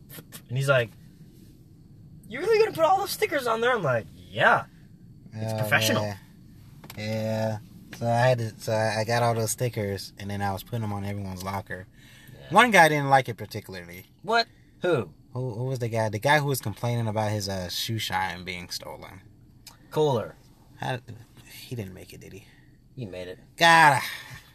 And 0.48 0.56
he's 0.58 0.68
like, 0.68 0.90
"You 2.28 2.40
really 2.40 2.58
gonna 2.58 2.72
put 2.76 2.84
all 2.84 2.98
those 2.98 3.10
stickers 3.10 3.46
on 3.46 3.60
there?" 3.60 3.72
I'm 3.74 3.82
like, 3.82 4.06
"Yeah." 4.14 4.64
It's 5.32 5.52
Oh, 5.52 5.58
professional. 5.58 6.02
man. 6.02 6.18
Yeah. 6.98 7.58
So 7.98 8.06
I 8.06 8.16
had 8.28 8.38
to, 8.38 8.52
so 8.58 8.72
I 8.72 9.00
I 9.00 9.04
got 9.04 9.22
all 9.22 9.34
those 9.34 9.50
stickers 9.50 10.12
and 10.18 10.30
then 10.30 10.42
I 10.42 10.52
was 10.52 10.62
putting 10.62 10.80
them 10.82 10.92
on 10.92 11.04
everyone's 11.04 11.42
locker. 11.42 11.86
Yeah. 12.34 12.46
One 12.54 12.70
guy 12.70 12.88
didn't 12.88 13.08
like 13.10 13.28
it 13.28 13.36
particularly. 13.36 14.06
What? 14.22 14.46
Who? 14.82 15.10
Who, 15.32 15.54
who 15.54 15.64
was 15.64 15.78
the 15.78 15.88
guy? 15.88 16.08
The 16.08 16.18
guy 16.18 16.38
who 16.38 16.46
was 16.46 16.60
complaining 16.60 17.06
about 17.08 17.30
his 17.30 17.48
uh, 17.48 17.68
shoe 17.68 17.98
shine 17.98 18.44
being 18.44 18.68
stolen. 18.70 19.20
Kohler. 19.90 20.34
How, 20.76 20.98
he 21.50 21.74
didn't 21.76 21.94
make 21.94 22.12
it, 22.12 22.20
did 22.20 22.32
he? 22.32 22.46
He 22.94 23.04
made 23.06 23.28
it. 23.28 23.38
God, 23.58 24.00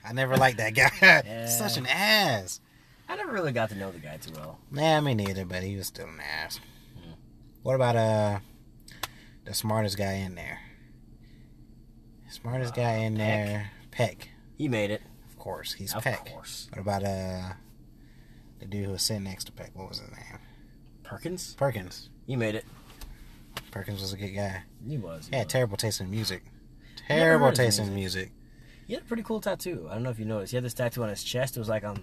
I 0.04 0.14
never 0.14 0.38
liked 0.38 0.58
that 0.58 0.74
guy. 0.74 0.89
Yeah. 1.02 1.45
Such 1.58 1.78
an 1.78 1.86
ass. 1.88 2.60
I 3.08 3.16
never 3.16 3.32
really 3.32 3.52
got 3.52 3.70
to 3.70 3.76
know 3.76 3.91
the 3.91 3.99
guy 3.99 4.18
too 4.18 4.32
well. 4.36 4.58
Nah, 4.72 5.02
me 5.02 5.14
neither, 5.14 5.45
but 5.45 5.64
he 5.64 5.76
was 5.76 5.88
still 5.88 6.08
an 6.08 6.20
ass. 6.22 6.60
Hmm. 6.95 7.12
What 7.64 7.76
about 7.76 7.95
uh 7.95 8.39
the 9.45 9.54
smartest 9.54 9.97
guy 9.97 10.14
in 10.14 10.36
there? 10.36 10.60
Smartest 12.30 12.74
guy 12.74 12.95
in 12.97 13.18
Peck. 13.18 13.28
there, 13.47 13.72
Peck. 13.91 14.30
He 14.58 14.68
made 14.70 14.89
it. 14.91 15.02
Of 15.30 15.38
course, 15.38 15.74
he's 15.74 15.93
of 15.93 16.04
Peck. 16.04 16.30
course. 16.32 16.68
What 16.72 16.82
about 16.82 17.04
uh 17.04 17.54
the 18.60 18.66
dude 18.68 18.86
who 18.86 18.91
was 18.91 19.02
sitting 19.02 19.24
next 19.24 19.45
to 19.45 19.52
Peck? 19.52 19.72
What 19.74 19.89
was 19.89 19.99
his 19.99 20.10
name? 20.10 20.39
Perkins. 21.04 21.56
Perkins. 21.56 22.10
He 22.26 22.36
made 22.38 22.56
it. 22.56 22.66
Perkins 23.72 23.99
was 24.02 24.14
a 24.14 24.18
good 24.18 24.30
guy. 24.30 24.64
He 24.88 24.97
was. 24.97 25.28
He 25.28 25.36
was. 25.38 25.45
terrible 25.47 25.76
taste 25.76 25.99
in 25.99 26.10
music. 26.10 26.43
Terrible 27.08 27.52
taste 27.52 27.80
in 27.80 27.93
music. 27.93 28.32
He 28.92 28.96
had 28.96 29.06
a 29.06 29.08
pretty 29.08 29.24
cool 29.24 29.39
tattoo. 29.39 29.88
I 29.89 29.94
don't 29.94 30.04
know 30.04 30.10
if 30.10 30.20
you 30.20 30.26
noticed. 30.26 30.52
He 30.52 30.58
had 30.58 30.66
this 30.66 30.74
tattoo 30.74 31.02
on 31.02 31.08
his 31.08 31.24
chest. 31.24 31.56
It 31.56 31.60
was 31.62 31.70
like 31.70 31.86
um, 31.86 31.98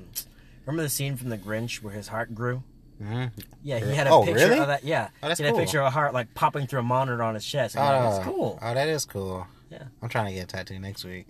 remember 0.65 0.83
the 0.83 0.89
scene 0.89 1.17
from 1.17 1.29
The 1.29 1.37
Grinch 1.37 1.83
where 1.83 1.93
his 1.93 2.09
heart 2.09 2.35
grew? 2.35 2.63
hmm 2.97 3.27
Yeah, 3.63 3.79
he 3.79 3.95
had 3.95 4.07
a 4.07 4.11
Oh, 4.11 4.25
picture 4.25 4.47
really? 4.47 4.59
of 4.59 4.69
that. 4.69 4.85
Yeah, 4.85 5.11
Oh, 5.23 5.29
that's 5.29 5.39
he 5.39 5.45
had 5.45 5.53
cool. 5.53 5.61
a 5.61 5.63
picture 5.65 5.81
of 5.81 5.85
a 5.89 5.91
heart 5.91 6.15
like 6.15 6.33
popping 6.33 6.67
through 6.67 6.81
a 6.81 6.83
monitor 6.83 7.23
on 7.23 7.35
his 7.35 7.45
chest. 7.45 7.77
Oh, 7.77 7.81
like, 7.83 7.91
that's 8.11 8.25
cool. 8.25 8.59
Oh, 8.63 8.73
that 8.73 8.89
is 8.89 9.05
cool. 9.05 9.47
Yeah. 9.71 9.83
I'm 10.01 10.09
trying 10.09 10.29
to 10.29 10.33
get 10.33 10.45
a 10.45 10.47
tattoo 10.47 10.79
next 10.79 11.05
week. 11.05 11.27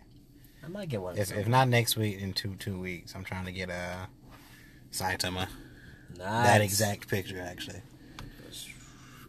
I 0.65 0.69
might 0.69 0.89
get 0.91 1.03
one. 1.03 1.19
If 1.19 1.33
if 1.37 1.49
not 1.49 1.67
next 1.67 1.97
week, 1.97 2.21
in 2.21 2.35
two 2.35 2.55
two 2.55 2.79
weeks, 2.79 3.17
I'm 3.17 3.25
trying 3.25 3.47
to 3.47 3.51
get 3.53 3.69
a 3.69 4.07
Saitama. 4.93 5.49
nice. 6.17 6.19
That 6.19 6.61
exact 6.61 7.09
picture, 7.09 7.41
actually. 7.41 7.83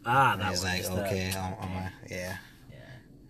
Ah, 0.06 0.36
that 0.38 0.52
one. 0.52 0.62
like 0.62 0.82
the- 0.84 0.92
okay, 1.06 1.32
my 1.34 1.90
yeah. 2.08 2.36
Yeah. 2.70 2.76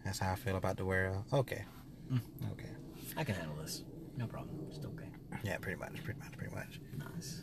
That's 0.04 0.18
how 0.18 0.32
I 0.32 0.34
feel 0.34 0.56
about 0.56 0.76
the 0.76 0.84
world. 0.84 1.24
Okay. 1.32 1.64
Mm. 2.12 2.20
Okay. 2.52 2.68
I 3.16 3.24
can 3.24 3.34
handle 3.34 3.56
this. 3.56 3.84
No 4.16 4.26
problem. 4.26 4.66
Just 4.68 4.84
okay. 4.84 5.08
Yeah, 5.44 5.58
pretty 5.58 5.78
much, 5.78 6.02
pretty 6.04 6.20
much, 6.20 6.32
pretty 6.32 6.54
much. 6.54 6.80
Nice. 6.96 7.42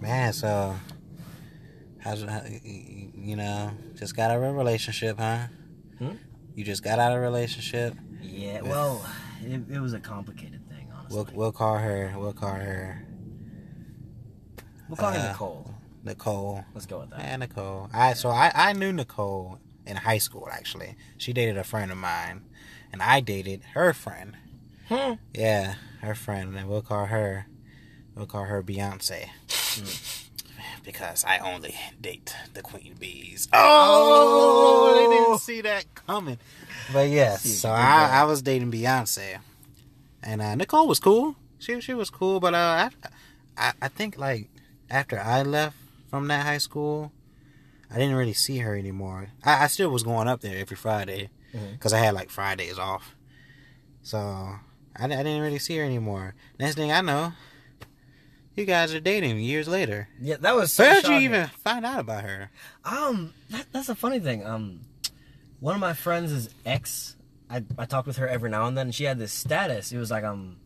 Man, 0.00 0.32
so 0.32 0.74
how's 1.98 2.22
how, 2.22 2.42
you 2.64 3.36
know 3.36 3.72
just 3.94 4.16
got 4.16 4.30
out 4.30 4.38
of 4.38 4.42
a 4.42 4.52
relationship, 4.52 5.18
huh? 5.18 5.46
Hmm? 5.98 6.12
You 6.54 6.64
just 6.64 6.82
got 6.82 6.98
out 6.98 7.12
of 7.12 7.18
a 7.18 7.20
relationship. 7.20 7.94
Yeah. 8.22 8.62
Well, 8.62 9.04
it, 9.42 9.62
it 9.70 9.80
was 9.80 9.92
a 9.92 10.00
complicated 10.00 10.68
thing, 10.68 10.90
honestly. 10.94 11.16
We'll 11.16 11.28
we'll 11.34 11.52
call 11.52 11.78
her. 11.78 12.14
We'll 12.16 12.32
call 12.32 12.54
her 12.54 13.06
We'll 14.90 14.96
call 14.96 15.12
her 15.12 15.20
uh, 15.20 15.28
Nicole. 15.28 15.74
Nicole. 16.02 16.64
Let's 16.74 16.86
go 16.86 16.98
with 16.98 17.10
that. 17.10 17.20
Yeah, 17.20 17.36
Nicole. 17.36 17.88
I 17.92 18.14
so 18.14 18.28
I 18.30 18.50
I 18.52 18.72
knew 18.72 18.92
Nicole 18.92 19.60
in 19.86 19.96
high 19.96 20.18
school 20.18 20.48
actually. 20.50 20.96
She 21.16 21.32
dated 21.32 21.56
a 21.56 21.62
friend 21.62 21.92
of 21.92 21.96
mine, 21.96 22.42
and 22.92 23.02
I 23.02 23.20
dated 23.20 23.62
her 23.74 23.92
friend. 23.92 24.36
Hmm. 24.88 25.14
Yeah, 25.32 25.74
her 26.02 26.14
friend, 26.14 26.56
and 26.56 26.68
we'll 26.68 26.82
call 26.82 27.06
her. 27.06 27.46
We'll 28.14 28.26
call 28.26 28.44
her 28.44 28.62
Beyonce. 28.62 29.28
Because 30.84 31.24
I 31.24 31.38
only 31.38 31.76
date 32.00 32.34
the 32.54 32.62
queen 32.62 32.96
bees. 32.98 33.48
Oh, 33.52 34.94
they 34.96 35.16
didn't 35.16 35.40
see 35.40 35.60
that 35.60 35.84
coming. 35.94 36.38
But 36.92 37.08
yes, 37.08 37.42
so 37.42 37.70
I. 37.70 38.08
I 38.20 38.24
was 38.24 38.42
dating 38.42 38.72
Beyonce, 38.72 39.38
and 40.22 40.42
uh, 40.42 40.54
Nicole 40.54 40.88
was 40.88 40.98
cool. 40.98 41.36
She 41.58 41.80
she 41.80 41.94
was 41.94 42.10
cool, 42.10 42.40
but 42.40 42.54
uh, 42.54 42.90
I, 43.56 43.68
I 43.68 43.72
I 43.82 43.88
think 43.88 44.18
like 44.18 44.48
after 44.90 45.20
I 45.20 45.42
left 45.42 45.76
from 46.08 46.26
that 46.28 46.44
high 46.44 46.58
school, 46.58 47.12
I 47.90 47.98
didn't 47.98 48.16
really 48.16 48.32
see 48.32 48.58
her 48.58 48.76
anymore. 48.76 49.28
I, 49.44 49.64
I 49.64 49.66
still 49.68 49.90
was 49.90 50.02
going 50.02 50.26
up 50.26 50.40
there 50.40 50.58
every 50.58 50.76
Friday 50.76 51.30
Because 51.52 51.92
I 51.92 51.98
had 51.98 52.14
like 52.14 52.30
Fridays 52.30 52.78
off. 52.78 53.16
So 54.02 54.18
I, 54.18 55.04
I 55.04 55.06
didn't 55.08 55.40
really 55.42 55.58
see 55.58 55.76
her 55.78 55.84
anymore. 55.84 56.34
Next 56.58 56.76
thing 56.76 56.92
I 56.92 57.00
know, 57.00 57.32
you 58.54 58.64
guys 58.64 58.94
are 58.94 59.00
dating 59.00 59.38
years 59.40 59.68
later. 59.68 60.08
Yeah, 60.20 60.36
that 60.40 60.54
was 60.54 60.72
so 60.72 60.84
Where 60.84 61.00
did 61.00 61.10
you 61.10 61.18
even 61.18 61.46
find 61.48 61.84
out 61.84 62.00
about 62.00 62.24
her? 62.24 62.50
Um, 62.84 63.34
that, 63.50 63.66
that's 63.72 63.88
a 63.88 63.94
funny 63.94 64.20
thing. 64.20 64.46
Um, 64.46 64.80
one 65.60 65.74
of 65.74 65.80
my 65.80 65.92
friends' 65.94 66.32
is 66.32 66.50
ex, 66.64 67.16
I, 67.48 67.64
I 67.78 67.84
talked 67.86 68.06
with 68.06 68.16
her 68.18 68.28
every 68.28 68.50
now 68.50 68.66
and 68.66 68.76
then, 68.76 68.88
and 68.88 68.94
she 68.94 69.04
had 69.04 69.18
this 69.18 69.32
status. 69.32 69.92
It 69.92 69.98
was 69.98 70.10
like, 70.10 70.24
um, 70.24 70.56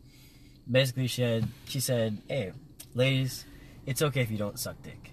basically 0.70 1.06
she 1.06 1.22
had, 1.22 1.48
she 1.66 1.80
said, 1.80 2.18
hey, 2.28 2.52
ladies, 2.94 3.44
it's 3.86 4.02
okay 4.02 4.20
if 4.20 4.30
you 4.30 4.38
don't 4.38 4.58
suck 4.58 4.80
dick. 4.82 5.10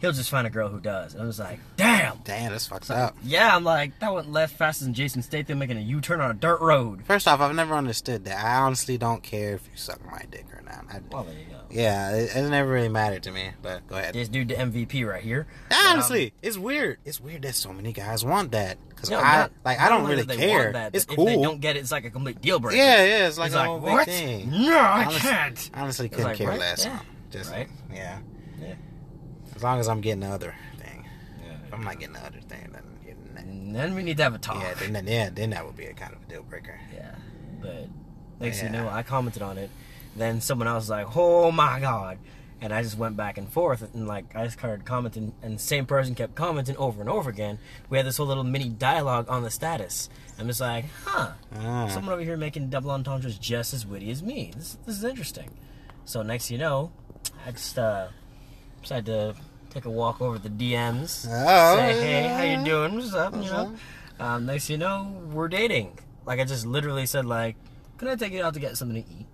He'll 0.00 0.12
just 0.12 0.30
find 0.30 0.46
a 0.46 0.50
girl 0.50 0.68
who 0.68 0.80
does. 0.80 1.12
And 1.14 1.22
I 1.22 1.26
was 1.26 1.38
like, 1.38 1.58
damn. 1.76 2.18
Damn, 2.24 2.52
that's 2.52 2.66
fucked 2.66 2.90
up. 2.90 3.16
Yeah, 3.22 3.54
I'm 3.54 3.64
like, 3.64 3.98
that 4.00 4.12
went 4.14 4.32
left 4.32 4.56
faster 4.56 4.84
than 4.84 4.94
Jason 4.94 5.20
Statham 5.22 5.58
making 5.58 5.76
a 5.76 5.80
U-turn 5.82 6.20
on 6.20 6.30
a 6.30 6.34
dirt 6.34 6.60
road. 6.60 7.04
First 7.04 7.28
off, 7.28 7.40
I've 7.40 7.54
never 7.54 7.74
understood 7.74 8.24
that. 8.24 8.42
I 8.44 8.60
honestly 8.60 8.96
don't 8.96 9.22
care 9.22 9.54
if 9.54 9.66
you 9.70 9.76
suck 9.76 10.04
my 10.10 10.22
dick 10.30 10.46
or 10.54 10.62
not. 10.62 10.84
I, 10.90 11.00
Well, 11.12 11.24
there 11.24 11.34
you 11.34 11.44
go. 11.50 11.60
yeah, 11.70 12.12
it, 12.16 12.34
it 12.34 12.48
never 12.48 12.70
really 12.70 12.88
mattered 12.88 13.24
to 13.24 13.30
me. 13.30 13.50
But 13.60 13.86
go 13.88 13.96
ahead. 13.96 14.14
This 14.14 14.28
dude, 14.28 14.48
the 14.48 14.54
MVP 14.54 15.06
right 15.06 15.22
here. 15.22 15.46
Um, 15.70 15.76
honestly, 15.88 16.32
it's 16.40 16.56
weird. 16.56 16.98
It's 17.04 17.20
weird 17.20 17.42
that 17.42 17.54
so 17.54 17.72
many 17.72 17.92
guys 17.92 18.24
want 18.24 18.52
that 18.52 18.78
because 18.88 19.10
No, 19.10 19.18
I 19.18 19.36
not- 19.36 19.52
like. 19.64 19.80
I 19.80 19.88
don't 19.90 20.06
really 20.08 20.24
care. 20.24 20.72
That, 20.72 20.94
it's 20.94 21.04
cool. 21.04 21.28
If 21.28 21.36
they 21.36 21.42
don't 21.42 21.60
get 21.60 21.76
it, 21.76 21.80
it's 21.80 21.92
like 21.92 22.06
a 22.06 22.10
complete 22.10 22.40
deal 22.40 22.58
breaker. 22.58 22.76
yeah, 22.78 23.04
yeah. 23.04 23.26
It's 23.28 23.36
like 23.38 23.52
a 23.52 23.56
like, 23.70 23.82
what? 23.82 24.06
thing. 24.06 24.50
No, 24.50 24.78
I 24.78 25.04
Honestly- 25.04 25.20
can't. 25.20 25.70
Honestly, 25.74 26.08
couldn't 26.08 26.24
like, 26.24 26.36
care 26.38 26.48
right? 26.48 26.58
less. 26.60 26.86
Yeah. 26.86 27.00
Just 27.30 27.50
Right? 27.52 27.68
yeah. 27.92 28.18
Yeah. 28.60 28.74
As 29.60 29.64
long 29.64 29.78
as 29.78 29.88
I'm 29.88 30.00
getting 30.00 30.20
the 30.20 30.28
other 30.28 30.54
thing. 30.78 31.04
If 31.66 31.74
I'm 31.74 31.84
not 31.84 31.98
getting 31.98 32.14
the 32.14 32.20
other 32.24 32.40
thing, 32.40 32.70
then 32.72 32.82
you're 33.04 33.14
not- 33.34 33.44
And 33.44 33.76
then 33.76 33.94
we 33.94 34.02
need 34.02 34.16
to 34.16 34.22
have 34.22 34.34
a 34.34 34.38
talk. 34.38 34.56
yeah, 34.62 34.72
then, 34.72 34.94
then 34.94 35.06
yeah, 35.06 35.28
then 35.28 35.50
that 35.50 35.66
would 35.66 35.76
be 35.76 35.84
a 35.84 35.92
kind 35.92 36.14
of 36.14 36.22
a 36.22 36.24
deal 36.24 36.42
breaker. 36.42 36.80
Yeah. 36.94 37.14
But 37.60 37.88
next 38.40 38.60
thing 38.60 38.72
you 38.72 38.80
know, 38.80 38.88
I 38.88 39.02
commented 39.02 39.42
on 39.42 39.58
it. 39.58 39.68
Then 40.16 40.40
someone 40.40 40.66
else 40.66 40.84
was 40.84 40.88
like, 40.90 41.14
"Oh 41.14 41.52
my 41.52 41.78
god," 41.78 42.16
and 42.62 42.72
I 42.72 42.82
just 42.82 42.96
went 42.96 43.18
back 43.18 43.36
and 43.36 43.46
forth, 43.52 43.82
and 43.94 44.08
like 44.08 44.34
I 44.34 44.44
just 44.44 44.58
started 44.58 44.86
commenting, 44.86 45.34
and 45.42 45.56
the 45.56 45.62
same 45.62 45.84
person 45.84 46.14
kept 46.14 46.34
commenting 46.36 46.78
over 46.78 47.02
and 47.02 47.10
over 47.10 47.28
again. 47.28 47.58
We 47.90 47.98
had 47.98 48.06
this 48.06 48.16
whole 48.16 48.26
little 48.26 48.44
mini 48.44 48.70
dialogue 48.70 49.26
on 49.28 49.42
the 49.42 49.50
status. 49.50 50.08
I'm 50.38 50.46
just 50.46 50.62
like, 50.62 50.86
huh. 51.04 51.32
Ah. 51.54 51.88
Someone 51.88 52.14
over 52.14 52.22
here 52.22 52.38
making 52.38 52.70
double 52.70 52.90
entendres 52.92 53.36
just 53.38 53.74
as 53.74 53.86
witty 53.86 54.10
as 54.10 54.22
me. 54.22 54.52
This, 54.56 54.78
this 54.86 54.96
is 54.96 55.04
interesting. 55.04 55.50
So 56.06 56.22
next 56.22 56.50
you 56.50 56.56
know, 56.56 56.92
I 57.46 57.50
just 57.50 57.78
uh, 57.78 58.08
decided 58.80 59.04
to 59.06 59.34
take 59.70 59.84
a 59.84 59.90
walk 59.90 60.20
over 60.20 60.38
the 60.38 60.50
DMs. 60.50 61.26
Oh. 61.30 61.76
Say, 61.76 62.00
hey, 62.00 62.28
how 62.28 62.42
you 62.42 62.64
doing? 62.64 62.96
What's 62.96 63.14
up? 63.14 63.34
You 63.34 63.42
know. 63.42 63.74
Um, 64.18 64.46
next 64.46 64.68
you 64.68 64.76
know, 64.76 65.22
we're 65.32 65.48
dating. 65.48 65.98
Like 66.26 66.40
I 66.40 66.44
just 66.44 66.66
literally 66.66 67.06
said, 67.06 67.24
like, 67.24 67.56
can 67.96 68.08
I 68.08 68.16
take 68.16 68.32
you 68.32 68.42
out 68.42 68.54
to 68.54 68.60
get 68.60 68.76
something 68.76 69.02
to 69.02 69.08
eat? 69.08 69.26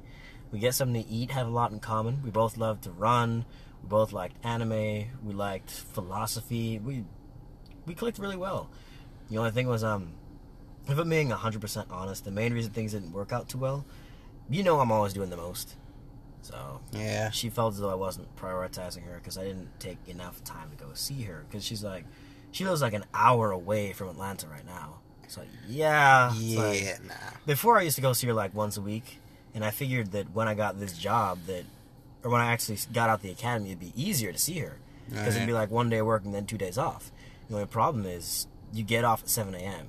We 0.53 0.61
get 0.61 0.75
something 0.75 1.03
to 1.03 1.09
eat, 1.09 1.33
have 1.33 1.47
a 1.47 1.51
lot 1.51 1.73
in 1.73 1.81
common. 1.81 2.23
We 2.23 2.31
both 2.31 2.57
love 2.57 2.81
to 2.83 2.91
run. 2.91 3.45
We 3.83 3.89
both 3.89 4.13
liked 4.13 4.37
anime. 4.45 5.07
We 5.25 5.33
liked 5.33 5.71
philosophy. 5.71 6.79
We 6.79 7.05
we 7.87 7.95
clicked 7.95 8.19
really 8.19 8.37
well. 8.37 8.71
The 9.31 9.39
only 9.39 9.51
thing 9.51 9.67
was, 9.67 9.83
um, 9.83 10.13
if 10.89 10.99
I'm 10.99 11.09
being 11.09 11.31
100% 11.31 11.91
honest, 11.91 12.25
the 12.25 12.31
main 12.31 12.53
reason 12.53 12.73
things 12.73 12.93
didn't 12.93 13.13
work 13.13 13.33
out 13.33 13.49
too 13.49 13.59
well, 13.59 13.85
you 14.49 14.63
know 14.63 14.79
I'm 14.79 14.93
always 14.93 15.13
doing 15.13 15.31
the 15.31 15.37
most. 15.37 15.77
So 16.47 16.81
Yeah. 16.93 17.31
she 17.31 17.51
felt 17.51 17.75
as 17.75 17.81
though 17.81 17.91
I 17.91 17.97
wasn't 17.97 18.35
prioritizing 18.37 19.05
her 19.05 19.17
because 19.17 19.37
I 19.37 19.45
didn't 19.45 19.81
take 19.81 19.99
enough 20.07 20.45
time 20.45 20.71
to 20.71 20.77
go 20.77 20.91
see 20.95 21.23
her. 21.23 21.45
Because 21.49 21.65
she's 21.65 21.83
like, 21.83 22.05
she 22.53 22.65
lives 22.65 22.83
like 22.83 22.93
an 22.93 23.05
hour 23.13 23.51
away 23.51 23.93
from 23.93 24.09
Atlanta 24.09 24.47
right 24.47 24.65
now. 24.65 25.01
So 25.27 25.43
yeah. 25.67 26.33
Yeah, 26.35 26.61
like- 26.61 27.05
nah. 27.05 27.15
before 27.47 27.79
I 27.79 27.83
used 27.83 27.97
to 27.97 28.03
go 28.03 28.13
see 28.13 28.29
her 28.29 28.33
like 28.33 28.55
once 28.55 28.77
a 28.77 28.81
week, 28.81 29.19
and 29.55 29.65
I 29.65 29.71
figured 29.71 30.13
that 30.13 30.33
when 30.33 30.47
I 30.47 30.55
got 30.55 30.79
this 30.79 30.97
job, 30.97 31.41
that 31.47 31.65
or 32.23 32.31
when 32.31 32.41
I 32.41 32.53
actually 32.53 32.79
got 32.93 33.11
out 33.11 33.23
the 33.23 33.31
academy, 33.31 33.71
it'd 33.71 33.81
be 33.81 33.93
easier 33.97 34.31
to 34.31 34.39
see 34.39 34.59
her 34.59 34.79
because 35.09 35.35
it'd 35.35 35.47
be 35.47 35.53
like 35.53 35.71
one 35.71 35.89
day 35.89 35.99
of 35.99 36.07
work 36.07 36.25
and 36.25 36.35
then 36.35 36.47
two 36.47 36.59
days 36.59 36.79
off. 36.79 37.11
The 37.49 37.55
only 37.57 37.67
problem 37.67 38.07
is 38.07 38.47
you 38.73 38.85
get 38.85 39.05
off 39.05 39.23
at 39.23 39.29
seven 39.29 39.55
a.m. 39.55 39.89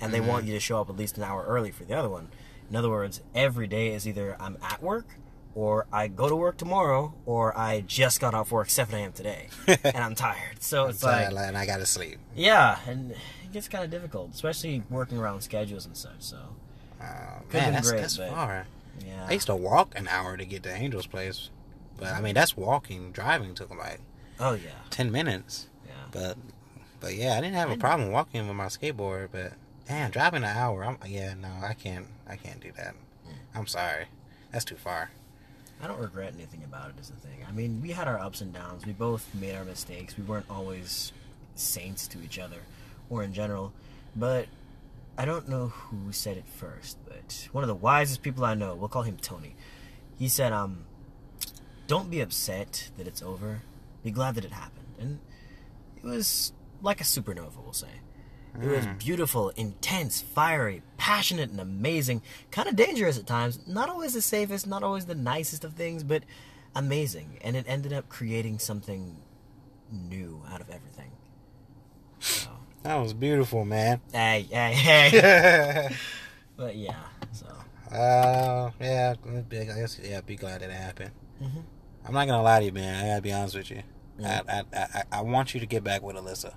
and 0.00 0.14
they 0.14 0.20
want 0.20 0.42
mm-hmm. 0.42 0.48
you 0.48 0.54
to 0.54 0.60
show 0.60 0.80
up 0.80 0.88
at 0.88 0.96
least 0.96 1.16
an 1.18 1.24
hour 1.24 1.44
early 1.44 1.72
for 1.72 1.84
the 1.84 1.94
other 1.94 2.08
one. 2.08 2.28
In 2.70 2.76
other 2.76 2.90
words, 2.90 3.20
every 3.34 3.66
day 3.66 3.92
is 3.92 4.06
either 4.06 4.36
I'm 4.38 4.56
at 4.62 4.82
work 4.82 5.06
or 5.54 5.86
I 5.92 6.08
go 6.08 6.28
to 6.28 6.36
work 6.36 6.56
tomorrow 6.56 7.14
or 7.26 7.56
I 7.56 7.80
just 7.82 8.20
got 8.20 8.34
off 8.34 8.50
work 8.52 8.68
seven 8.70 8.98
a.m. 9.00 9.12
today 9.12 9.48
and 9.66 9.96
I'm 9.96 10.14
tired. 10.14 10.60
So 10.62 10.86
it's 10.86 11.02
like 11.02 11.30
and 11.32 11.56
I 11.56 11.66
gotta 11.66 11.86
sleep. 11.86 12.18
yeah, 12.34 12.78
and 12.88 13.12
it 13.12 13.18
gets 13.52 13.68
kind 13.68 13.84
of 13.84 13.90
difficult, 13.90 14.32
especially 14.34 14.82
working 14.90 15.18
around 15.18 15.42
schedules 15.42 15.86
and 15.86 15.96
such. 15.96 16.20
So 16.20 16.38
Oh, 17.00 17.42
man, 17.52 17.72
that's, 17.74 17.90
great, 17.90 18.00
that's 18.00 18.16
far. 18.16 18.66
yeah. 19.04 19.26
I 19.28 19.32
used 19.32 19.46
to 19.48 19.54
walk 19.56 19.92
an 19.96 20.08
hour 20.08 20.36
to 20.38 20.44
get 20.46 20.62
to 20.62 20.72
Angel's 20.72 21.06
place, 21.06 21.50
but 21.98 22.08
I 22.14 22.20
mean 22.20 22.34
that's 22.34 22.56
walking. 22.56 23.12
Driving 23.12 23.54
took 23.54 23.70
like 23.76 24.00
Oh 24.40 24.54
yeah, 24.54 24.70
ten 24.90 25.12
minutes. 25.12 25.66
yeah. 25.86 25.92
But 26.10 26.36
but 27.00 27.14
yeah, 27.14 27.36
I 27.36 27.40
didn't 27.42 27.56
have 27.56 27.70
a 27.70 27.76
problem 27.76 28.10
walking 28.10 28.46
with 28.48 28.56
my 28.56 28.66
skateboard. 28.66 29.28
But 29.32 29.52
damn, 29.86 30.10
driving 30.10 30.42
an 30.44 30.56
hour. 30.56 30.84
I'm, 30.84 30.96
yeah, 31.06 31.34
no, 31.34 31.48
I 31.62 31.74
can't. 31.74 32.06
I 32.26 32.36
can't 32.36 32.60
do 32.60 32.72
that. 32.76 32.94
Hmm. 33.24 33.58
I'm 33.58 33.66
sorry. 33.66 34.06
That's 34.50 34.64
too 34.64 34.76
far. 34.76 35.10
I 35.84 35.86
don't 35.86 36.00
regret 36.00 36.32
anything 36.34 36.62
about 36.64 36.88
it. 36.88 36.94
Is 36.98 37.10
the 37.10 37.16
thing. 37.16 37.44
I 37.46 37.52
mean, 37.52 37.82
we 37.82 37.90
had 37.90 38.08
our 38.08 38.18
ups 38.18 38.40
and 38.40 38.54
downs. 38.54 38.86
We 38.86 38.94
both 38.94 39.28
made 39.34 39.54
our 39.54 39.66
mistakes. 39.66 40.16
We 40.16 40.24
weren't 40.24 40.46
always 40.48 41.12
saints 41.56 42.08
to 42.08 42.22
each 42.22 42.38
other, 42.38 42.62
or 43.10 43.22
in 43.22 43.34
general. 43.34 43.74
But 44.16 44.46
I 45.18 45.26
don't 45.26 45.46
know 45.46 45.68
who 45.68 46.10
said 46.10 46.38
it 46.38 46.46
first. 46.48 46.96
But 47.06 47.48
one 47.52 47.62
of 47.62 47.68
the 47.68 47.74
wisest 47.74 48.22
people 48.22 48.46
I 48.46 48.54
know, 48.54 48.74
we'll 48.74 48.88
call 48.88 49.02
him 49.02 49.18
Tony. 49.18 49.56
He 50.18 50.26
said, 50.26 50.54
"Um, 50.54 50.86
don't 51.86 52.10
be 52.10 52.20
upset 52.20 52.90
that 52.96 53.06
it's 53.06 53.20
over. 53.20 53.60
Be 54.02 54.10
glad 54.10 54.36
that 54.36 54.46
it 54.46 54.52
happened." 54.52 54.94
And 54.98 55.18
it 55.96 56.04
was 56.04 56.54
like 56.80 57.02
a 57.02 57.04
supernova, 57.04 57.62
we'll 57.62 57.74
say. 57.74 58.00
It 58.62 58.66
was 58.68 58.86
Mm. 58.86 58.98
beautiful, 58.98 59.48
intense, 59.50 60.20
fiery, 60.20 60.82
passionate, 60.96 61.50
and 61.50 61.58
amazing. 61.60 62.22
Kind 62.52 62.68
of 62.68 62.76
dangerous 62.76 63.18
at 63.18 63.26
times. 63.26 63.58
Not 63.66 63.88
always 63.88 64.14
the 64.14 64.22
safest, 64.22 64.66
not 64.66 64.82
always 64.82 65.06
the 65.06 65.14
nicest 65.16 65.64
of 65.64 65.74
things, 65.74 66.04
but 66.04 66.22
amazing. 66.74 67.38
And 67.42 67.56
it 67.56 67.64
ended 67.68 67.92
up 67.92 68.08
creating 68.08 68.60
something 68.60 69.16
new 69.90 70.42
out 70.50 70.60
of 70.60 70.70
everything. 70.70 71.10
So, 72.20 72.48
That 72.84 72.96
was 72.96 73.12
beautiful, 73.12 73.64
man. 73.64 74.00
hey, 74.12 74.46
hey, 74.50 74.72
hey. 74.74 75.96
but 76.56 76.76
yeah, 76.76 76.94
so. 77.32 77.46
Uh, 77.94 78.70
yeah, 78.80 79.14
I 79.26 79.64
guess 79.64 79.98
yeah, 80.02 80.20
be 80.20 80.36
glad 80.36 80.60
that 80.60 80.70
it 80.70 80.76
happened. 80.76 81.10
Mhm. 81.42 81.62
I'm 82.06 82.12
not 82.14 82.26
gonna 82.26 82.42
lie 82.42 82.60
to 82.60 82.66
you, 82.66 82.72
man. 82.72 83.04
I 83.04 83.08
gotta 83.08 83.22
be 83.22 83.32
honest 83.32 83.56
with 83.56 83.70
you. 83.70 83.82
Mhm. 84.20 84.24
I, 84.48 84.62
I, 84.76 84.82
I 84.82 85.02
I 85.12 85.20
want 85.22 85.54
you 85.54 85.60
to 85.60 85.66
get 85.66 85.82
back 85.84 86.02
with 86.02 86.16
Alyssa. 86.16 86.54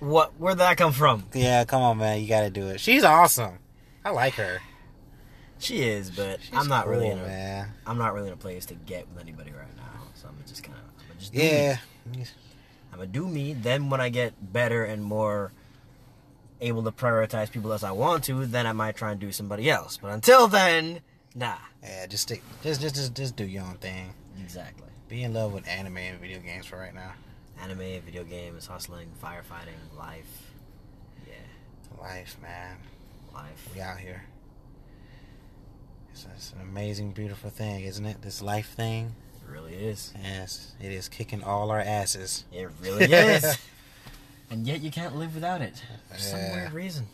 What? 0.00 0.38
Where'd 0.38 0.58
that 0.58 0.76
come 0.76 0.92
from? 0.92 1.24
Yeah, 1.34 1.64
come 1.64 1.82
on, 1.82 1.98
man. 1.98 2.20
You 2.20 2.28
gotta 2.28 2.50
do 2.50 2.68
it. 2.68 2.80
She's 2.80 3.04
awesome. 3.04 3.58
I 4.04 4.10
like 4.10 4.34
her. 4.34 4.60
She 5.58 5.82
is, 5.82 6.10
but 6.10 6.40
She's 6.40 6.54
I'm 6.54 6.68
not 6.68 6.86
really 6.86 7.08
in 7.08 7.18
a, 7.18 7.22
man. 7.22 7.68
I'm 7.86 7.98
not 7.98 8.14
really 8.14 8.28
in 8.28 8.32
a 8.32 8.38
place 8.38 8.64
to 8.66 8.74
get 8.74 9.08
with 9.08 9.20
anybody 9.20 9.50
right 9.50 9.76
now. 9.76 10.04
So 10.14 10.28
I'm 10.28 10.36
just 10.46 10.62
kind 10.62 10.78
of, 10.78 11.18
just 11.18 11.34
Yeah, 11.34 11.78
me. 12.06 12.24
I'm 12.92 12.98
gonna 12.98 13.06
do 13.06 13.26
me. 13.26 13.54
Then 13.54 13.90
when 13.90 14.00
I 14.00 14.08
get 14.08 14.52
better 14.52 14.84
and 14.84 15.02
more 15.02 15.52
able 16.60 16.82
to 16.84 16.92
prioritize 16.92 17.50
people 17.50 17.72
as 17.72 17.82
I 17.82 17.90
want 17.90 18.24
to, 18.24 18.46
then 18.46 18.66
I 18.66 18.72
might 18.72 18.96
try 18.96 19.10
and 19.10 19.20
do 19.20 19.32
somebody 19.32 19.68
else. 19.68 19.96
But 20.00 20.12
until 20.12 20.46
then, 20.48 21.00
nah. 21.34 21.56
yeah. 21.82 22.06
Just 22.06 22.24
stick. 22.24 22.42
Just 22.62 22.80
just 22.80 22.94
just 22.94 23.14
just 23.14 23.36
do 23.36 23.44
your 23.44 23.64
own 23.64 23.76
thing. 23.76 24.14
Exactly. 24.40 24.86
Be 25.08 25.24
in 25.24 25.34
love 25.34 25.52
with 25.52 25.66
anime 25.66 25.96
and 25.98 26.20
video 26.20 26.38
games 26.38 26.66
for 26.66 26.78
right 26.78 26.94
now. 26.94 27.12
Anime, 27.62 28.00
video 28.04 28.24
games, 28.24 28.66
hustling, 28.66 29.08
firefighting, 29.22 29.96
life. 29.98 30.52
Yeah, 31.26 31.34
Life, 32.00 32.36
man. 32.40 32.76
life. 33.34 33.68
We 33.74 33.80
out 33.80 33.98
here. 33.98 34.22
It's, 36.12 36.26
it's 36.34 36.52
an 36.52 36.60
amazing, 36.60 37.12
beautiful 37.12 37.50
thing, 37.50 37.84
isn't 37.84 38.04
it? 38.06 38.22
This 38.22 38.40
life 38.42 38.70
thing. 38.74 39.14
It 39.44 39.50
really 39.50 39.74
is. 39.74 40.12
Yes, 40.22 40.72
it 40.80 40.92
is 40.92 41.08
kicking 41.08 41.42
all 41.42 41.70
our 41.70 41.80
asses. 41.80 42.44
It 42.52 42.68
really 42.80 43.04
is. 43.06 43.58
and 44.50 44.66
yet 44.66 44.80
you 44.80 44.90
can't 44.90 45.16
live 45.16 45.34
without 45.34 45.60
it 45.60 45.82
for 46.10 46.18
some 46.18 46.38
weird 46.52 46.72
reason. 46.72 47.06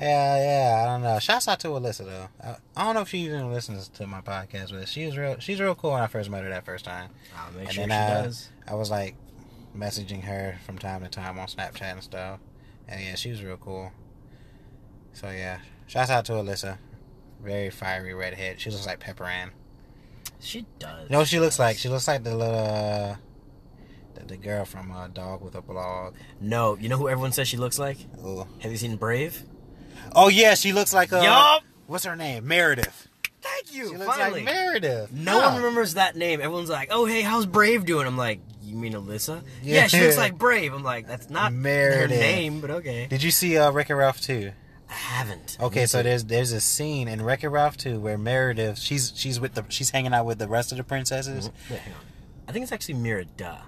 Yeah, 0.00 0.38
yeah, 0.74 0.82
I 0.82 0.86
don't 0.86 1.02
know. 1.02 1.18
Shouts 1.20 1.46
out 1.46 1.60
to 1.60 1.68
Alyssa 1.68 2.04
though. 2.06 2.28
I, 2.42 2.56
I 2.76 2.84
don't 2.84 2.94
know 2.94 3.02
if 3.02 3.08
she 3.10 3.18
even 3.18 3.52
listens 3.52 3.88
to 3.88 4.06
my 4.06 4.20
podcast, 4.22 4.72
but 4.72 4.88
she 4.88 5.04
was 5.06 5.16
real. 5.16 5.36
She's 5.38 5.60
real 5.60 5.74
cool 5.74 5.92
when 5.92 6.00
I 6.02 6.06
first 6.06 6.28
met 6.30 6.42
her 6.42 6.48
that 6.48 6.64
first 6.64 6.84
time. 6.86 7.10
I'll 7.36 7.52
make 7.52 7.66
And 7.66 7.72
sure 7.74 7.86
then 7.86 7.90
she 8.08 8.14
I- 8.18 8.22
does. 8.24 8.48
I 8.66 8.74
was 8.74 8.90
like 8.90 9.14
messaging 9.76 10.22
her 10.24 10.58
from 10.66 10.78
time 10.78 11.02
to 11.02 11.08
time 11.08 11.38
on 11.38 11.46
Snapchat 11.46 11.82
and 11.92 12.02
stuff, 12.02 12.40
and 12.88 13.00
yeah, 13.02 13.14
she 13.14 13.30
was 13.30 13.42
real 13.42 13.56
cool. 13.56 13.92
So 15.12 15.30
yeah, 15.30 15.58
shouts 15.86 16.10
out 16.10 16.24
to 16.26 16.32
Alyssa. 16.32 16.78
Very 17.42 17.70
fiery 17.70 18.14
redhead. 18.14 18.60
She 18.60 18.70
looks 18.70 18.86
like 18.86 19.00
Pepper 19.00 19.24
Ann. 19.24 19.50
She 20.40 20.66
does. 20.78 21.04
You 21.08 21.16
know 21.16 21.24
she 21.24 21.40
looks 21.40 21.58
like? 21.58 21.76
She 21.78 21.88
looks 21.88 22.06
like 22.08 22.22
the 22.24 22.36
little 22.36 22.54
uh, 22.54 23.16
the, 24.14 24.24
the 24.26 24.36
girl 24.36 24.64
from 24.64 24.90
uh, 24.92 25.08
Dog 25.08 25.42
with 25.42 25.54
a 25.54 25.62
Blog. 25.62 26.14
No, 26.40 26.76
you 26.76 26.88
know 26.88 26.96
who 26.96 27.08
everyone 27.08 27.32
says 27.32 27.48
she 27.48 27.56
looks 27.56 27.78
like? 27.78 27.98
Ooh. 28.24 28.46
Have 28.60 28.70
you 28.70 28.76
seen 28.78 28.96
Brave? 28.96 29.42
Oh 30.14 30.28
yeah, 30.28 30.54
she 30.54 30.72
looks 30.72 30.92
like 30.92 31.12
uh, 31.12 31.20
Yup! 31.20 31.62
What's 31.86 32.04
her 32.04 32.16
name? 32.16 32.46
Meredith. 32.46 33.08
Thank 33.40 33.74
you. 33.74 33.88
She 33.88 33.96
looks 33.96 34.16
finally. 34.16 34.44
like 34.44 34.54
Meredith. 34.54 35.12
no 35.12 35.38
Yeah. 35.38 35.46
one 35.48 35.56
remembers 35.56 35.94
that 35.94 36.14
name. 36.16 36.40
Everyone's 36.40 36.70
like, 36.70 36.88
"Oh, 36.92 37.06
hey, 37.06 37.22
how's 37.22 37.44
Brave 37.46 37.84
doing?" 37.84 38.06
I'm 38.06 38.16
like, 38.16 38.40
"You 38.72 38.78
mean 38.78 38.92
Alyssa?" 38.94 39.42
Yeah, 39.62 39.82
Yeah. 39.82 39.86
she 39.86 40.00
looks 40.00 40.16
like 40.16 40.36
Brave. 40.38 40.72
I'm 40.72 40.82
like, 40.82 41.06
"That's 41.06 41.30
not 41.30 41.52
Meredith. 41.52 42.10
her 42.16 42.22
name, 42.22 42.60
but 42.60 42.70
okay." 42.70 43.06
Did 43.08 43.22
you 43.22 43.30
see 43.30 43.56
uh, 43.58 43.70
Wreck-It 43.70 43.94
Ralph 43.94 44.20
too? 44.20 44.52
I 44.88 44.94
haven't. 44.94 45.56
Okay, 45.60 45.86
so 45.86 46.02
there's 46.02 46.24
there's 46.24 46.52
a 46.52 46.60
scene 46.60 47.08
in 47.08 47.22
Wreck-It 47.22 47.48
Ralph 47.48 47.76
2 47.78 47.98
where 47.98 48.18
Meredith 48.18 48.78
she's 48.78 49.12
she's 49.16 49.40
with 49.40 49.54
the 49.54 49.64
she's 49.70 49.88
hanging 49.90 50.12
out 50.12 50.26
with 50.26 50.38
the 50.38 50.48
rest 50.48 50.70
of 50.72 50.78
the 50.78 50.84
princesses. 50.84 51.50
Wait, 51.70 51.78
hang 51.80 51.94
on. 51.94 52.00
I 52.48 52.52
think 52.52 52.64
it's 52.64 52.72
actually 52.72 52.94
Merida. 52.94 53.62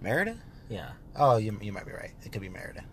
Merida? 0.00 0.36
Yeah. 0.68 0.90
Oh, 1.16 1.36
you 1.38 1.58
you 1.60 1.72
might 1.72 1.84
be 1.86 1.92
right. 1.92 2.12
It 2.24 2.30
could 2.30 2.42
be 2.42 2.48
Meredith. 2.48 2.84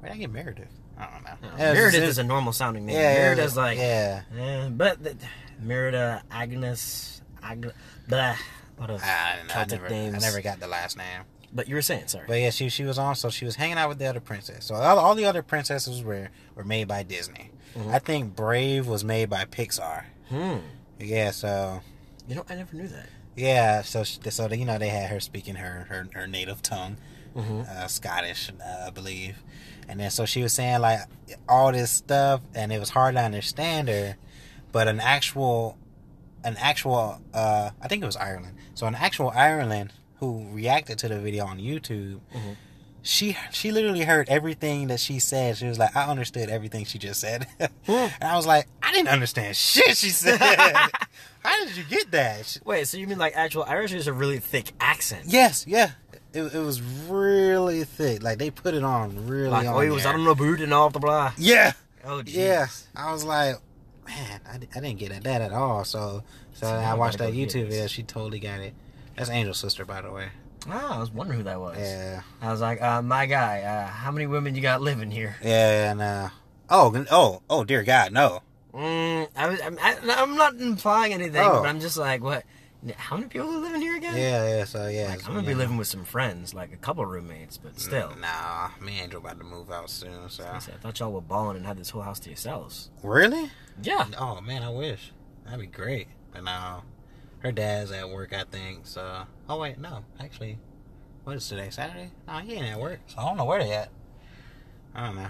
Where 0.00 0.10
did 0.10 0.16
I 0.16 0.18
get 0.20 0.30
Meredith? 0.32 0.72
I 0.98 1.06
don't 1.12 1.22
know. 1.24 1.48
No, 1.50 1.56
Yeah, 1.64 1.72
Meredith 1.74 2.02
is 2.02 2.18
a 2.18 2.24
normal 2.24 2.52
sounding 2.52 2.86
name. 2.86 2.96
yeah, 2.96 3.12
yeah, 3.12 3.18
Merida's 3.20 3.56
like, 3.56 3.78
yeah. 3.78 4.22
eh, 4.36 4.68
but 4.68 5.00
the, 5.04 5.16
Merida, 5.62 6.22
Agnes, 6.30 7.20
Ag, 7.40 7.70
blah, 8.08 8.34
what 8.78 8.90
of 8.90 9.02
I, 9.02 9.36
I, 9.54 9.64
never 9.66 9.88
names. 9.88 10.14
I 10.14 10.18
never 10.18 10.40
got 10.40 10.60
the 10.60 10.68
last 10.68 10.96
name. 10.96 11.22
But 11.52 11.68
you 11.68 11.74
were 11.74 11.82
saying, 11.82 12.08
sorry. 12.08 12.24
But 12.28 12.40
yeah, 12.40 12.50
she 12.50 12.68
she 12.68 12.84
was 12.84 12.98
on. 12.98 13.14
So 13.14 13.30
she 13.30 13.44
was 13.44 13.56
hanging 13.56 13.78
out 13.78 13.88
with 13.88 13.98
the 13.98 14.06
other 14.06 14.20
princess. 14.20 14.66
So 14.66 14.74
all, 14.74 14.98
all 14.98 15.14
the 15.14 15.24
other 15.24 15.42
princesses 15.42 16.02
were 16.02 16.28
were 16.54 16.64
made 16.64 16.88
by 16.88 17.02
Disney. 17.02 17.50
Mhm. 17.76 17.92
I 17.92 17.98
think 17.98 18.36
Brave 18.36 18.86
was 18.86 19.02
made 19.04 19.30
by 19.30 19.44
Pixar. 19.44 20.04
hmm. 20.28 20.56
Yeah. 21.00 21.30
So 21.30 21.80
You 22.26 22.34
know, 22.36 22.44
I 22.48 22.54
never 22.56 22.76
knew 22.76 22.88
that. 22.88 23.06
yeah. 23.36 23.82
So 23.82 24.02
so 24.04 24.48
you 24.52 24.64
know 24.66 24.78
they 24.78 24.88
had 24.90 25.08
her 25.10 25.20
speaking 25.20 25.54
her 25.56 25.86
her, 25.88 26.06
her 26.14 26.26
native 26.26 26.60
tongue. 26.62 26.96
Mm-hmm. 27.36 27.62
uh, 27.70 27.86
Scottish, 27.86 28.50
uh, 28.50 28.86
I 28.86 28.90
believe. 28.90 29.36
And 29.88 30.00
then 30.00 30.10
so 30.10 30.24
she 30.26 30.42
was 30.42 30.52
saying 30.52 30.80
like 30.80 31.00
all 31.48 31.70
this 31.72 31.90
stuff, 31.90 32.40
and 32.54 32.72
it 32.72 32.80
was 32.80 32.90
hard 32.90 33.14
to 33.14 33.20
understand 33.22 33.88
her. 33.88 34.16
But 34.72 34.88
an 34.88 34.98
actual, 35.00 35.78
an 36.48 36.56
actual, 36.58 37.20
uh, 37.34 37.70
I 37.80 37.88
think 37.88 38.02
it 38.02 38.06
was 38.06 38.16
Ireland. 38.16 38.56
So 38.74 38.86
an 38.86 38.94
actual 38.94 39.30
Ireland 39.30 39.92
who 40.20 40.46
reacted 40.50 40.98
to 40.98 41.08
the 41.08 41.18
video 41.20 41.44
on 41.46 41.58
YouTube. 41.58 42.20
Mhm. 42.34 42.56
She 43.00 43.36
she 43.52 43.70
literally 43.70 44.02
heard 44.02 44.28
everything 44.28 44.88
that 44.88 44.98
she 45.00 45.18
said. 45.20 45.56
She 45.56 45.66
was 45.66 45.78
like, 45.78 45.96
I 45.96 46.06
understood 46.10 46.50
everything 46.50 46.84
she 46.84 46.98
just 46.98 47.20
said, 47.20 47.46
and 47.86 48.12
I 48.20 48.36
was 48.36 48.46
like, 48.46 48.66
I 48.82 48.92
didn't 48.92 49.08
understand 49.08 49.56
shit 49.56 49.96
she 49.96 50.10
said. 50.10 50.38
How 50.40 51.64
did 51.64 51.76
you 51.76 51.84
get 51.84 52.10
that? 52.10 52.58
Wait, 52.64 52.88
so 52.88 52.98
you 52.98 53.06
mean 53.06 53.18
like 53.18 53.34
actual 53.36 53.62
Irish 53.64 53.92
is 53.92 54.08
a 54.08 54.12
really 54.12 54.40
thick 54.40 54.72
accent? 54.80 55.24
Yes, 55.28 55.64
yeah. 55.66 55.92
It, 56.34 56.42
it 56.54 56.58
was 56.58 56.82
really 57.08 57.84
thick. 57.84 58.22
Like 58.22 58.38
they 58.38 58.50
put 58.50 58.74
it 58.74 58.82
on 58.84 59.26
really 59.26 59.48
Like, 59.48 59.66
on. 59.68 59.74
oh, 59.74 59.80
he 59.80 59.90
was 59.90 60.02
there. 60.02 60.12
on 60.12 60.24
the 60.24 60.34
boot 60.34 60.60
and 60.60 60.74
all 60.74 60.90
the 60.90 60.98
blah. 60.98 61.32
Yeah, 61.38 61.72
Oh, 62.04 62.22
jeez. 62.22 62.34
yeah. 62.34 62.66
I 62.96 63.12
was 63.12 63.24
like, 63.24 63.56
man, 64.08 64.40
I, 64.46 64.54
I 64.54 64.80
didn't 64.80 64.98
get 64.98 65.12
at 65.12 65.22
that 65.24 65.40
at 65.42 65.52
all. 65.52 65.84
So, 65.84 66.22
so 66.54 66.66
I 66.66 66.94
watched 66.94 67.18
that 67.18 67.32
YouTube 67.32 67.68
video. 67.68 67.86
She 67.86 68.02
totally 68.02 68.40
got 68.40 68.60
it. 68.60 68.74
That's 69.16 69.30
Angel's 69.30 69.58
sister, 69.58 69.84
by 69.84 70.00
the 70.02 70.10
way. 70.10 70.28
Ah, 70.68 70.96
I 70.96 71.00
was 71.00 71.10
wondering 71.10 71.38
who 71.40 71.44
that 71.44 71.60
was. 71.60 71.76
Yeah, 71.78 72.22
I 72.42 72.50
was 72.50 72.60
like, 72.60 72.82
uh, 72.82 73.00
my 73.02 73.26
guy, 73.26 73.62
uh, 73.62 73.86
how 73.86 74.10
many 74.10 74.26
women 74.26 74.54
you 74.54 74.60
got 74.60 74.80
living 74.82 75.10
here? 75.10 75.36
yeah, 75.42 75.90
and 75.92 76.00
uh, 76.02 76.28
oh, 76.68 77.04
oh, 77.10 77.42
oh, 77.48 77.64
dear 77.64 77.82
God, 77.84 78.12
no. 78.12 78.42
Mm, 78.74 79.28
I 79.36 79.48
was, 79.48 79.60
I'm, 79.62 79.78
I, 79.80 79.96
I'm 80.18 80.36
not 80.36 80.54
implying 80.56 81.12
anything, 81.14 81.40
Oh. 81.42 81.62
but 81.62 81.68
I'm 81.68 81.80
just 81.80 81.96
like, 81.96 82.22
what? 82.22 82.44
How 82.96 83.16
many 83.16 83.28
people 83.28 83.48
are 83.48 83.58
living 83.58 83.80
here 83.80 83.96
again? 83.96 84.16
Yeah, 84.16 84.48
yeah. 84.58 84.64
So 84.64 84.86
yeah, 84.88 85.08
Like, 85.08 85.26
I'm 85.28 85.34
gonna 85.34 85.46
be 85.46 85.54
living 85.54 85.76
with 85.76 85.86
some 85.88 86.04
friends, 86.04 86.54
like 86.54 86.72
a 86.72 86.76
couple 86.76 87.04
roommates, 87.06 87.56
but 87.58 87.78
still. 87.78 88.14
Nah, 88.20 88.70
me 88.80 88.94
and 88.94 89.04
Angel 89.04 89.20
about 89.20 89.38
to 89.38 89.44
move 89.44 89.70
out 89.70 89.90
soon. 89.90 90.28
So 90.28 90.44
I 90.50 90.58
said, 90.58 90.74
I 90.74 90.78
thought 90.78 90.98
y'all 91.00 91.12
were 91.12 91.20
balling 91.20 91.56
and 91.56 91.66
had 91.66 91.76
this 91.78 91.90
whole 91.90 92.02
house 92.02 92.18
to 92.20 92.30
yourselves. 92.30 92.90
really? 93.02 93.50
Yeah. 93.82 94.06
Oh 94.18 94.40
man, 94.40 94.62
I 94.62 94.70
wish 94.70 95.12
that'd 95.44 95.60
be 95.60 95.66
great. 95.66 96.08
But 96.32 96.44
no, 96.44 96.82
her 97.40 97.52
dad's 97.52 97.90
at 97.92 98.08
work, 98.08 98.32
I 98.32 98.44
think. 98.44 98.86
So, 98.86 99.22
oh 99.48 99.58
wait, 99.58 99.78
no, 99.78 100.04
actually, 100.20 100.58
what 101.24 101.36
is 101.36 101.48
today? 101.48 101.70
Saturday? 101.70 102.10
No, 102.26 102.34
he 102.38 102.54
ain't 102.54 102.66
at 102.66 102.80
work. 102.80 103.00
So 103.06 103.18
I 103.18 103.24
don't 103.24 103.36
know 103.36 103.44
where 103.44 103.62
they 103.62 103.72
at. 103.72 103.90
I 104.94 105.06
don't 105.06 105.16
know. 105.16 105.28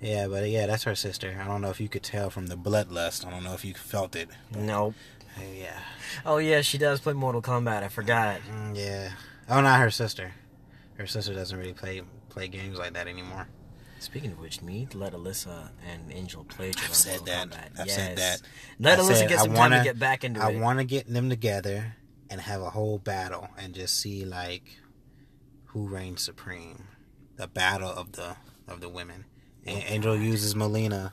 Yeah, 0.00 0.28
but 0.28 0.48
yeah, 0.50 0.66
that's 0.66 0.84
her 0.84 0.94
sister. 0.94 1.40
I 1.42 1.46
don't 1.48 1.62
know 1.62 1.70
if 1.70 1.80
you 1.80 1.88
could 1.88 2.02
tell 2.02 2.28
from 2.28 2.48
the 2.48 2.56
bloodlust. 2.56 3.26
I 3.26 3.30
don't 3.30 3.42
know 3.42 3.54
if 3.54 3.64
you 3.64 3.72
felt 3.74 4.14
it. 4.14 4.28
Nope. 4.54 4.94
Uh, 5.36 5.40
yeah, 5.54 5.78
Oh 6.24 6.38
yeah, 6.38 6.60
she 6.62 6.78
does 6.78 7.00
play 7.00 7.12
Mortal 7.12 7.42
Kombat. 7.42 7.82
I 7.82 7.88
forgot. 7.88 8.40
Mm, 8.50 8.76
yeah. 8.76 9.10
Oh, 9.48 9.60
not 9.60 9.80
her 9.80 9.90
sister. 9.90 10.32
Her 10.94 11.06
sister 11.06 11.34
doesn't 11.34 11.56
really 11.58 11.72
play 11.74 12.02
play 12.28 12.48
games 12.48 12.78
like 12.78 12.94
that 12.94 13.06
anymore. 13.06 13.48
Speaking 13.98 14.32
of 14.32 14.38
which, 14.38 14.58
to 14.58 14.86
let 14.98 15.12
Alyssa 15.14 15.70
and 15.90 16.12
Angel 16.12 16.44
play. 16.44 16.68
I've 16.68 16.94
said 16.94 17.24
that. 17.26 17.48
Kombat. 17.50 17.80
I've 17.80 17.86
yes. 17.86 17.96
said 17.96 18.16
that. 18.18 18.42
Let 18.78 18.98
I 18.98 19.02
Alyssa 19.02 19.14
said 19.14 19.28
get 19.28 19.38
some 19.40 19.48
time 19.48 19.56
wanna- 19.56 19.78
to 19.78 19.84
get 19.84 19.98
back 19.98 20.24
into 20.24 20.40
I 20.42 20.50
it. 20.50 20.56
I 20.56 20.60
want 20.60 20.78
to 20.78 20.84
get 20.84 21.06
them 21.12 21.28
together 21.30 21.96
and 22.30 22.40
have 22.40 22.60
a 22.60 22.70
whole 22.70 22.98
battle 22.98 23.48
and 23.58 23.74
just 23.74 23.98
see 24.00 24.24
like 24.24 24.64
who 25.66 25.86
reigns 25.86 26.22
supreme. 26.22 26.84
The 27.36 27.46
battle 27.46 27.90
of 27.90 28.12
the 28.12 28.36
of 28.68 28.80
the 28.80 28.88
women. 28.88 29.24
And 29.66 29.82
Angel 29.88 30.16
uses 30.16 30.54
Mileena 30.54 31.12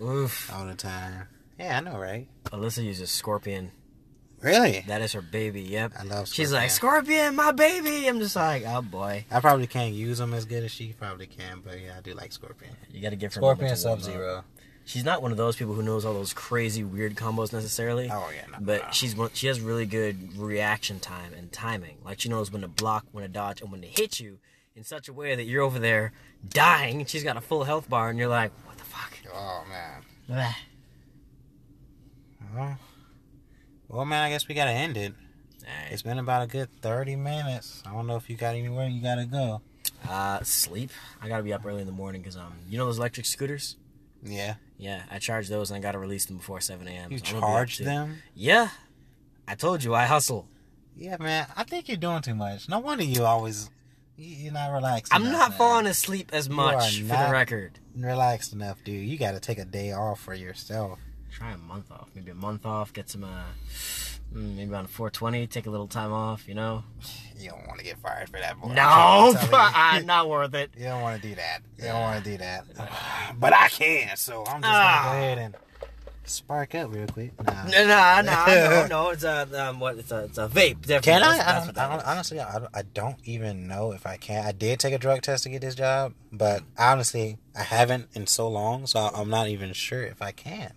Oof. 0.00 0.52
all 0.52 0.66
the 0.66 0.74
time. 0.74 1.28
Yeah, 1.58 1.78
I 1.78 1.80
know, 1.80 1.98
right? 1.98 2.26
Alyssa 2.46 2.82
uses 2.84 3.10
Scorpion. 3.10 3.70
Really? 4.40 4.84
That 4.88 5.00
is 5.00 5.12
her 5.12 5.22
baby. 5.22 5.62
Yep. 5.62 5.92
I 5.98 6.02
love. 6.02 6.28
She's 6.28 6.52
like 6.52 6.70
Scorpion. 6.70 7.32
Scorpion, 7.32 7.36
my 7.36 7.52
baby. 7.52 8.06
I'm 8.08 8.18
just 8.18 8.36
like, 8.36 8.64
oh 8.66 8.82
boy. 8.82 9.24
I 9.30 9.40
probably 9.40 9.66
can't 9.66 9.94
use 9.94 10.18
them 10.18 10.34
as 10.34 10.44
good 10.44 10.62
as 10.64 10.70
she 10.70 10.92
probably 10.92 11.26
can, 11.26 11.62
but 11.64 11.80
yeah, 11.80 11.94
I 11.96 12.00
do 12.00 12.12
like 12.12 12.32
Scorpion. 12.32 12.76
You 12.92 13.00
got 13.00 13.10
to 13.10 13.16
give 13.16 13.32
her. 13.34 13.40
Scorpion, 13.40 13.74
Sub. 13.76 14.02
Zero. 14.02 14.44
She's 14.86 15.02
not 15.04 15.22
one 15.22 15.30
of 15.30 15.38
those 15.38 15.56
people 15.56 15.72
who 15.72 15.82
knows 15.82 16.04
all 16.04 16.12
those 16.12 16.34
crazy 16.34 16.84
weird 16.84 17.14
combos 17.14 17.54
necessarily. 17.54 18.10
Oh 18.12 18.28
yeah, 18.34 18.44
no, 18.52 18.58
But 18.60 18.82
no. 18.82 18.88
she's 18.92 19.16
one, 19.16 19.30
she 19.32 19.46
has 19.46 19.58
really 19.62 19.86
good 19.86 20.36
reaction 20.36 21.00
time 21.00 21.32
and 21.32 21.50
timing. 21.50 21.96
Like 22.04 22.20
she 22.20 22.28
knows 22.28 22.52
when 22.52 22.60
to 22.60 22.68
block, 22.68 23.06
when 23.12 23.22
to 23.22 23.28
dodge, 23.28 23.62
and 23.62 23.72
when 23.72 23.80
to 23.80 23.86
hit 23.86 24.20
you 24.20 24.40
in 24.76 24.84
such 24.84 25.08
a 25.08 25.12
way 25.14 25.34
that 25.36 25.44
you're 25.44 25.62
over 25.62 25.78
there 25.78 26.12
dying, 26.46 27.00
and 27.00 27.08
she's 27.08 27.24
got 27.24 27.38
a 27.38 27.40
full 27.40 27.64
health 27.64 27.88
bar, 27.88 28.10
and 28.10 28.18
you're 28.18 28.28
like, 28.28 28.52
what 28.66 28.76
the 28.76 28.84
fuck? 28.84 29.12
Oh 29.32 29.64
man. 29.70 30.02
Bleh. 30.28 30.54
Well, 32.54 32.78
well, 33.88 34.04
man. 34.04 34.22
I 34.22 34.30
guess 34.30 34.46
we 34.48 34.54
gotta 34.54 34.70
end 34.70 34.96
it. 34.96 35.12
Alright. 35.66 35.92
It's 35.92 36.02
been 36.02 36.18
about 36.18 36.42
a 36.42 36.46
good 36.46 36.68
thirty 36.82 37.16
minutes. 37.16 37.82
I 37.86 37.92
don't 37.92 38.06
know 38.06 38.16
if 38.16 38.28
you 38.28 38.36
got 38.36 38.54
anywhere 38.54 38.86
you 38.88 39.02
gotta 39.02 39.24
go. 39.26 39.60
Uh, 40.08 40.42
sleep. 40.42 40.90
I 41.22 41.28
gotta 41.28 41.42
be 41.42 41.52
up 41.52 41.64
early 41.64 41.80
in 41.80 41.86
the 41.86 41.92
morning 41.92 42.20
because 42.20 42.36
um, 42.36 42.52
you 42.68 42.76
know 42.78 42.86
those 42.86 42.98
electric 42.98 43.26
scooters? 43.26 43.76
Yeah. 44.22 44.54
Yeah, 44.76 45.02
I 45.10 45.18
charge 45.18 45.48
those 45.48 45.70
and 45.70 45.78
I 45.78 45.80
gotta 45.80 45.98
release 45.98 46.26
them 46.26 46.36
before 46.38 46.60
7 46.60 46.86
a.m. 46.86 47.12
You 47.12 47.18
so 47.18 47.24
I'm 47.26 47.32
gonna 47.34 47.40
be 47.40 47.44
up 47.46 47.50
charge 47.56 47.78
them? 47.78 48.16
Yeah, 48.34 48.68
I 49.48 49.54
told 49.54 49.82
you 49.84 49.94
I 49.94 50.04
hustle. 50.04 50.46
Yeah, 50.96 51.16
man. 51.18 51.46
I 51.56 51.64
think 51.64 51.88
you're 51.88 51.96
doing 51.96 52.22
too 52.22 52.34
much. 52.34 52.68
No 52.68 52.78
wonder 52.80 53.04
you 53.04 53.24
always 53.24 53.70
you- 54.16 54.36
you're 54.36 54.52
not 54.52 54.70
relaxed. 54.72 55.14
I'm 55.14 55.22
enough, 55.22 55.32
not 55.32 55.48
man. 55.50 55.58
falling 55.58 55.86
asleep 55.86 56.30
as 56.32 56.48
much 56.50 57.00
for 57.00 57.16
the 57.16 57.28
record. 57.30 57.78
relaxed 57.96 58.52
enough, 58.52 58.82
dude. 58.84 59.06
You 59.08 59.16
got 59.18 59.32
to 59.32 59.40
take 59.40 59.58
a 59.58 59.64
day 59.64 59.92
off 59.92 60.20
for 60.20 60.34
yourself. 60.34 60.98
Try 61.34 61.52
a 61.52 61.58
month 61.58 61.90
off, 61.90 62.08
maybe 62.14 62.30
a 62.30 62.34
month 62.34 62.64
off. 62.64 62.92
Get 62.92 63.10
some, 63.10 63.24
uh, 63.24 63.42
mm, 64.32 64.56
maybe 64.56 64.72
on 64.74 64.86
420. 64.86 65.46
Take 65.48 65.66
a 65.66 65.70
little 65.70 65.88
time 65.88 66.12
off. 66.12 66.46
You 66.48 66.54
know? 66.54 66.84
You 67.36 67.50
don't 67.50 67.66
want 67.66 67.80
to 67.80 67.84
get 67.84 67.98
fired 67.98 68.28
for 68.28 68.38
that, 68.38 68.58
boy. 68.60 68.68
No, 68.68 69.34
I'm 69.36 69.36
uh, 69.52 69.98
not 70.06 70.28
worth 70.28 70.54
it. 70.54 70.70
You 70.78 70.84
don't 70.84 71.02
want 71.02 71.20
to 71.20 71.28
do 71.28 71.34
that. 71.34 71.58
You 71.76 71.84
don't 71.86 72.00
want 72.00 72.22
to 72.24 72.30
do 72.30 72.38
that. 72.38 72.64
But 73.40 73.52
I 73.52 73.68
can, 73.68 74.16
so 74.16 74.44
I'm 74.46 74.62
just 74.62 74.72
Ah. 74.72 75.02
gonna 75.04 75.18
go 75.18 75.22
ahead 75.24 75.38
and 75.38 75.54
spark 76.22 76.76
up 76.76 76.94
real 76.94 77.08
quick. 77.08 77.32
Nah. 77.42 77.64
No, 77.64 77.86
no, 77.88 78.20
no, 78.24 78.46
no, 78.46 78.86
no. 78.86 79.10
It's 79.10 79.24
a 79.24 79.68
um, 79.68 79.80
what? 79.80 79.98
It's 79.98 80.12
a, 80.12 80.24
it's 80.26 80.38
a 80.38 80.46
vape. 80.48 80.86
Definitely. 80.86 81.00
Can 81.02 81.22
I? 81.24 81.36
That's- 81.36 81.40
I, 81.40 81.52
that's 81.52 81.68
I 81.68 81.72
that 81.72 81.88
don't, 81.88 81.98
is. 81.98 82.04
honestly, 82.04 82.40
I, 82.40 82.58
don't- 82.60 82.70
I 82.76 82.82
don't 82.94 83.18
even 83.24 83.66
know 83.66 83.90
if 83.92 84.06
I 84.06 84.16
can. 84.16 84.46
I 84.46 84.52
did 84.52 84.78
take 84.78 84.94
a 84.94 84.98
drug 84.98 85.22
test 85.22 85.42
to 85.42 85.48
get 85.50 85.60
this 85.60 85.74
job, 85.74 86.14
but 86.30 86.62
honestly, 86.78 87.36
I 87.58 87.64
haven't 87.64 88.10
in 88.14 88.28
so 88.28 88.46
long, 88.48 88.86
so 88.86 89.00
I'm 89.00 89.28
not 89.28 89.48
even 89.48 89.72
sure 89.72 90.04
if 90.04 90.22
I 90.22 90.30
can. 90.30 90.72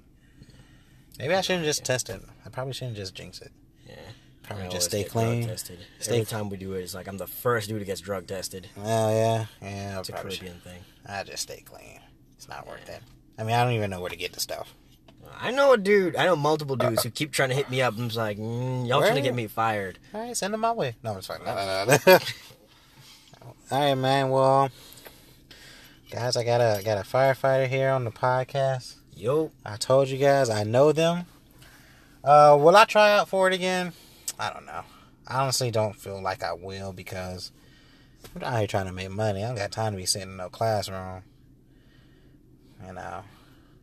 Maybe 1.19 1.33
I 1.33 1.41
shouldn't 1.41 1.65
just 1.65 1.83
test 1.83 2.09
it. 2.09 2.21
I 2.45 2.49
probably 2.49 2.73
shouldn't 2.73 2.95
just 2.97 3.15
jinx 3.15 3.41
it. 3.41 3.51
Yeah. 3.87 3.95
Probably 4.43 4.69
just 4.69 4.85
stay 4.89 5.03
clean. 5.03 5.47
Tested. 5.47 5.79
Stay- 5.99 6.15
Every 6.21 6.25
time 6.25 6.49
we 6.49 6.57
do 6.57 6.73
it, 6.73 6.81
it's 6.81 6.93
like 6.95 7.07
I'm 7.07 7.17
the 7.17 7.27
first 7.27 7.67
dude 7.69 7.79
who 7.79 7.85
gets 7.85 7.99
drug 8.01 8.27
tested. 8.27 8.69
Well, 8.77 9.11
yeah, 9.11 9.45
yeah. 9.61 9.99
It's 9.99 10.09
a 10.09 10.13
probably 10.13 10.31
should. 10.35 10.63
Thing. 10.63 10.79
I 11.05 11.23
just 11.23 11.43
stay 11.43 11.61
clean. 11.65 11.99
It's 12.35 12.47
not 12.47 12.67
worth 12.67 12.87
it. 12.87 13.01
I 13.37 13.43
mean, 13.43 13.55
I 13.55 13.63
don't 13.63 13.73
even 13.73 13.89
know 13.89 13.99
where 13.99 14.09
to 14.09 14.15
get 14.15 14.33
the 14.33 14.39
stuff. 14.39 14.73
I 15.39 15.51
know 15.51 15.73
a 15.73 15.77
dude. 15.77 16.15
I 16.15 16.25
know 16.25 16.35
multiple 16.35 16.75
dudes 16.75 17.03
who 17.03 17.09
keep 17.09 17.31
trying 17.31 17.49
to 17.49 17.55
hit 17.55 17.69
me 17.69 17.81
up. 17.81 17.95
I'm 17.97 18.07
just 18.07 18.17
like, 18.17 18.37
mm, 18.37 18.87
y'all 18.87 19.01
trying 19.01 19.15
to 19.15 19.21
get 19.21 19.35
me 19.35 19.47
fired. 19.47 19.99
All 20.13 20.21
right, 20.21 20.35
send 20.35 20.53
them 20.53 20.61
my 20.61 20.71
way. 20.71 20.95
No, 21.03 21.17
it's 21.17 21.27
fine. 21.27 21.39
No, 21.45 21.53
no, 21.53 21.85
no, 21.85 21.97
no. 22.07 22.19
All 23.71 23.79
right, 23.79 23.95
man. 23.95 24.29
Well, 24.29 24.69
guys, 26.09 26.37
I 26.37 26.43
got 26.43 26.61
a 26.61 26.81
got 26.83 26.97
a 26.97 27.01
firefighter 27.01 27.67
here 27.67 27.89
on 27.89 28.03
the 28.05 28.11
podcast. 28.11 28.95
Yo, 29.17 29.51
I 29.65 29.77
told 29.77 30.09
you 30.09 30.17
guys 30.19 30.47
I 30.47 30.63
know 30.63 30.91
them. 30.91 31.25
Uh, 32.23 32.55
will 32.59 32.75
I 32.75 32.85
try 32.85 33.17
out 33.17 33.27
for 33.27 33.47
it 33.47 33.53
again? 33.53 33.93
I 34.37 34.53
don't 34.53 34.67
know. 34.67 34.83
I 35.27 35.41
honestly 35.41 35.71
don't 35.71 35.95
feel 35.95 36.21
like 36.21 36.43
I 36.43 36.53
will 36.53 36.93
because 36.93 37.51
I'm 38.35 38.43
out 38.43 38.59
here 38.59 38.67
trying 38.67 38.85
to 38.85 38.91
make 38.91 39.09
money. 39.09 39.43
I 39.43 39.47
don't 39.47 39.57
got 39.57 39.71
time 39.71 39.93
to 39.93 39.97
be 39.97 40.05
sitting 40.05 40.29
in 40.29 40.37
no 40.37 40.49
classroom. 40.49 41.23
You 42.85 42.93
know, 42.93 43.23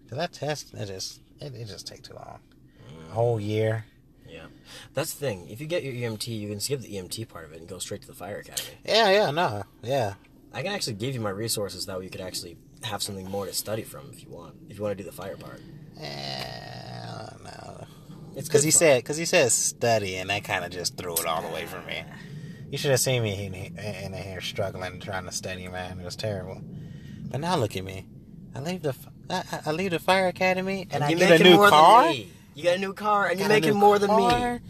cause 0.09 0.19
that 0.19 0.33
test 0.33 0.73
it 0.73 0.87
just 0.87 1.21
it, 1.41 1.53
it 1.53 1.67
just 1.67 1.89
take 1.89 2.05
too 2.05 2.15
long. 2.15 2.39
A 3.11 3.15
whole 3.15 3.41
year. 3.41 3.87
Yeah, 4.29 4.47
that's 4.95 5.15
the 5.15 5.27
thing. 5.27 5.49
If 5.51 5.61
you 5.61 5.67
get 5.67 5.83
your 5.83 5.95
EMT, 5.95 6.29
you 6.29 6.49
can 6.49 6.61
skip 6.61 6.81
the 6.81 6.95
EMT 6.95 7.29
part 7.29 7.45
of 7.45 7.53
it 7.53 7.59
and 7.59 7.69
go 7.69 7.81
straight 7.81 8.03
to 8.03 8.07
the 8.07 8.15
fire 8.15 8.39
academy. 8.39 8.69
Yeah, 8.85 9.11
yeah, 9.11 9.31
no, 9.33 9.65
yeah. 9.83 10.15
I 10.53 10.63
can 10.63 10.73
actually 10.73 10.95
give 10.95 11.13
you 11.13 11.21
my 11.21 11.31
resources 11.31 11.87
that 11.87 11.99
way 11.99 12.05
you 12.05 12.11
could 12.11 12.21
actually 12.21 12.57
have 12.85 13.03
something 13.03 13.29
more 13.31 13.47
to 13.47 13.53
study 13.55 13.83
from 13.83 14.11
if 14.13 14.23
you 14.23 14.31
want. 14.31 14.55
If 14.69 14.77
you 14.77 14.83
want 14.83 14.97
to 14.97 15.03
do 15.03 15.09
the 15.09 15.15
fire 15.17 15.37
part, 15.37 15.61
I 16.01 17.29
don't 17.31 17.45
know. 17.45 17.87
it's 18.37 18.49
Because 18.49 18.63
he 18.63 18.71
fun. 18.71 18.79
said, 18.79 19.03
because 19.03 19.17
he 19.17 19.25
said 19.25 19.51
study, 19.53 20.17
and 20.17 20.31
that 20.31 20.45
kind 20.45 20.65
of 20.65 20.71
just 20.71 20.97
threw 20.97 21.15
it 21.15 21.27
all 21.27 21.45
away 21.45 21.67
from 21.67 21.87
me. 21.87 22.03
You 22.71 22.79
should 22.79 22.91
have 22.91 23.01
seen 23.01 23.23
me 23.23 23.47
in, 23.47 23.55
in, 23.55 23.79
in 23.79 24.13
here 24.15 24.41
struggling 24.41 25.01
trying 25.01 25.25
to 25.27 25.33
study, 25.33 25.69
man. 25.69 26.01
It 26.01 26.05
was 26.05 26.17
terrible. 26.17 26.61
But 27.31 27.41
now 27.41 27.57
look 27.57 27.77
at 27.77 27.85
me. 27.85 28.07
I 28.55 28.61
leave 28.61 28.83
the 28.83 28.95
I 29.31 29.71
leave 29.73 29.91
the 29.93 29.99
fire 29.99 30.29
academy, 30.29 30.87
and 30.91 31.03
I 31.03 31.09
you're 31.11 31.19
get 31.19 31.41
a 31.41 31.45
new 31.45 31.57
more 31.57 31.69
car. 31.69 32.13
You 32.13 32.63
got 32.63 32.77
a 32.77 32.79
new 32.79 32.93
car, 32.93 33.27
and 33.29 33.39
you're 33.41 33.49
making 33.49 33.75
more 33.77 33.99
than 33.99 34.15
me. 34.17 34.61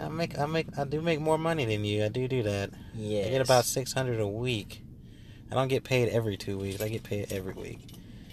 I 0.00 0.08
make, 0.08 0.38
I 0.38 0.46
make, 0.46 0.66
I 0.78 0.84
do 0.84 1.00
make 1.00 1.20
more 1.20 1.38
money 1.38 1.64
than 1.64 1.84
you. 1.84 2.04
I 2.04 2.08
do 2.08 2.28
do 2.28 2.44
that. 2.44 2.70
Yeah. 2.94 3.24
I 3.26 3.30
get 3.30 3.40
about 3.42 3.64
six 3.64 3.92
hundred 3.92 4.20
a 4.20 4.26
week. 4.28 4.82
I 5.50 5.54
don't 5.54 5.68
get 5.68 5.84
paid 5.84 6.08
every 6.10 6.36
two 6.36 6.58
weeks. 6.58 6.80
I 6.82 6.88
get 6.88 7.02
paid 7.02 7.32
every 7.32 7.54
week. 7.54 7.78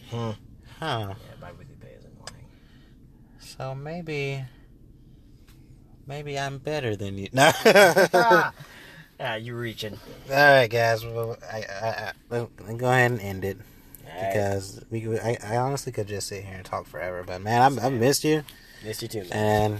Hmm. 0.09 0.31
Huh. 0.79 1.07
Yeah, 1.09 1.13
bi-weekly 1.39 1.75
pay 1.81 1.89
is 1.97 2.03
annoying. 2.03 2.45
So 3.39 3.73
maybe, 3.73 4.43
maybe 6.07 6.37
I'm 6.37 6.57
better 6.57 6.95
than 6.95 7.17
you. 7.17 7.29
No. 7.33 7.51
Ah, 9.17 9.35
you 9.35 9.55
reaching. 9.55 9.97
All 10.29 10.35
right, 10.35 10.67
guys. 10.69 11.05
Well, 11.05 11.37
I, 11.49 11.59
I, 11.59 11.87
I, 11.87 12.11
well, 12.29 12.49
go 12.75 12.87
ahead 12.89 13.11
and 13.11 13.21
end 13.21 13.45
it 13.45 13.57
because 14.03 14.83
we. 14.91 15.07
we- 15.07 15.17
I, 15.21 15.37
I 15.41 15.55
honestly 15.55 15.93
could 15.93 16.09
just 16.09 16.27
sit 16.27 16.43
here 16.43 16.55
and 16.57 16.65
talk 16.65 16.85
forever, 16.85 17.23
but 17.25 17.41
man, 17.41 17.79
I, 17.79 17.85
I 17.85 17.89
missed 17.91 18.25
you, 18.25 18.43
Missed 18.83 19.03
you 19.03 19.07
too, 19.07 19.23
man. 19.29 19.31
and 19.31 19.79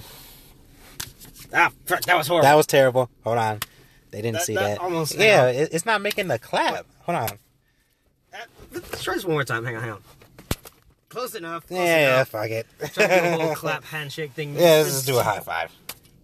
Ah, 1.52 1.70
that 1.86 2.16
was 2.16 2.28
horrible. 2.28 2.44
that 2.44 2.54
was 2.54 2.66
terrible. 2.66 3.10
Hold 3.24 3.36
on, 3.36 3.60
they 4.10 4.22
didn't 4.22 4.34
That- 4.34 4.42
see 4.44 4.54
that 4.54 4.76
that. 4.76 4.78
almost- 4.80 5.14
yeah, 5.16 5.46
it, 5.48 5.70
it's 5.72 5.86
not 5.86 6.00
making 6.00 6.28
the 6.28 6.38
clap. 6.38 6.86
Hold 7.02 7.16
on. 7.18 7.38
Let's 8.72 9.02
try 9.02 9.14
this 9.14 9.24
one 9.24 9.34
more 9.34 9.44
time. 9.44 9.64
Hang 9.64 9.76
on, 9.76 9.82
hang 9.82 9.92
on. 9.92 10.02
Close 11.08 11.34
enough. 11.34 11.66
Close 11.66 11.78
Yeah, 11.80 12.14
enough. 12.16 12.28
fuck 12.28 12.50
it. 12.50 12.66
Try 12.92 13.06
to 13.06 13.20
do 13.36 13.42
a 13.42 13.46
whole 13.46 13.54
clap 13.54 13.84
handshake 13.84 14.32
thing. 14.32 14.54
Yeah, 14.54 14.78
let's 14.82 14.90
just 14.90 15.06
do 15.06 15.18
a 15.18 15.22
high 15.22 15.40
five. 15.40 15.70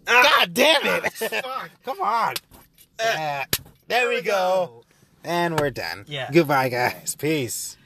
Ah, 0.06 0.22
God 0.40 0.52
damn 0.54 0.84
it! 1.04 1.12
fuck. 1.12 1.70
Come 1.84 2.00
on. 2.00 2.34
Yeah, 3.00 3.44
there 3.88 4.08
we 4.08 4.20
go. 4.20 4.82
And 5.24 5.58
we're 5.58 5.70
done. 5.70 6.04
Yeah. 6.08 6.28
Goodbye, 6.32 6.68
guys. 6.68 7.14
Peace. 7.18 7.76